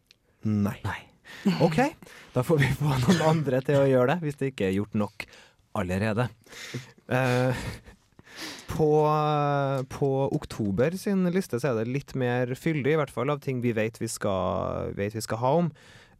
Nei. 0.44 0.78
Nei. 0.84 1.00
OK, 1.62 1.78
da 2.34 2.42
får 2.42 2.58
vi 2.58 2.66
få 2.76 2.90
noen 2.98 3.22
andre 3.24 3.60
til 3.64 3.78
å 3.78 3.86
gjøre 3.88 4.14
det, 4.16 4.20
hvis 4.26 4.36
det 4.40 4.50
ikke 4.52 4.66
er 4.68 4.74
gjort 4.80 4.94
nok 4.98 5.24
allerede. 5.78 6.26
Eh, 7.08 7.54
på, 8.72 8.88
på 9.92 10.10
oktober 10.34 10.96
sin 10.98 11.24
liste 11.32 11.60
så 11.60 11.70
er 11.72 11.82
det 11.84 11.92
litt 11.94 12.14
mer 12.18 12.52
fyldig, 12.58 12.94
i 12.94 12.98
hvert 13.00 13.12
fall 13.14 13.30
av 13.32 13.40
ting 13.44 13.60
vi 13.64 13.72
vet 13.76 14.00
vi 14.00 14.08
skal, 14.10 14.92
vet 14.98 15.14
vi 15.16 15.22
skal 15.24 15.38
ha 15.42 15.54
om. 15.62 15.70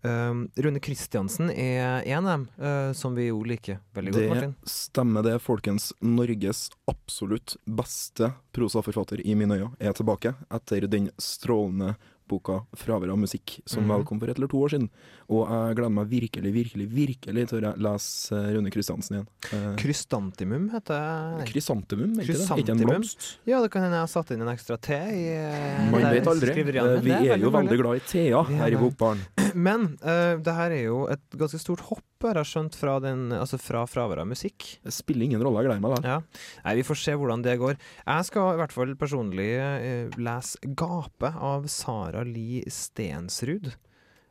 Um, 0.03 0.49
Rune 0.59 0.81
Kristiansen 0.83 1.51
er 1.51 2.03
en 2.11 2.27
av 2.27 2.33
dem 2.33 2.47
uh, 2.59 2.93
som 2.93 3.15
vi 3.15 3.29
jo 3.29 3.43
liker 3.47 3.79
veldig 3.95 4.13
godt, 4.13 4.23
Det 4.23 4.31
Martin. 4.33 4.55
stemmer 4.67 5.23
det, 5.23 5.37
folkens. 5.45 5.93
Norges 6.03 6.65
absolutt 6.91 7.55
beste 7.65 8.33
prosaforfatter 8.53 9.23
i 9.27 9.37
mine 9.39 9.61
øyne 9.61 9.71
er 9.79 9.95
tilbake 9.95 10.35
etter 10.51 10.89
den 10.91 11.07
strålende 11.23 11.95
boka 12.29 12.61
'Fravær 12.77 13.11
av 13.13 13.19
musikk', 13.19 13.61
som 13.67 13.83
Mhm. 13.85 13.89
vel 13.97 14.05
kom 14.05 14.19
for 14.21 14.31
et 14.31 14.37
eller 14.37 14.49
to 14.49 14.57
år 14.63 14.69
siden. 14.71 14.89
Og 15.29 15.49
jeg 15.49 15.77
gleder 15.77 15.91
meg 15.93 16.09
virkelig, 16.09 16.53
virkelig, 16.53 16.87
virkelig 16.89 17.49
til 17.49 17.61
å 17.61 17.75
lese 17.77 18.33
Rune 18.55 18.71
Kristiansen 18.71 19.17
igjen. 19.17 19.27
Eh, 19.53 19.77
Krystantimum 19.77 20.71
heter 20.71 21.39
det. 21.39 21.47
Krysantemum, 21.53 22.19
er 22.19 22.23
ikke 22.25 22.39
det? 22.39 22.59
Ikke 22.65 22.73
en 22.73 22.79
blomst? 22.87 23.39
Ja, 23.47 23.61
det 23.63 23.71
kan 23.71 23.83
hende 23.83 23.95
jeg 23.97 24.07
har 24.07 24.13
satt 24.13 24.31
inn 24.31 24.43
en 24.43 24.49
ekstra 24.49 24.77
T 24.81 24.93
i 24.93 25.27
eh, 25.33 25.91
Man 25.91 26.01
vet 26.03 26.25
aldri. 26.27 26.51
Eh, 26.51 27.01
Vi 27.03 27.11
er 27.31 27.39
jo 27.39 27.51
veldig 27.51 27.79
glad 27.79 27.97
i 27.97 28.01
Thea 28.07 28.41
er 28.41 28.45
her 28.45 28.67
i. 28.73 28.77
Bokbaren. 28.77 29.19
Men 29.55 29.99
uh, 30.03 30.37
det 30.41 30.55
her 30.55 30.71
er 30.73 30.85
jo 30.85 31.07
et 31.13 31.21
ganske 31.37 31.59
stort 31.61 31.81
hopp, 31.81 32.03
har 32.25 32.47
skjønt, 32.47 32.77
fra, 32.79 32.99
den, 33.03 33.31
altså 33.37 33.59
fra 33.61 33.85
fraværet 33.91 34.25
av 34.25 34.29
musikk. 34.31 34.67
Det 34.85 34.95
spiller 34.95 35.27
ingen 35.27 35.43
rolle, 35.43 35.63
jeg 35.63 35.71
gleder 35.71 35.85
meg 35.85 35.97
da. 35.97 36.15
Ja. 36.15 36.45
Nei, 36.67 36.77
vi 36.79 36.87
får 36.87 37.01
se 37.03 37.17
hvordan 37.19 37.43
det 37.45 37.57
går. 37.61 37.79
Jeg 38.07 38.29
skal 38.29 38.53
i 38.53 38.61
hvert 38.61 38.77
fall 38.77 38.95
personlig 39.01 39.49
uh, 39.59 40.21
lese 40.23 40.61
'Gape' 40.63 41.35
av 41.53 41.67
Sara 41.73 42.23
Li 42.27 42.63
Stensrud, 42.71 43.73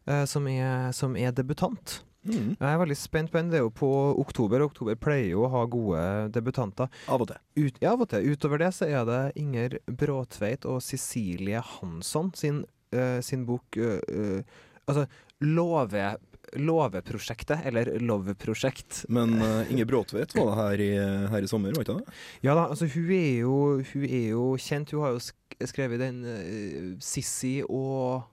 uh, 0.10 0.24
som, 0.30 0.48
er, 0.48 0.94
som 0.96 1.20
er 1.20 1.36
debutant. 1.36 2.02
Mm. 2.22 2.54
Jeg 2.54 2.70
er 2.70 2.78
veldig 2.78 2.98
spent 2.98 3.32
på 3.34 3.40
den. 3.40 3.50
Det 3.50 3.60
er 3.60 3.66
jo 3.66 3.74
på 3.74 3.90
oktober. 4.22 4.62
og 4.62 4.72
Oktober 4.72 4.98
pleier 5.00 5.32
jo 5.34 5.46
å 5.46 5.52
ha 5.56 5.64
gode 5.66 6.04
debutanter. 6.36 6.92
Av 7.10 7.24
og 7.24 7.32
til. 7.32 7.42
Ut, 7.58 7.80
ja, 7.82 7.94
av 7.94 8.04
og 8.06 8.12
til. 8.12 8.28
Utover 8.30 8.62
det 8.62 8.72
så 8.78 8.90
er 8.90 9.08
det 9.10 9.22
Inger 9.42 9.80
Bråtveit 9.88 10.68
og 10.70 10.82
Cecilie 10.86 11.64
Hansson 11.76 12.32
sin, 12.38 12.64
uh, 12.96 13.20
sin 13.26 13.48
bok 13.50 13.78
uh, 13.78 13.98
uh, 14.12 14.60
Altså 14.90 15.06
låve, 15.46 16.18
Låveprosjektet, 16.60 17.66
eller 17.66 18.00
Love-prosjekt. 18.00 19.06
Men 19.10 19.38
uh, 19.42 19.72
Inge 19.72 19.86
Bråtvedt 19.86 20.36
var 20.36 20.50
det 20.50 20.58
her 20.62 20.84
i, 20.86 20.90
her 21.32 21.46
i 21.46 21.50
sommer, 21.50 21.76
var 21.76 21.86
ikke 21.86 22.00
det? 22.00 22.18
Ja 22.46 22.56
da, 22.58 22.68
altså 22.72 22.90
hun 22.92 23.12
er 23.16 23.38
jo, 23.44 23.56
hun 23.94 24.08
er 24.08 24.28
jo 24.34 24.50
kjent. 24.60 24.92
Hun 24.96 25.06
har 25.06 25.16
jo 25.16 25.68
skrevet 25.70 26.02
den 26.02 26.26
uh, 26.28 26.92
Sissy 27.04 27.60
og 27.68 28.28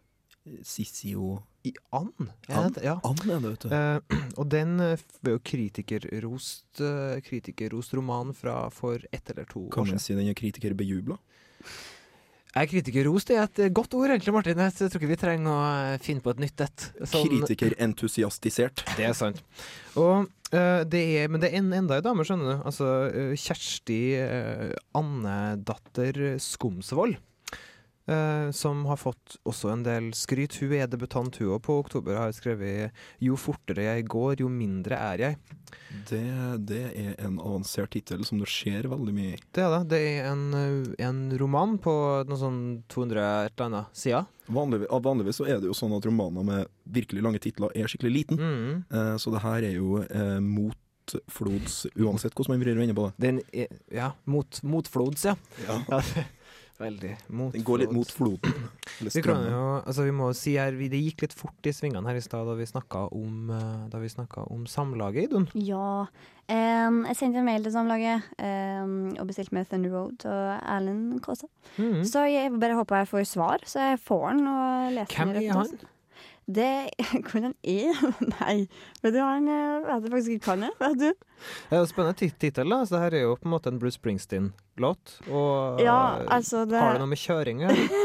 Sissi 0.65 1.13
og 1.19 1.43
i 1.67 1.73
And? 1.93 2.29
And? 2.49 2.79
Ja. 2.83 2.97
And 3.05 3.21
er 3.27 3.41
det, 3.43 3.51
vet 3.51 3.65
du. 3.67 3.73
Uh, 3.75 4.21
og 4.41 4.51
den 4.51 4.79
var 4.79 5.35
jo 5.35 5.41
kritikerrost, 5.45 6.81
uh, 6.81 7.19
kritikerrost 7.27 7.97
roman 7.99 8.33
fra 8.37 8.61
for 8.73 9.03
ett 9.13 9.35
eller 9.35 9.49
to 9.51 9.67
Kan 9.75 9.85
år 9.85 9.97
man 9.97 10.03
si 10.03 10.17
den 10.17 10.31
er 10.31 10.39
kritikerbejubla? 10.39 11.19
Jeg 12.55 12.65
er 12.65 12.71
kritikerrost, 12.71 13.29
det 13.29 13.37
er 13.37 13.45
et 13.45 13.61
eh, 13.67 13.71
godt 13.77 13.93
ord 13.99 14.09
egentlig, 14.11 14.33
Martin. 14.33 14.59
Jeg 14.65 14.73
tror 14.79 14.97
ikke 15.03 15.11
vi 15.11 15.19
trenger 15.21 15.53
å 15.53 15.59
eh, 15.93 15.99
finne 16.03 16.25
på 16.25 16.33
et 16.33 16.41
nytt 16.43 16.65
et. 16.65 16.87
Sånn- 17.05 17.29
Kritikerentusiastisert. 17.29 18.83
Det 18.97 19.05
er 19.05 19.15
sant. 19.17 19.43
Og 20.01 20.25
uh, 20.25 20.81
det 20.89 21.03
er, 21.21 21.29
men 21.29 21.43
det 21.43 21.51
er 21.53 21.61
en, 21.61 21.69
enda 21.77 21.99
ei 21.99 22.05
dame, 22.05 22.25
skjønner 22.25 22.57
du. 22.57 22.65
Altså 22.71 22.89
uh, 23.13 23.35
Kjersti 23.37 24.01
uh, 24.23 24.73
Annedatter 24.97 26.39
Skomsvold. 26.43 27.19
Eh, 28.09 28.51
som 28.57 28.85
har 28.89 28.99
fått 29.01 29.37
også 29.49 29.73
en 29.73 29.85
del 29.87 30.11
skryt. 30.17 30.57
Hun 30.63 30.75
er 30.79 30.89
debutant, 30.91 31.37
hun 31.41 31.55
òg, 31.55 31.63
på 31.67 31.79
oktober. 31.85 32.17
Har 32.19 32.33
skrevet 32.37 32.93
'Jo 33.21 33.37
fortere 33.37 33.85
jeg 33.85 34.09
går, 34.09 34.41
jo 34.41 34.49
mindre 34.49 34.97
er 34.97 35.19
jeg'. 35.19 35.37
Det, 36.09 36.25
det 36.65 36.85
er 36.97 37.15
en 37.21 37.39
avansert 37.39 37.93
tittel 37.93 38.25
som 38.25 38.41
det 38.41 38.49
skjer 38.49 38.89
veldig 38.89 39.15
mye 39.15 39.37
i. 39.37 39.41
Det 39.53 39.63
er 39.65 39.75
det. 39.75 39.83
Det 39.93 40.01
er 40.01 40.31
en, 40.33 40.45
en 40.99 41.21
roman 41.39 41.77
på 41.79 41.93
noe 42.25 42.41
sånn 42.41 42.61
200 42.89 43.29
et 43.45 43.53
eller 43.53 43.67
annet 43.67 43.93
sider. 43.93 44.27
Vanligvis, 44.49 44.89
vanligvis 44.89 45.41
så 45.43 45.45
er 45.45 45.61
det 45.61 45.69
jo 45.69 45.77
sånn 45.77 45.93
at 45.93 46.07
romaner 46.09 46.47
med 46.47 46.73
virkelig 46.89 47.25
lange 47.25 47.43
titler 47.45 47.75
er 47.77 47.91
skikkelig 47.91 48.15
liten. 48.15 48.41
Mm. 48.41 48.85
Eh, 48.89 49.15
så 49.21 49.33
det 49.35 49.45
her 49.45 49.69
er 49.69 49.77
jo 49.77 50.01
eh, 50.07 50.39
mot 50.41 50.79
flods, 51.33 51.87
uansett 51.97 52.35
hvordan 52.37 52.57
man 52.57 52.65
vrir 52.65 52.77
og 52.77 52.83
vender 52.83 52.97
på 52.97 53.07
det. 53.09 53.15
Den 53.25 53.69
ja, 53.93 54.13
mot, 54.29 54.61
motflods, 54.65 55.29
ja. 55.29 55.37
Ja. 55.69 56.03
Veldig. 56.81 57.13
Mot 57.35 57.53
Den 57.55 57.65
går 57.67 57.83
litt 57.85 57.93
mot 57.95 58.11
floden. 58.13 58.55
Eller 58.99 59.15
Vi, 59.15 59.23
kan 59.25 59.45
jo, 59.47 59.63
altså 59.83 60.07
vi 60.07 60.15
må 60.15 60.31
si 60.37 60.57
her, 60.59 60.75
vi, 60.79 60.89
Det 60.93 61.01
gikk 61.03 61.27
litt 61.27 61.37
fort 61.37 61.69
i 61.69 61.75
svingene 61.75 62.07
her 62.09 62.19
i 62.19 62.25
stad 62.25 62.49
da 62.49 62.57
vi 62.59 62.67
snakka 62.69 63.05
om, 63.15 63.53
eh, 63.55 64.43
om 64.47 64.67
Samlaget, 64.71 65.29
Idun. 65.29 65.49
Ja. 65.55 66.07
Um, 66.49 67.03
jeg 67.05 67.19
sendte 67.19 67.43
en 67.43 67.45
mail 67.45 67.67
til 67.67 67.75
Samlaget 67.75 68.25
um, 68.41 69.13
og 69.21 69.27
bestilte 69.29 69.53
med 69.53 69.69
Thunder 69.69 69.93
Road 69.93 70.25
og 70.25 70.55
Erlend 70.63 71.21
Kaasa. 71.25 71.51
Mhm. 71.77 72.03
Så 72.09 72.25
jeg 72.31 72.55
bare 72.57 72.79
håper 72.79 73.03
jeg 73.03 73.13
får 73.13 73.29
svar, 73.29 73.65
så 73.69 73.91
jeg 73.91 74.01
får 74.01 74.29
den 74.33 74.49
og 74.49 74.93
leser 74.97 75.17
Hvem 75.19 75.35
den. 75.35 75.43
Hvem 75.45 75.51
er 75.51 75.61
han? 75.61 75.95
Det 76.49 76.69
Hvordan 77.29 77.53
er? 77.69 77.99
Nei, 78.41 78.55
vet 79.05 79.13
du 79.13 79.19
han 79.21 79.49
eh, 79.53 79.83
vet 79.85 80.07
jeg 80.07 80.13
faktisk 80.15 80.37
ikke 80.39 80.55
han 80.55 80.63
er, 80.71 80.77
vet 80.81 80.99
du? 81.03 81.11
Det 81.69 81.77
er 81.77 81.83
jo 81.83 81.89
spennende 81.91 82.17
tit- 82.17 82.39
tittel. 82.41 82.73
da. 82.73 82.79
Så 82.89 82.97
det 82.97 83.03
her 83.05 83.17
er 83.19 83.25
jo 83.27 83.35
på 83.37 83.47
en 83.51 83.53
måte 83.53 83.69
en 83.69 83.79
Bruce 83.83 83.99
Springsteen-låt. 84.01 85.19
Og 85.29 85.83
Ja, 85.85 85.99
eh, 86.23 86.31
altså 86.39 86.65
det 86.71 86.81
har 86.81 86.97
det 86.97 87.03
noe 87.05 87.13
med 87.13 87.21
kjøring 87.21 87.65
å 87.67 87.73
gjøre? 87.73 88.05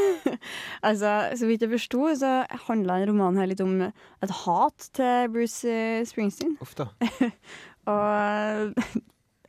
Altså, 0.84 1.10
så 1.40 1.46
vidt 1.48 1.62
jeg 1.64 1.70
forsto, 1.72 2.00
så 2.20 2.30
handla 2.66 2.98
romanen 3.08 3.38
her 3.40 3.48
litt 3.48 3.60
om 3.64 3.74
et 3.86 4.32
hat 4.44 4.86
til 4.96 5.28
Bruce 5.32 5.64
eh, 5.68 6.04
Springsteen. 6.08 6.56
Uff 6.64 6.74
da. 6.76 6.90
Og 7.92 8.74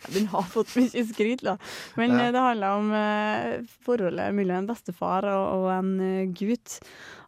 den 0.15 0.27
har 0.31 0.45
fått 0.51 0.75
mye 0.77 1.05
skryt, 1.09 1.41
da. 1.45 1.57
Men 1.97 2.11
Ja. 2.15 2.27
eh, 2.27 2.31
det 2.35 2.41
handler 2.45 2.77
om 2.79 2.93
eh, 2.93 3.65
forholdet 3.85 4.33
mellom 4.35 4.61
en 4.63 4.69
bestefar 4.69 5.25
og, 5.31 5.45
og 5.63 5.67
en 5.79 5.91
eh, 5.99 6.25
gutt. 6.33 6.79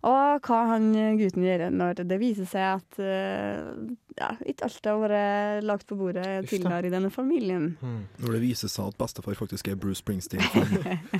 Og 0.08 0.38
hva 0.46 0.60
han 0.70 0.92
gutten 1.18 1.44
gjør 1.44 1.66
når 1.74 2.04
det 2.08 2.20
viser 2.22 2.46
seg 2.48 2.78
at 2.78 3.00
ja, 3.02 4.30
ikke 4.46 4.68
alt 4.70 4.86
har 4.88 5.00
vært 5.02 5.66
lagt 5.66 5.88
på 5.90 5.98
bordet 6.00 6.46
tidligere 6.48 6.88
i 6.88 6.94
denne 6.94 7.10
familien. 7.12 7.72
Mm. 7.82 8.06
Når 8.22 8.38
det 8.38 8.42
viser 8.46 8.70
seg 8.72 8.94
at 8.94 8.98
bestefar 9.02 9.36
faktisk 9.36 9.68
er 9.68 9.76
Bruce 9.82 10.00
Springsteen. 10.06 10.46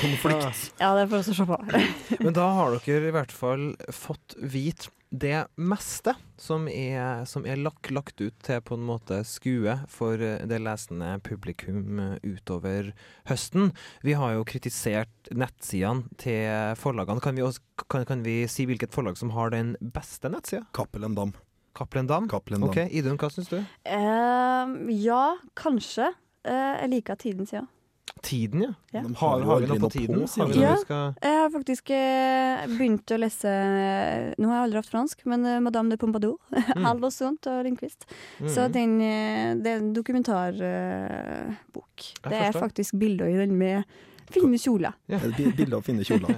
Konflikt. 0.00 0.72
Ja, 0.78 0.94
det 0.96 1.08
får 1.08 1.16
vi 1.16 1.20
også 1.20 1.34
se 1.34 1.46
på. 1.50 1.58
Men 2.24 2.34
da 2.38 2.46
har 2.56 2.76
dere 2.78 3.10
i 3.10 3.14
hvert 3.14 3.32
fall 3.34 3.68
fått 3.92 4.34
vite 4.40 4.88
det 5.10 5.46
meste 5.58 6.14
som 6.38 6.68
er, 6.70 7.24
som 7.26 7.44
er 7.46 7.58
lagt, 7.58 7.90
lagt 7.90 8.20
ut 8.22 8.36
til 8.46 8.60
på 8.62 8.76
en 8.78 8.84
måte 8.86 9.20
skue 9.26 9.74
for 9.90 10.22
eh, 10.22 10.44
det 10.48 10.60
lesende 10.62 11.16
publikum 11.26 11.98
eh, 11.98 12.14
utover 12.22 12.92
høsten. 13.28 13.72
Vi 14.06 14.14
har 14.18 14.36
jo 14.36 14.46
kritisert 14.46 15.32
nettsidene 15.34 16.06
til 16.22 16.78
forlagene. 16.78 17.22
Kan 17.24 17.38
vi, 17.38 17.44
også, 17.44 17.84
kan, 17.90 18.06
kan 18.08 18.22
vi 18.26 18.44
si 18.50 18.68
hvilket 18.70 18.94
forlag 18.94 19.18
som 19.18 19.34
har 19.34 19.50
den 19.54 19.74
beste 19.80 20.30
nettsida? 20.30 20.62
Cappelen 20.76 21.18
Dam. 21.18 21.34
Cappelen 21.76 22.06
Dam? 22.10 22.30
Kappelen 22.30 22.62
Dam. 22.62 22.70
Ok, 22.70 22.84
Idun, 22.94 23.18
hva 23.18 23.30
syns 23.34 23.50
du? 23.50 23.58
Uh, 23.86 24.94
ja, 24.94 25.24
kanskje. 25.58 26.12
Uh, 26.46 26.78
jeg 26.80 26.94
liker 26.94 27.18
tiden, 27.20 27.50
sier 27.50 27.66
Tiden, 28.22 28.62
ja. 28.62 28.72
Ja. 28.92 29.00
De 29.06 29.14
Har, 29.16 29.40
har 29.40 29.60
vi 29.60 29.66
noe 29.70 29.78
på 29.80 29.88
tiden? 29.90 30.20
På, 30.20 30.26
Har 30.42 30.48
vi 30.50 30.54
noe 30.58 30.62
Ja. 30.64 30.74
vi 30.74 30.80
skal 30.84 31.14
Jeg 31.22 31.38
har 31.40 31.50
faktisk 31.54 31.90
eh, 31.90 32.66
begynt 32.76 33.10
å 33.14 33.18
lese 33.22 33.48
Nå 34.38 34.48
har 34.50 34.56
jeg 34.58 34.64
aldri 34.66 34.78
hatt 34.82 34.90
fransk, 34.90 35.22
men 35.30 35.46
eh, 35.46 35.60
Madame 35.60 35.90
de 35.90 35.96
Pompadour. 35.96 36.36
Mm. 36.76 36.86
Alvor 36.86 37.10
Sunt 37.10 37.46
og 37.50 37.64
Lindqvist. 37.64 38.04
Så 38.46 38.60
Mhm. 38.68 38.72
den, 38.72 39.00
eh, 39.00 39.54
det 39.62 39.66
er 39.72 39.76
en 39.80 39.92
dokumentarbok. 39.94 41.96
Jeg 42.24 42.30
det 42.30 42.40
er 42.46 42.52
faktisk 42.52 42.94
bilder 42.98 43.26
i 43.28 43.36
den 43.36 43.56
med 43.58 43.84
fine 44.30 44.58
kjoler. 44.58 44.92
Ja. 45.10 45.18
Bilder 45.18 45.52
bilde 45.56 45.76
av 45.76 45.82
fine 45.82 46.04
kjoler. 46.04 46.34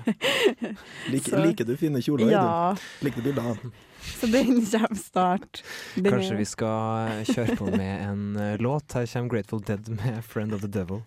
Lik, 1.12 1.26
liker 1.28 1.64
du 1.68 1.76
fine 1.76 2.00
kjoler? 2.02 2.30
Ja. 2.30 2.42
Ja, 2.42 2.76
Liker 3.02 3.20
du 3.22 3.32
bilder? 3.32 3.56
så 4.02 4.26
den 4.32 4.66
kommer 4.66 4.96
snart. 4.98 5.62
Den 5.94 6.12
Kanskje 6.12 6.32
er- 6.32 6.36
vi 6.38 6.44
skal 6.44 7.24
kjøre 7.28 7.56
på 7.58 7.66
med 7.76 8.02
en 8.08 8.36
eh, 8.36 8.56
låt. 8.58 8.92
Her 8.96 9.06
kommer 9.06 9.28
Grateful 9.30 9.60
Dead 9.62 9.88
med 9.88 10.22
'Friend 10.24 10.52
of 10.54 10.60
the 10.60 10.68
Devil'. 10.68 11.02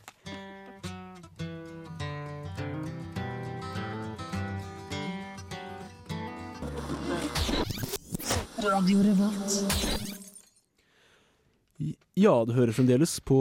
Ja, 12.16 12.38
du 12.48 12.54
hører 12.56 12.72
fremdeles 12.72 13.18
på 13.28 13.38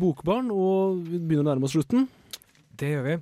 Bokbarn, 0.00 0.50
og 0.50 1.04
vi 1.06 1.20
begynner 1.20 1.46
å 1.46 1.50
nærme 1.52 1.68
oss 1.68 1.76
slutten. 1.76 2.08
Det 2.78 2.90
gjør 2.92 3.06
vi. 3.06 3.16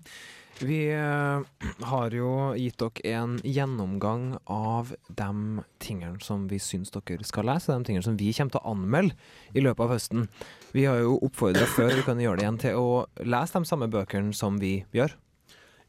Vi 0.57 0.79
eh, 0.89 1.67
har 1.91 2.15
jo 2.17 2.31
gitt 2.57 2.81
dere 2.81 3.19
en 3.19 3.35
gjennomgang 3.45 4.39
av 4.49 4.95
de 5.13 5.65
tingene 5.85 6.17
som 6.25 6.47
vi 6.49 6.57
syns 6.63 6.95
dere 6.95 7.27
skal 7.29 7.45
lese, 7.51 7.77
de 7.77 7.91
tingene 7.91 8.07
som 8.07 8.17
vi 8.17 8.33
kommer 8.33 8.57
til 8.57 8.63
å 8.63 8.73
anmelde 8.73 9.19
i 9.53 9.65
løpet 9.65 9.85
av 9.85 9.93
høsten. 9.93 10.25
Vi 10.73 10.87
har 10.89 11.03
jo 11.05 11.19
oppfordra 11.29 11.69
før, 11.69 11.93
vi 11.99 12.07
kan 12.09 12.23
gjøre 12.23 12.41
det 12.41 12.47
igjen, 12.47 12.63
til 12.65 12.81
å 12.81 12.89
lese 13.21 13.61
de 13.61 13.69
samme 13.69 13.91
bøkene 13.93 14.33
som 14.37 14.57
vi 14.63 14.79
gjør. 14.97 15.13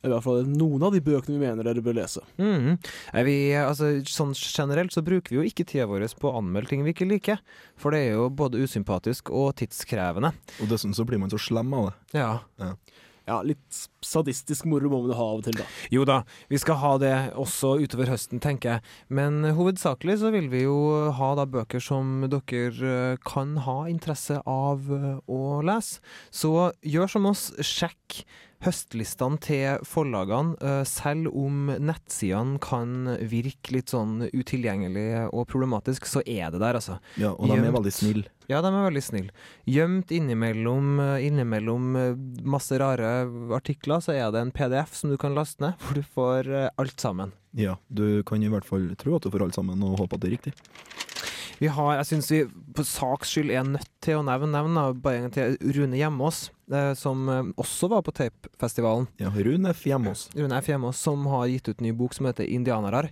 I 0.05 0.11
hvert 0.11 0.23
fall 0.23 0.45
noen 0.49 0.83
av 0.85 0.93
de 0.93 1.01
bøkene 1.03 1.35
vi 1.35 1.41
mener 1.41 1.65
dere 1.65 1.81
bør 1.83 1.97
lese. 1.97 2.21
Mm. 2.37 2.77
Er 3.17 3.25
vi, 3.27 3.37
altså, 3.57 3.89
sånn 4.07 4.35
generelt 4.37 4.93
så 4.93 5.03
bruker 5.05 5.33
vi 5.33 5.39
jo 5.39 5.47
ikke 5.47 5.65
tida 5.67 5.87
vår 5.89 6.05
på 6.21 6.29
å 6.29 6.37
anmelde 6.41 6.71
ting 6.71 6.85
vi 6.85 6.93
ikke 6.93 7.09
liker, 7.09 7.41
for 7.79 7.95
det 7.95 8.05
er 8.05 8.19
jo 8.19 8.29
både 8.29 8.61
usympatisk 8.61 9.33
og 9.33 9.55
tidskrevende. 9.59 10.31
Og 10.61 10.69
dessuten 10.71 10.95
så 10.97 11.07
blir 11.07 11.21
man 11.21 11.33
så 11.33 11.41
slem 11.41 11.73
av 11.73 11.89
det. 11.89 12.21
Ja. 12.21 12.31
Ja, 13.27 13.41
litt 13.43 13.81
sadistisk 14.07 14.67
moro 14.69 14.91
må 14.91 15.01
man 15.05 15.15
ha 15.17 15.27
av 15.33 15.41
og 15.41 15.45
til, 15.47 15.57
da. 15.59 15.67
Jo 15.93 16.05
da, 16.07 16.21
vi 16.51 16.59
skal 16.61 16.79
ha 16.81 16.93
det 17.01 17.13
også 17.39 17.75
utover 17.83 18.13
høsten, 18.13 18.41
tenker 18.43 18.77
jeg. 18.77 18.95
Men 19.19 19.43
hovedsakelig 19.57 20.19
så 20.23 20.31
vil 20.35 20.49
vi 20.53 20.65
jo 20.65 20.77
ha 21.17 21.33
da 21.37 21.47
bøker 21.49 21.83
som 21.83 22.25
dere 22.31 22.73
eh, 23.13 23.21
kan 23.27 23.55
ha 23.67 23.79
interesse 23.91 24.41
av 24.47 24.91
eh, 24.93 25.13
å 25.27 25.61
lese. 25.65 26.01
Så 26.31 26.71
gjør 26.85 27.17
som 27.17 27.31
oss, 27.31 27.49
sjekk 27.63 28.21
høstlistene 28.65 29.37
til 29.41 29.83
forlagene, 29.85 30.55
eh, 30.61 30.83
selv 30.87 31.29
om 31.35 31.69
nettsidene 31.69 32.57
kan 32.63 33.17
virke 33.29 33.75
litt 33.75 33.93
sånn 33.93 34.29
utilgjengelig 34.33 35.27
og 35.29 35.45
problematisk, 35.51 36.07
så 36.09 36.23
er 36.25 36.51
det 36.51 36.61
der, 36.63 36.79
altså. 36.79 36.97
Ja, 37.21 37.35
og 37.35 37.47
de 37.51 37.59
er 37.59 37.75
veldig 37.75 37.93
snille. 37.93 38.33
Ja, 38.47 38.61
de 38.63 38.71
er 38.71 38.85
veldig 38.87 39.03
snille. 39.03 39.33
Gjemt 39.67 40.11
innimellom, 40.15 40.99
eh, 41.03 41.27
innimellom 41.27 41.95
eh, 41.99 42.15
masse 42.47 42.77
rare 42.79 43.27
artikler, 43.53 43.96
så 44.03 44.15
er 44.15 44.31
det 44.33 44.41
en 44.41 44.53
PDF 44.55 44.95
som 44.97 45.11
du 45.11 45.17
kan 45.21 45.35
laste 45.37 45.63
ned, 45.63 45.77
hvor 45.83 45.97
du 45.97 46.03
får 46.03 46.51
eh, 46.51 46.69
alt 46.81 47.01
sammen. 47.01 47.33
Ja, 47.57 47.77
du 47.87 48.21
kan 48.27 48.43
i 48.43 48.51
hvert 48.51 48.67
fall 48.67 48.91
tro 48.99 49.17
at 49.17 49.25
du 49.25 49.33
får 49.33 49.47
alt 49.47 49.57
sammen, 49.57 49.83
og 49.83 49.99
håpe 50.01 50.17
at 50.17 50.23
det 50.23 50.29
er 50.29 50.37
riktig. 50.37 50.55
Vi 51.57 51.69
har, 51.73 51.95
jeg 51.97 52.05
syns 52.11 52.27
vi 52.29 52.43
på 52.77 52.83
saks 52.85 53.31
skyld 53.33 53.49
er 53.49 53.65
nødt 53.65 53.89
til 54.05 54.19
å 54.19 54.25
nevne, 54.25 54.51
nevne 54.53 54.83
bare 55.01 55.23
en 55.23 55.33
til 55.33 55.55
Rune 55.73 55.97
Hjemås, 55.97 56.51
eh, 56.69 56.91
som 56.99 57.25
eh, 57.33 57.49
også 57.57 57.89
var 57.93 58.05
på 58.05 58.13
Tapefestivalen. 58.19 59.09
Ja, 59.21 59.31
Rune 59.33 59.73
F. 59.73 59.87
Hjemås. 59.89 60.27
Rune 60.37 60.59
F. 60.61 60.69
Hjemås, 60.69 61.01
som 61.01 61.25
har 61.31 61.47
gitt 61.49 61.71
ut 61.71 61.81
en 61.81 61.89
ny 61.89 61.95
bok 61.97 62.13
som 62.13 62.29
heter 62.29 62.45
'Indianere'. 62.45 63.09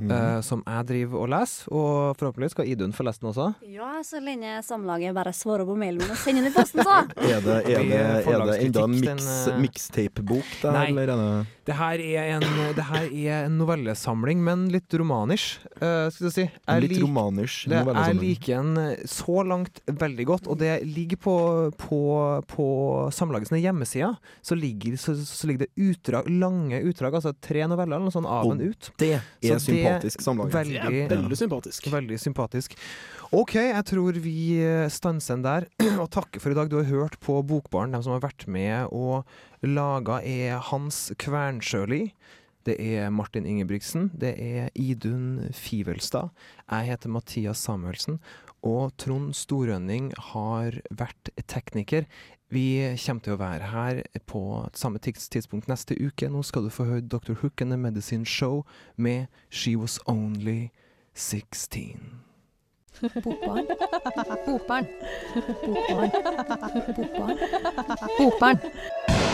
Eh, 0.00 0.40
som 0.40 0.62
jeg 0.64 0.86
driver 0.88 1.20
og 1.20 1.28
leser. 1.32 1.68
Og 1.72 2.16
forhåpentligvis 2.18 2.54
skal 2.56 2.70
Idun 2.72 2.94
få 2.96 3.04
lest 3.06 3.22
den 3.22 3.30
også. 3.30 3.48
Ja, 3.68 3.92
så 4.06 4.20
lenge 4.24 4.54
samlaget 4.64 5.14
bare 5.16 5.34
svarer 5.36 5.68
på 5.68 5.76
mailen 5.78 6.00
min 6.02 6.14
og 6.14 6.20
sender 6.20 6.46
den 6.46 6.52
i 6.52 6.54
posten, 6.54 6.82
så. 6.84 7.02
Er 7.32 7.40
det, 7.44 7.58
er 7.70 7.84
det, 7.86 7.98
er 8.28 8.44
det 8.46 8.56
enda 8.66 8.82
en 8.84 8.94
mix, 8.96 9.26
eh, 9.48 9.58
mixtape-bok, 9.62 10.48
det 10.62 10.72
Nei. 10.72 10.80
her, 10.80 10.90
eller 10.92 11.12
er 11.12 11.20
det 11.20 11.46
Det 11.68 11.76
her 11.78 12.02
er 12.02 12.30
en, 12.36 12.46
det 12.76 12.86
her 12.88 13.04
er 13.06 13.46
en 13.46 13.56
novellesamling, 13.60 14.40
men 14.42 14.64
litt 14.72 14.94
romanisk, 14.98 15.62
uh, 15.78 16.08
skal 16.10 16.26
jeg 16.28 16.34
si. 16.34 16.46
Jeg 16.50 16.82
litt 16.84 16.94
lik- 16.96 17.04
romanisk 17.04 17.68
det, 17.70 17.82
jeg 17.86 18.18
liker 18.18 18.62
den 18.62 18.80
eh, 18.82 19.04
så 19.08 19.44
langt 19.46 19.80
veldig 19.86 20.26
godt, 20.28 20.48
og 20.50 20.58
det 20.60 20.72
ligger 20.88 21.20
på, 21.22 21.36
på, 21.78 22.00
på 22.50 22.66
Samlaget 23.14 23.52
sine 23.52 23.62
hjemmesider. 23.62 24.18
Så 24.42 24.58
ligger, 24.58 24.96
så, 25.00 25.14
så 25.16 25.48
ligger 25.50 25.66
det 25.66 25.86
utdrag, 25.92 26.28
lange 26.28 26.82
utdrag, 26.82 27.20
altså 27.20 27.34
tre 27.38 27.64
noveller 27.70 27.96
eller 27.96 28.10
noe 28.10 28.14
sånt 28.14 28.30
av 28.30 28.48
Og 28.48 28.56
en 28.56 28.66
ut. 28.72 28.90
Det 28.98 29.14
Så 29.42 29.54
er 29.54 29.81
sympatisk 29.82 30.24
samlag. 30.24 30.52
Veldig, 30.54 31.06
veldig 31.12 31.38
sympatisk. 31.38 31.88
veldig 31.92 32.18
sympatisk. 32.22 32.76
OK, 33.32 33.54
jeg 33.60 33.86
tror 33.88 34.20
vi 34.24 34.36
stanser 34.92 35.38
den 35.38 35.46
der, 35.46 35.68
og 36.02 36.10
takker 36.14 36.42
for 36.42 36.54
i 36.54 36.58
dag. 36.58 36.70
Du 36.70 36.78
har 36.80 36.88
hørt 36.90 37.18
på 37.20 37.40
Bokbaren. 37.46 37.94
De 37.94 38.02
som 38.04 38.16
har 38.16 38.24
vært 38.24 38.46
med 38.50 38.92
og 38.92 39.26
laga, 39.66 40.20
er 40.22 40.62
Hans 40.70 41.10
Kvernsjøli. 41.20 42.06
Det 42.66 42.76
er 42.78 43.10
Martin 43.10 43.46
Ingebrigtsen. 43.46 44.10
Det 44.14 44.36
er 44.38 44.70
Idun 44.78 45.48
Fivelstad. 45.54 46.30
Jeg 46.70 46.92
heter 46.92 47.10
Mathias 47.10 47.62
Samuelsen. 47.66 48.20
Og 48.62 48.92
Trond 49.02 49.34
Storønning 49.34 50.12
har 50.30 50.78
vært 50.94 51.32
tekniker. 51.50 52.06
Vi 52.52 52.96
kommer 53.06 53.24
til 53.24 53.32
å 53.32 53.40
være 53.40 53.68
her 53.72 54.02
på 54.28 54.42
samme 54.76 55.00
tidspunkt 55.00 55.70
neste 55.72 55.96
uke. 55.96 56.28
Nå 56.28 56.42
skal 56.44 56.66
du 56.66 56.70
få 56.72 56.84
høre 56.84 57.00
Dr. 57.00 57.32
Hook 57.40 57.64
and 57.64 57.72
the 57.72 57.78
Medicine 57.80 58.26
Show 58.28 58.66
med 58.96 59.26
She 59.48 59.72
Was 59.76 59.98
Only 60.06 60.68
16. 61.14 62.20
Bokbarn. 63.24 63.66
Bokbarn. 64.46 64.86
Bokbarn. 65.64 66.10
Bokbarn. 66.96 67.38
Bokbarn. 68.18 69.31